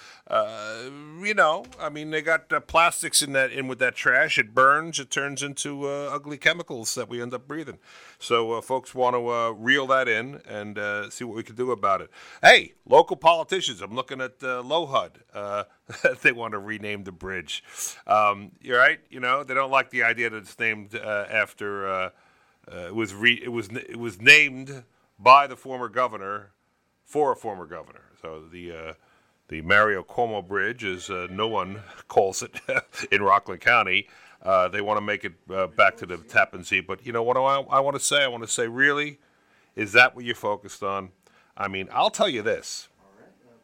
[1.23, 4.37] you know, I mean, they got plastics in that in with that trash.
[4.37, 4.99] It burns.
[4.99, 7.79] It turns into ugly chemicals that we end up breathing.
[8.19, 12.09] So folks want to reel that in and see what we can do about it.
[12.41, 13.81] Hey, local politicians.
[13.81, 15.65] I'm looking at uh, LoHUD.
[16.21, 17.63] They want to rename the bridge.
[18.05, 18.99] Um, you're right.
[19.09, 21.89] You know, they don't like the idea that it's named after.
[21.89, 22.09] Uh,
[22.71, 24.83] it was re- it was it was named
[25.19, 26.51] by the former governor
[27.03, 28.03] for a former governor.
[28.21, 28.93] So the uh,
[29.49, 32.61] the Mario Cuomo Bridge, as uh, no one calls it
[33.11, 34.07] in Rockland County,
[34.43, 36.81] uh, they want to make it uh, back to the Tappan Zee.
[36.81, 38.23] But you know what I, I want to say?
[38.23, 39.19] I want to say, really,
[39.75, 41.09] is that what you're focused on?
[41.57, 42.87] I mean, I'll tell you this: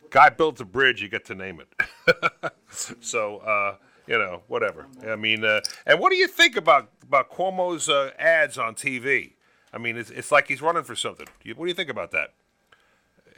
[0.10, 2.54] guy builds a bridge, you get to name it.
[3.00, 3.38] so.
[3.38, 3.76] Uh,
[4.08, 4.86] you know, whatever.
[5.08, 9.35] I mean, uh, and what do you think about about Cuomo's uh, ads on TV?
[9.76, 11.28] I mean, it's, it's like he's running for something.
[11.56, 12.34] What do you think about that?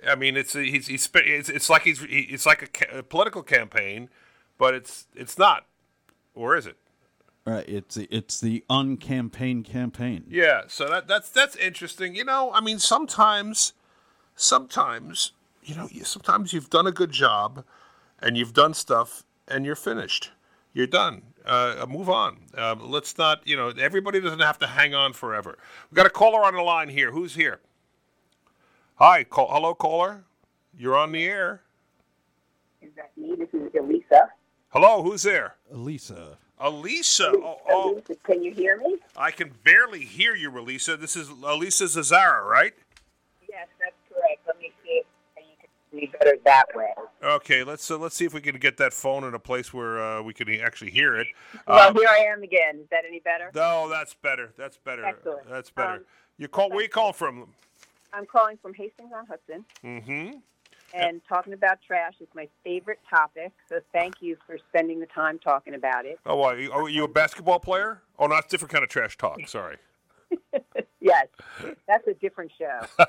[0.08, 3.42] I mean, it's he's, he's it's, it's like he's it's like a, ca- a political
[3.42, 4.10] campaign,
[4.60, 5.66] but it's it's not,
[6.36, 6.78] or is it?
[7.46, 10.26] Right, it's it's the uncampaign campaign.
[10.30, 10.64] Yeah.
[10.68, 12.16] So that that's that's interesting.
[12.16, 13.74] You know, I mean, sometimes,
[14.36, 15.32] sometimes
[15.64, 17.66] you know, sometimes you've done a good job,
[18.20, 20.32] and you've done stuff, and you're finished.
[20.74, 21.24] You're done.
[21.48, 22.38] Uh, move on.
[22.56, 23.48] Uh, let's not.
[23.48, 25.57] You know, everybody doesn't have to hang on forever.
[25.90, 27.11] We've got a caller on the line here.
[27.11, 27.61] Who's here?
[28.95, 30.26] Hi, call, hello, caller.
[30.78, 31.61] You're on the air.
[32.82, 33.36] Is that me?
[33.38, 34.30] This is Elisa.
[34.69, 35.56] Hello, who's there?
[35.72, 36.38] Elisa.
[36.60, 37.32] Elisa.
[37.34, 38.98] Oh, oh, Elisa, can you hear me?
[39.15, 40.98] I can barely hear you, Elisa.
[40.98, 42.74] This is Elisa Zazara, right?
[43.48, 44.41] Yes, that's correct.
[44.48, 45.06] Let me see if
[45.38, 46.90] you can see me better that way.
[47.24, 50.02] Okay, let's uh, let's see if we can get that phone in a place where
[50.02, 51.28] uh, we can actually hear it.
[51.68, 52.78] well, Um, here I am again.
[52.82, 53.52] Is that any better?
[53.53, 54.53] no, that's better.
[54.57, 55.03] That's better.
[55.06, 55.49] Excellent.
[55.49, 55.94] That's better.
[55.94, 56.06] Um,
[56.38, 56.69] you call?
[56.69, 57.48] Where you call from?
[58.14, 60.38] I'm calling from Hastings on Hudson, Mm-hmm.
[60.94, 63.52] and talking about trash is my favorite topic.
[63.68, 66.18] So thank you for spending the time talking about it.
[66.26, 68.02] Oh, are You- Oh, you a basketball player?
[68.18, 69.40] Oh, no, it's different kind of trash talk.
[69.48, 69.78] Sorry.
[70.99, 71.28] Yes,
[71.88, 72.80] that's a different show.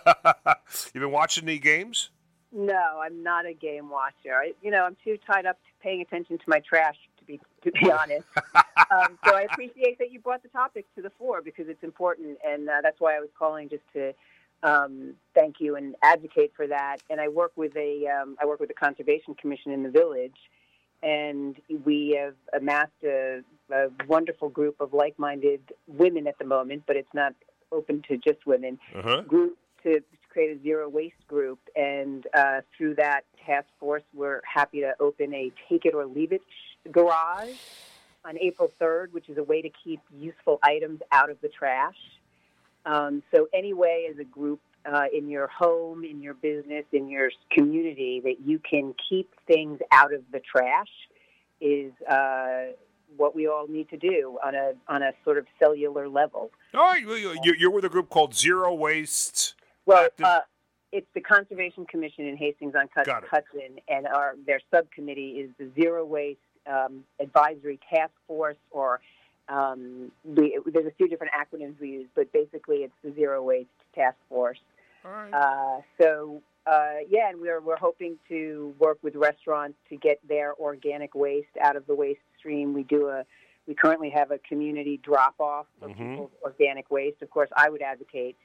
[0.94, 2.10] You've been watching any games?
[2.52, 4.34] No, I'm not a game watcher.
[4.34, 7.40] I, you know, I'm too tied up to paying attention to my trash to be
[7.62, 8.24] to be honest.
[8.90, 12.38] um, so I appreciate that you brought the topic to the fore because it's important,
[12.46, 14.14] and uh, that's why I was calling just to
[14.62, 16.98] um, thank you and advocate for that.
[17.10, 20.36] And I work with a um, I work with the conservation commission in the village,
[21.02, 21.54] and
[21.84, 27.12] we have amassed a, a wonderful group of like-minded women at the moment, but it's
[27.12, 27.34] not
[27.72, 29.20] open to just women Uh-huh.
[29.22, 30.00] group to
[30.38, 35.34] create a zero waste group, and uh, through that task force, we're happy to open
[35.34, 36.40] a take it or leave it
[36.92, 37.56] garage
[38.24, 41.96] on April 3rd, which is a way to keep useful items out of the trash.
[42.86, 47.08] Um, so, any way as a group uh, in your home, in your business, in
[47.08, 50.86] your community that you can keep things out of the trash
[51.60, 52.66] is uh,
[53.16, 56.52] what we all need to do on a on a sort of cellular level.
[56.74, 59.56] Oh, you- you- you're with a group called Zero Waste.
[59.88, 60.40] Well, uh,
[60.92, 65.70] it's the Conservation Commission in Hastings on Hudson, Hudson, and our their subcommittee is the
[65.80, 69.00] Zero Waste um, Advisory Task Force, or
[69.48, 73.70] um, we, there's a few different acronyms we use, but basically it's the Zero Waste
[73.94, 74.58] Task Force.
[75.04, 80.54] Uh, so uh, yeah, and we're we're hoping to work with restaurants to get their
[80.56, 82.74] organic waste out of the waste stream.
[82.74, 83.24] We do a
[83.66, 85.96] we currently have a community drop off of Mhm.
[85.96, 87.22] people's organic waste.
[87.22, 88.36] Of course, I would advocate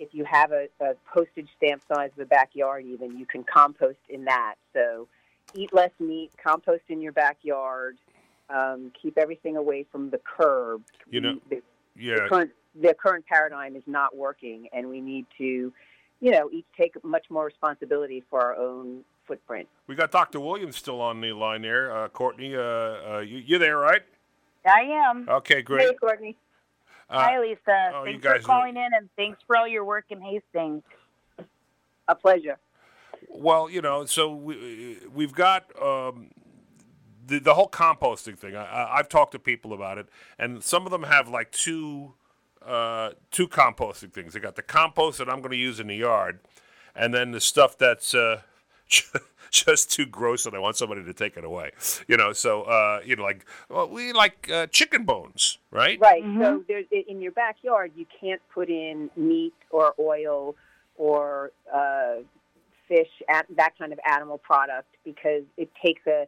[0.00, 3.98] if you have a, a postage stamp size of a backyard, even you can compost
[4.08, 4.54] in that.
[4.72, 5.06] So
[5.54, 7.98] eat less meat, compost in your backyard,
[8.48, 10.82] um, keep everything away from the curb.
[11.10, 11.62] You know, the,
[11.96, 12.14] yeah.
[12.14, 12.50] the current
[12.80, 15.72] the current paradigm is not working, and we need to,
[16.20, 19.68] you know, each take much more responsibility for our own footprint.
[19.86, 20.40] We got Dr.
[20.40, 21.94] Williams still on the line there.
[21.94, 24.02] Uh, Courtney, uh, uh, you, you there, right?
[24.64, 25.26] I am.
[25.28, 25.88] Okay, great.
[25.88, 26.36] Hey, Courtney.
[27.10, 27.90] Uh, Hi, Lisa.
[27.92, 30.84] oh, thanks for calling in, and thanks for all your work in Hastings.
[32.06, 32.58] A pleasure.
[33.28, 36.30] Well, you know, so we, we've got um,
[37.26, 38.54] the the whole composting thing.
[38.54, 40.08] I, I, I've talked to people about it,
[40.38, 42.14] and some of them have like two
[42.64, 44.34] uh, two composting things.
[44.34, 46.38] They got the compost that I'm going to use in the yard,
[46.94, 48.42] and then the stuff that's uh,
[49.66, 51.70] just too gross, and I want somebody to take it away.
[52.08, 55.98] You know, so uh, you know, like well, we like uh, chicken bones, right?
[56.00, 56.22] Right.
[56.38, 60.54] So there's, in your backyard, you can't put in meat or oil
[60.96, 62.16] or uh,
[62.88, 66.26] fish, at that kind of animal product, because it takes a,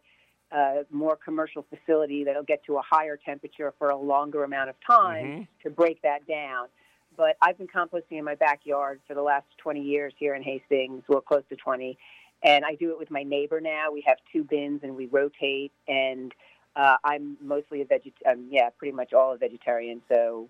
[0.51, 4.77] a more commercial facility that'll get to a higher temperature for a longer amount of
[4.87, 5.47] time Mhm.
[5.63, 6.69] to break that down.
[7.17, 11.03] But I've been composting in my backyard for the last 20 years here in Hastings,
[11.09, 11.99] well, close to 20.
[12.43, 13.93] And I do it with my neighbor now.
[13.93, 15.73] We have two bins and we rotate.
[15.87, 16.33] And
[16.75, 20.03] uh, I'm mostly a veget, um, yeah, pretty much all a vegetarian.
[20.09, 20.49] So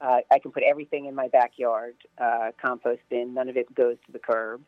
[0.00, 3.34] uh, I can put everything in my backyard uh, compost bin.
[3.34, 4.62] None of it goes to the curb.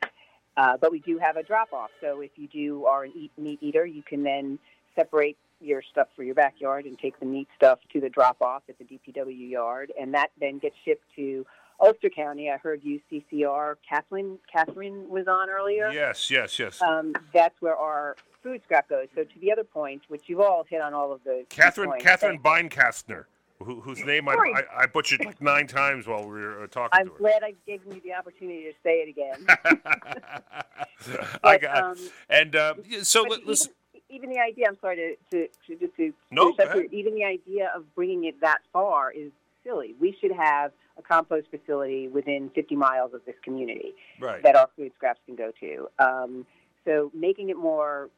[0.57, 1.91] Uh, but we do have a drop off.
[2.01, 4.59] So if you do are an eat, meat eater, you can then
[4.95, 8.63] separate your stuff for your backyard and take the meat stuff to the drop off
[8.69, 11.47] at the DPW yard, and that then gets shipped to
[11.81, 12.51] Ulster County.
[12.51, 13.77] I heard UCCR.
[13.89, 15.91] Kathleen Katherine was on earlier.
[15.91, 16.81] Yes, yes, yes.
[16.83, 19.09] Um, that's where our food scrap goes.
[19.15, 21.91] So to the other point, which you've all hit on all of the key Catherine
[21.91, 23.25] points, Katherine Beinkastner,
[23.63, 26.99] who, whose name I, I, I butchered like nine times while we were uh, talking
[27.01, 27.19] I'm to her.
[27.19, 29.47] glad I gave you the opportunity to say it again.
[31.45, 31.97] I got um,
[32.31, 33.73] and uh, so but let- listen.
[34.09, 36.93] even, the idea, I'm sorry to, to, to just to, No, to go separate- ahead.
[36.95, 39.31] even the idea of bringing it that far is
[39.65, 39.95] silly.
[40.01, 44.43] We should have a compost facility within 50 miles of this community Right.
[44.43, 45.89] that our food scraps can go to.
[45.99, 46.47] Um,
[46.85, 48.11] so making it more,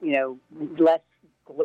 [0.00, 0.38] you know,
[0.78, 1.00] less,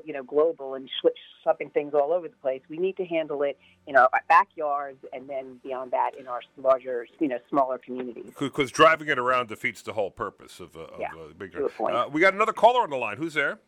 [0.06, 1.08] you know, global and sh-
[1.44, 2.62] shupping things all over the place.
[2.70, 7.08] We need to handle it in our backyards and then beyond that in our larger,
[7.20, 8.34] you know, smaller communities.
[8.40, 11.56] Because driving it around defeats the whole purpose of, uh, of Yeah, uh, big.
[11.56, 11.96] a point.
[11.96, 13.18] Uh, we got another caller on the line.
[13.18, 13.60] Who's there?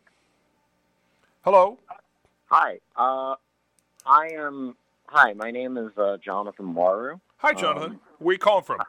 [1.44, 1.78] Hello.
[2.46, 2.78] Hi.
[2.96, 3.34] Uh,
[4.06, 4.76] I am.
[5.14, 7.20] Hi, my name is uh, Jonathan Waru.
[7.36, 7.90] Hi, Jonathan.
[7.92, 8.80] Um, Where you calling from?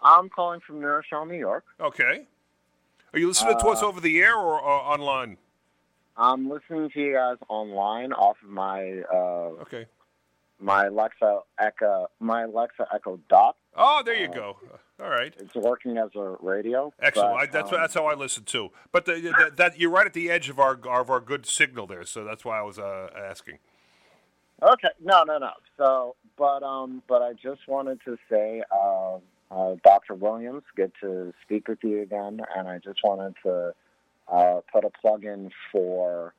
[0.00, 1.64] I'm calling from New Rochelle, New York.
[1.80, 2.28] Okay.
[3.12, 5.38] Are you listening to us Uh, over the air or uh, online?
[6.16, 9.86] I'm listening to you guys online off of my uh, okay
[10.60, 13.56] my Alexa Echo my Alexa Echo Dot.
[13.76, 14.56] Oh, there you go.
[15.02, 15.34] All right.
[15.36, 16.92] It's working as a radio.
[17.00, 17.32] Excellent.
[17.32, 18.68] but, I, that's um, that's how I listen too.
[18.92, 21.88] But the, the, that you're right at the edge of our of our good signal
[21.88, 23.58] there, so that's why I was uh, asking.
[24.62, 25.52] Okay, no, no, no.
[25.78, 29.16] So, but um, but I just wanted to say, uh,
[29.50, 30.14] uh, Dr.
[30.14, 33.74] Williams, good to speak with you again, and I just wanted to
[34.30, 36.34] uh, put a plug in for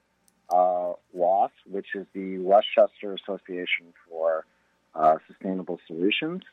[0.51, 4.45] uh, WASS, which is the Westchester Association for
[4.93, 6.43] uh, Sustainable Solutions.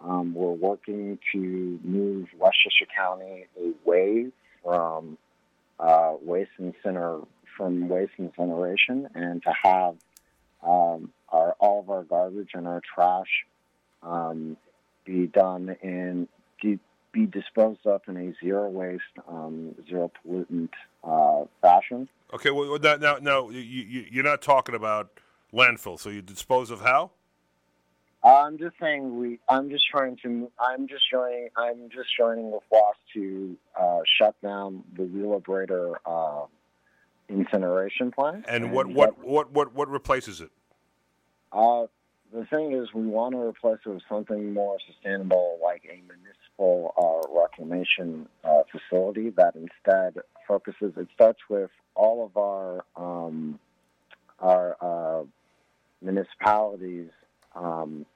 [0.00, 4.28] Um, we're working to move Westchester County away
[4.62, 5.18] from
[5.80, 7.24] uh, waste incinerator
[7.56, 9.96] from waste incineration and to have
[10.62, 13.44] um, our all of our garbage and our trash
[14.02, 14.56] um,
[15.04, 16.28] be done in
[17.12, 20.70] be disposed of in a zero waste, um, zero pollutant
[21.04, 22.08] uh, fashion.
[22.32, 22.50] Okay.
[22.50, 25.10] Well, now now, now you, you you're not talking about
[25.52, 27.10] landfill, so you dispose of how?
[28.22, 29.38] I'm just saying we.
[29.48, 30.50] I'm just trying to.
[30.58, 31.48] I'm just joining.
[31.56, 36.46] I'm just joining with WASS to uh, shut down the Wheelabrator uh,
[37.28, 38.44] incineration plant.
[38.48, 40.50] And what what what what what replaces it?
[41.52, 41.86] Uh,
[42.32, 46.92] the thing is, we want to replace it with something more sustainable, like a municipal
[46.96, 50.92] uh, reclamation uh, facility that instead focuses.
[50.96, 53.58] It starts with all of our um,
[54.40, 55.24] our uh,
[56.02, 57.08] municipalities
[57.54, 58.06] um,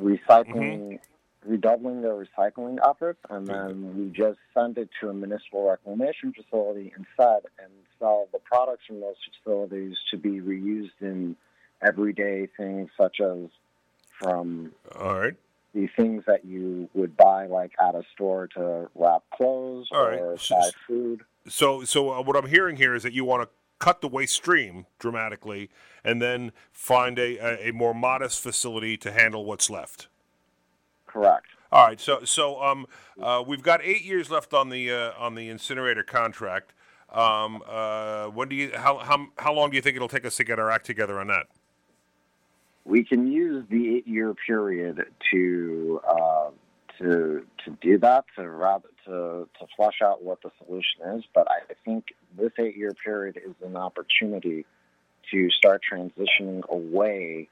[0.00, 0.98] recycling,
[1.46, 6.92] redoubling their recycling efforts, and then we just send it to a municipal reclamation facility
[6.96, 11.36] instead, and sell the products from those facilities to be reused in
[11.86, 13.48] everyday things such as
[14.18, 15.34] from all right
[15.74, 20.18] the things that you would buy like at a store to wrap clothes All right.
[20.18, 21.20] or S- buy food.
[21.46, 23.48] So, so uh, what I'm hearing here is that you want to
[23.78, 25.68] cut the waste stream dramatically,
[26.02, 30.08] and then find a, a, a more modest facility to handle what's left.
[31.06, 31.46] Correct.
[31.72, 32.00] All right.
[32.00, 32.86] So, so um,
[33.20, 36.72] uh, we've got eight years left on the uh, on the incinerator contract.
[37.12, 40.36] Um, uh, when do you how, how how long do you think it'll take us
[40.36, 41.46] to get our act together on that?
[42.84, 46.50] We can use the eight-year period to uh,
[46.98, 51.24] to to do that to rather to to flush out what the solution is.
[51.34, 52.06] But I think
[52.36, 54.64] this eight-year period is an opportunity
[55.32, 57.48] to start transitioning away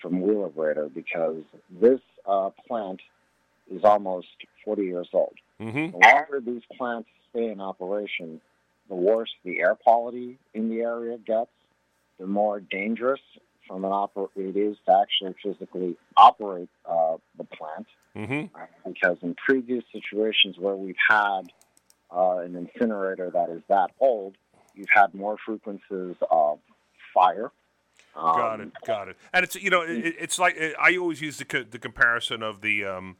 [0.00, 3.00] from Wheelabrator because this uh, plant
[3.70, 4.28] is almost
[4.64, 5.34] 40 years old.
[5.60, 5.98] Mm-hmm.
[5.98, 8.40] The longer these plants stay in operation,
[8.88, 11.50] the worse the air quality in the area gets,
[12.18, 13.20] the more dangerous
[13.66, 17.86] from an oper- it is to actually physically operate uh, the plant.
[18.14, 18.90] Mm-hmm.
[18.90, 21.42] Because in previous situations where we've had
[22.14, 24.36] uh, an incinerator that is that old,
[24.74, 26.58] you've had more frequencies of
[27.12, 27.50] fire.
[28.16, 28.68] Um, Got it.
[28.86, 29.16] Got it.
[29.32, 32.42] And it's you know it, it- it's like I always use the co- the comparison
[32.42, 33.16] of the um,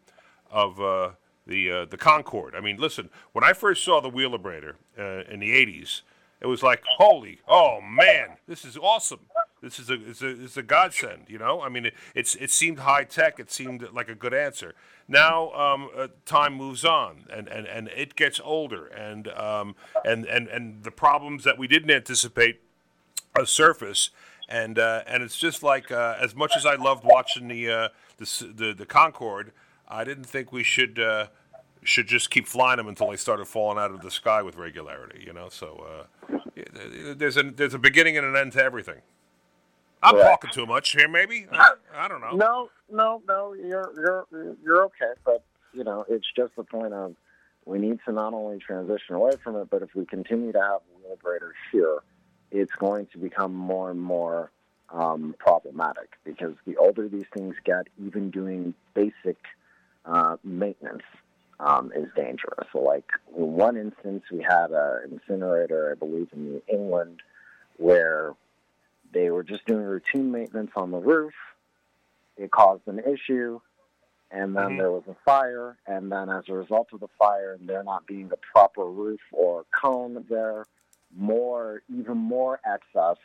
[0.51, 1.11] of uh,
[1.47, 2.55] the uh, the Concorde.
[2.55, 6.03] I mean, listen, when I first saw the Wheelabrator uh, in the '80s,
[6.41, 9.21] it was like, holy, oh man, this is awesome.
[9.61, 11.25] This is a it's a, it's a godsend.
[11.29, 13.41] You know, I mean, it, it's it seemed high tech.
[13.41, 14.75] It seemed like a good answer.
[15.09, 20.25] Now um, uh, time moves on, and, and, and it gets older, and um, and
[20.27, 22.61] and and the problems that we didn't anticipate
[23.45, 24.11] surface,
[24.49, 27.89] and uh, and it's just like uh, as much as I loved watching the uh,
[28.19, 29.53] the, the the Concorde,
[29.89, 31.27] I didn't think we should uh,
[31.83, 35.23] should just keep flying them until they started falling out of the sky with regularity.
[35.25, 36.39] You know, so uh,
[37.15, 39.01] there's a there's a beginning and an end to everything.
[40.03, 40.43] I'm Correct.
[40.43, 41.47] talking too much here, maybe.
[41.51, 42.37] I, I don't know.
[42.37, 43.55] No, no, no.
[43.55, 45.43] You're you're you're okay, but
[45.73, 47.15] you know it's just the point of
[47.65, 50.81] we need to not only transition away from it, but if we continue to have
[51.03, 52.01] Wheelabrator here,
[52.55, 54.51] it's going to become more and more
[54.91, 59.37] um, problematic because the older these things get, even doing basic
[60.05, 61.03] uh, maintenance
[61.59, 62.69] um, is dangerous.
[62.73, 63.07] So, like
[63.37, 67.23] in one instance, we had an incinerator, I believe, in New England,
[67.77, 68.35] where
[69.13, 71.35] they were just doing routine maintenance on the roof.
[72.37, 73.61] It caused an issue,
[74.31, 74.79] and then Mhm.
[74.79, 75.77] there was a fire.
[75.89, 79.21] And then, as a result of the fire, and there not being the proper roof
[79.33, 80.67] or cone there,
[81.17, 83.17] more, even more excess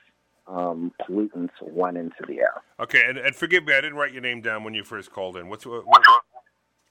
[0.47, 2.61] um, pollutants went into the air.
[2.79, 5.37] Okay, and, and forgive me, I didn't write your name down when you first called
[5.37, 5.47] in.
[5.47, 5.83] What's what,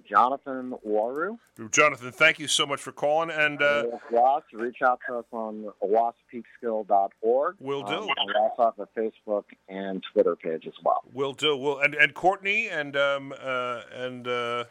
[0.08, 1.38] Jonathan Waru.
[1.70, 2.12] Jonathan?
[2.12, 7.56] Thank you so much for calling, and uh, Ross, reach out to us on wasspeekskill.org.
[7.60, 7.92] Will do.
[7.92, 11.02] Um, and we also have a Facebook and Twitter page as well.
[11.12, 11.56] We'll do.
[11.56, 14.64] We'll and, and Courtney and um uh, and uh,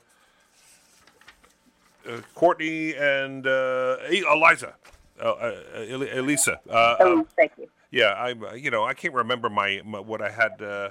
[2.08, 4.74] uh, Courtney and uh, Eliza,
[5.22, 6.60] uh, uh, El- Elisa.
[6.70, 7.68] Uh, Oh, um, thank you.
[7.92, 10.90] yeah, I uh, you know I can't remember my, my what I had uh,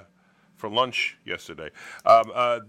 [0.55, 1.69] for lunch yesterday.
[2.05, 2.59] Um, uh,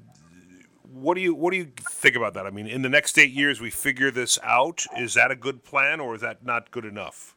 [0.90, 2.46] what do you what do you think about that?
[2.46, 4.84] I mean, in the next eight years, we figure this out.
[4.96, 7.36] Is that a good plan, or is that not good enough?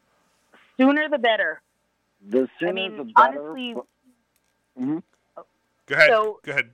[0.78, 1.62] Sooner the better.
[2.28, 3.52] The I sooner mean, the better.
[3.52, 3.84] I mean, honestly,
[4.80, 5.04] Mhm.
[5.88, 6.10] Go ahead.
[6.10, 6.72] So- Go ahead.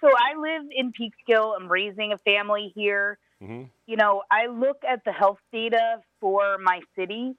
[0.00, 1.54] so I live in Peekskill.
[1.54, 3.18] I'm raising a family here.
[3.40, 7.34] Hmm you know, I look at the health data for my city,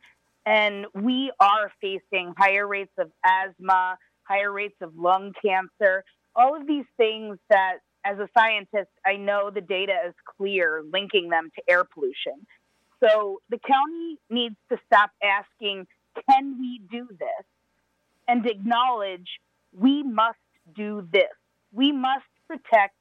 [0.45, 6.05] and we are facing higher rates of asthma, higher rates of lung cancer,
[6.35, 11.29] all of these things that, as a scientist, I know the data is clear linking
[11.29, 12.45] them to air pollution.
[13.03, 15.87] So the county needs to stop asking,
[16.29, 17.45] can we do this?
[18.27, 19.27] And acknowledge
[19.73, 20.37] we must
[20.75, 21.33] do this.
[21.73, 22.95] We must protect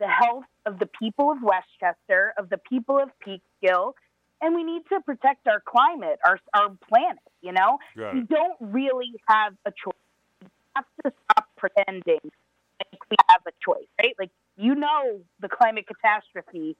[0.00, 3.94] the health of the people of Westchester, of the people of Peekskill,
[4.40, 7.18] and we need to protect our climate, our our planet.
[7.40, 7.78] You know,
[8.14, 9.94] we don't really have a choice.
[10.42, 14.14] We have to stop pretending like we have a choice, right?
[14.18, 16.76] Like you know, the climate catastrophe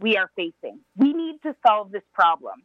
[0.00, 0.80] we are facing.
[0.96, 2.62] We need to solve this problem.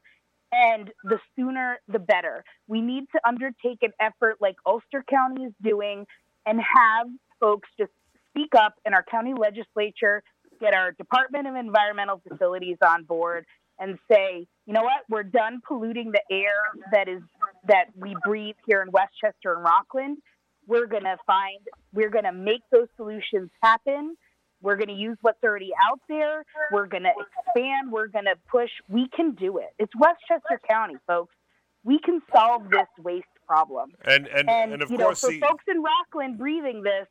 [0.51, 2.43] And the sooner the better.
[2.67, 6.07] We need to undertake an effort like Ulster County is doing
[6.45, 7.07] and have
[7.39, 7.91] folks just
[8.37, 10.23] speak up in our county legislature,
[10.59, 13.45] get our Department of Environmental Facilities on board,
[13.79, 16.53] and say, you know what, we're done polluting the air
[16.91, 17.21] that is
[17.67, 20.17] that we breathe here in Westchester and Rockland.
[20.65, 21.59] We're gonna find,
[21.93, 24.15] we're gonna make those solutions happen.
[24.61, 26.43] We're going to use what's already out there.
[26.71, 27.91] We're going to expand.
[27.91, 28.71] We're going to push.
[28.89, 29.69] We can do it.
[29.77, 31.35] It's Westchester County, folks.
[31.84, 33.91] We can solve this waste problem.
[34.03, 37.07] And and and, of you course, know, for the, folks in Rockland breathing this,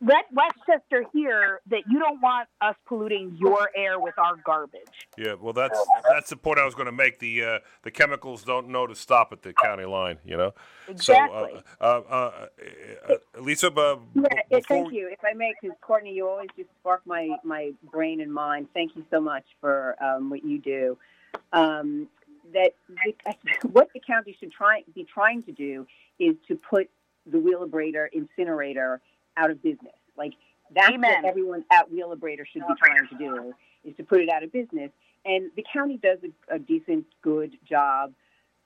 [0.00, 4.80] let Westchester hear that you don't want us polluting your air with our garbage.
[5.16, 5.34] yeah.
[5.34, 7.18] Well, that's that's the point I was going to make.
[7.18, 10.18] The uh, the chemicals don't know to stop at the county line.
[10.24, 10.54] You know.
[10.86, 11.50] Exactly.
[11.54, 15.08] So, uh, uh, uh, uh, Lisa, uh, Yeah, b- thank you.
[15.08, 18.68] If I may, because Courtney, you always just spark my my brain and mind.
[18.74, 20.96] Thank you so much for um, what you do.
[21.52, 22.08] Um,
[22.52, 23.38] that the,
[23.68, 25.86] what the county should try be trying to do
[26.20, 26.88] is to put
[27.26, 29.00] the Wheelabrator incinerator
[29.38, 29.94] out of business.
[30.16, 30.32] Like
[30.74, 31.22] that's Amen.
[31.22, 33.54] what everyone at Wheelabrator should be trying to do
[33.84, 34.90] is to put it out of business.
[35.24, 38.12] And the county does a, a decent, good job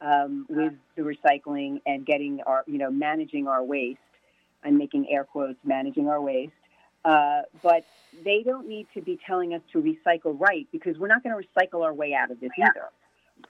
[0.01, 4.01] um, with the recycling and getting our, you know, managing our waste.
[4.65, 6.53] I'm making air quotes, managing our waste.
[7.05, 7.85] Uh, but
[8.25, 11.49] they don't need to be telling us to recycle right because we're not going to
[11.49, 12.89] recycle our way out of this either.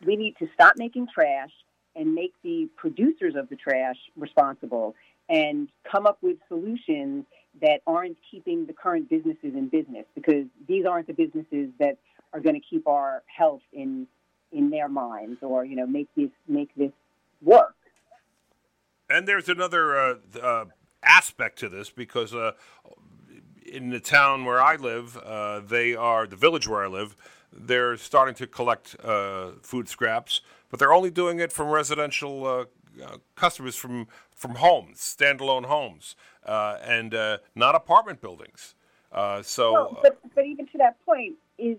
[0.06, 1.50] We need to stop making trash
[1.94, 4.94] and make the producers of the trash responsible
[5.32, 7.24] and come up with solutions
[7.62, 11.96] that aren't keeping the current businesses in business because these aren't the businesses that
[12.32, 14.06] are going to keep our health in
[14.52, 16.92] in their minds or you know make this make this
[17.40, 17.74] work.
[19.08, 20.64] And there's another uh, uh,
[21.02, 22.52] aspect to this because uh,
[23.66, 27.16] in the town where I live, uh, they are the village where I live.
[27.52, 30.40] They're starting to collect uh, food scraps,
[30.70, 32.66] but they're only doing it from residential
[33.00, 36.16] uh, uh, customers from from homes, standalone homes,
[36.46, 38.74] uh, and uh, not apartment buildings.
[39.10, 39.72] Uh, so.
[39.72, 41.76] Well, but, but even to that point, is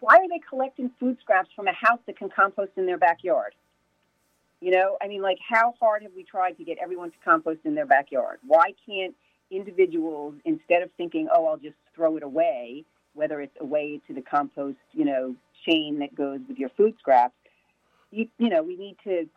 [0.00, 3.54] why are they collecting food scraps from a house that can compost in their backyard?
[4.60, 7.60] You know, I mean, like, how hard have we tried to get everyone to compost
[7.64, 8.38] in their backyard?
[8.46, 9.14] Why can't
[9.50, 12.84] individuals, instead of thinking, oh, I'll just throw it away,
[13.14, 15.34] whether it's away to the compost, you know,
[15.66, 17.34] chain that goes with your food scraps,
[18.10, 19.28] you, you know, we need to.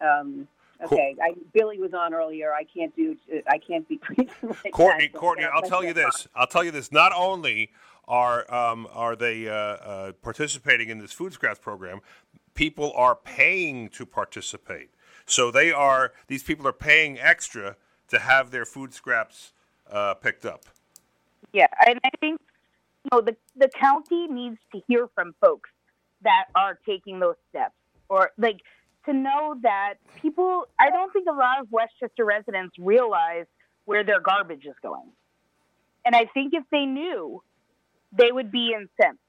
[0.00, 0.48] Um,
[0.84, 2.52] okay, I, Billy was on earlier.
[2.52, 3.16] I can't do.
[3.48, 6.28] I can't be like Courtney, that, Courtney, I'll tell you this.
[6.34, 6.92] I'll tell you this.
[6.92, 7.70] Not only
[8.06, 12.00] are um, are they uh, uh, participating in this food scraps program,
[12.54, 14.90] people are paying to participate.
[15.26, 17.76] So they are these people are paying extra
[18.08, 19.52] to have their food scraps
[19.90, 20.64] uh, picked up.
[21.52, 22.40] Yeah, and I think
[23.04, 25.70] you know the the county needs to hear from folks
[26.22, 27.74] that are taking those steps,
[28.08, 28.60] or like
[29.06, 30.66] to know that people.
[30.78, 33.46] I don't think a lot of Westchester residents realize
[33.84, 35.10] where their garbage is going,
[36.04, 37.42] and I think if they knew,
[38.16, 39.20] they would be incensed.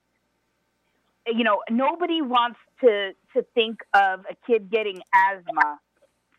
[1.27, 5.79] You know, nobody wants to to think of a kid getting asthma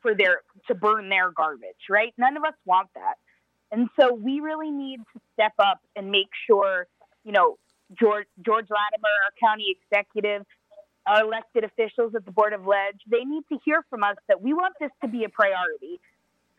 [0.01, 2.15] for their to burn their garbage, right?
[2.17, 3.15] None of us want that.
[3.73, 6.87] And so we really need to step up and make sure,
[7.25, 7.59] you know,
[7.99, 10.47] George George Latimer, our county executive,
[11.07, 14.43] our elected officials at the Board of Ledge, they need to hear from us that
[14.43, 16.01] we want this to be a priority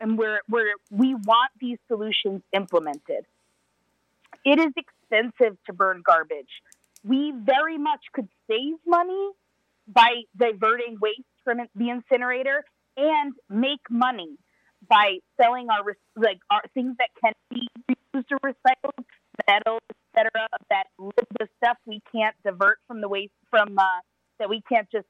[0.00, 3.26] and we're, we're, we want these solutions implemented.
[4.44, 6.62] It is expensive to burn garbage.
[7.04, 9.30] We very much could save money
[9.86, 12.64] by diverting waste from the incinerator
[12.96, 14.36] and make money
[14.88, 19.04] by selling our like our things that can be reused or recycled,
[19.48, 20.30] metals, etc.
[20.52, 20.84] Of that
[21.38, 23.82] the stuff we can't divert from the waste from uh,
[24.38, 25.06] that we can't just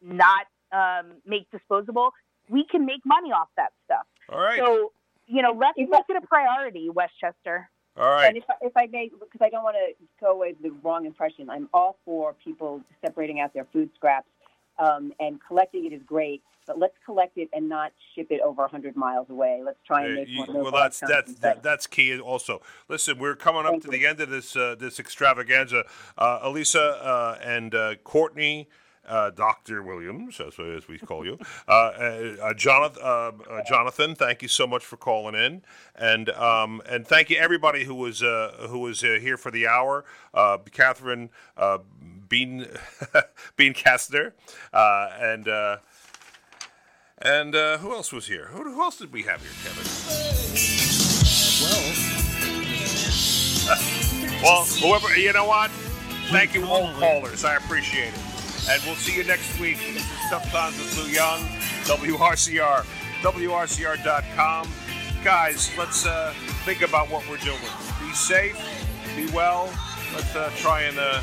[0.00, 2.12] not um, make disposable.
[2.48, 4.06] We can make money off that stuff.
[4.28, 4.58] All right.
[4.58, 4.92] So
[5.26, 7.70] you know, let's make it a priority, Westchester.
[7.96, 8.26] All right.
[8.28, 10.78] And if, I- if I may, because I don't want to go away with the
[10.86, 14.26] wrong impression, I'm all for people separating out their food scraps
[14.78, 18.62] um, and collecting it is great, but let's collect it and not ship it over
[18.62, 19.62] 100 miles away.
[19.64, 22.18] Let's try and Uh, make you- one well, that's that's that, that's key.
[22.20, 25.84] Also, listen, we're coming up to the end of this uh, this extravaganza.
[26.16, 28.68] Uh, Elisa uh, and uh, Courtney.
[29.04, 29.82] Uh, Dr.
[29.82, 31.36] Williams, as, as we call you,
[31.68, 35.62] uh, uh, uh, Jonathan, uh, uh, Jonathan, thank you so much for calling in,
[35.96, 39.66] and um, and thank you everybody who was uh, who was uh, here for the
[39.66, 40.04] hour.
[40.32, 41.78] Uh, Katherine uh,
[42.32, 42.66] Bean
[43.56, 44.32] Bean Kastner,
[44.72, 45.76] uh, and uh,
[47.18, 48.46] and uh, who else was here?
[48.46, 49.84] Who, who else did we have here, Kevin?
[54.42, 55.70] well, whoever, you know what?
[56.30, 57.44] Thank you, all callers.
[57.44, 58.20] I appreciate it.
[58.70, 59.76] And we'll see you next week.
[59.92, 61.40] This is Tough Times with Lou Young,
[61.84, 62.86] WRCR,
[63.20, 64.68] WRCR.com.
[65.22, 66.32] guys, let's uh,
[66.64, 67.58] think about what we're doing.
[68.00, 68.56] Be safe,
[69.16, 69.70] be well.
[70.14, 71.20] Let's uh, try and uh,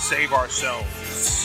[0.00, 1.40] save ourselves.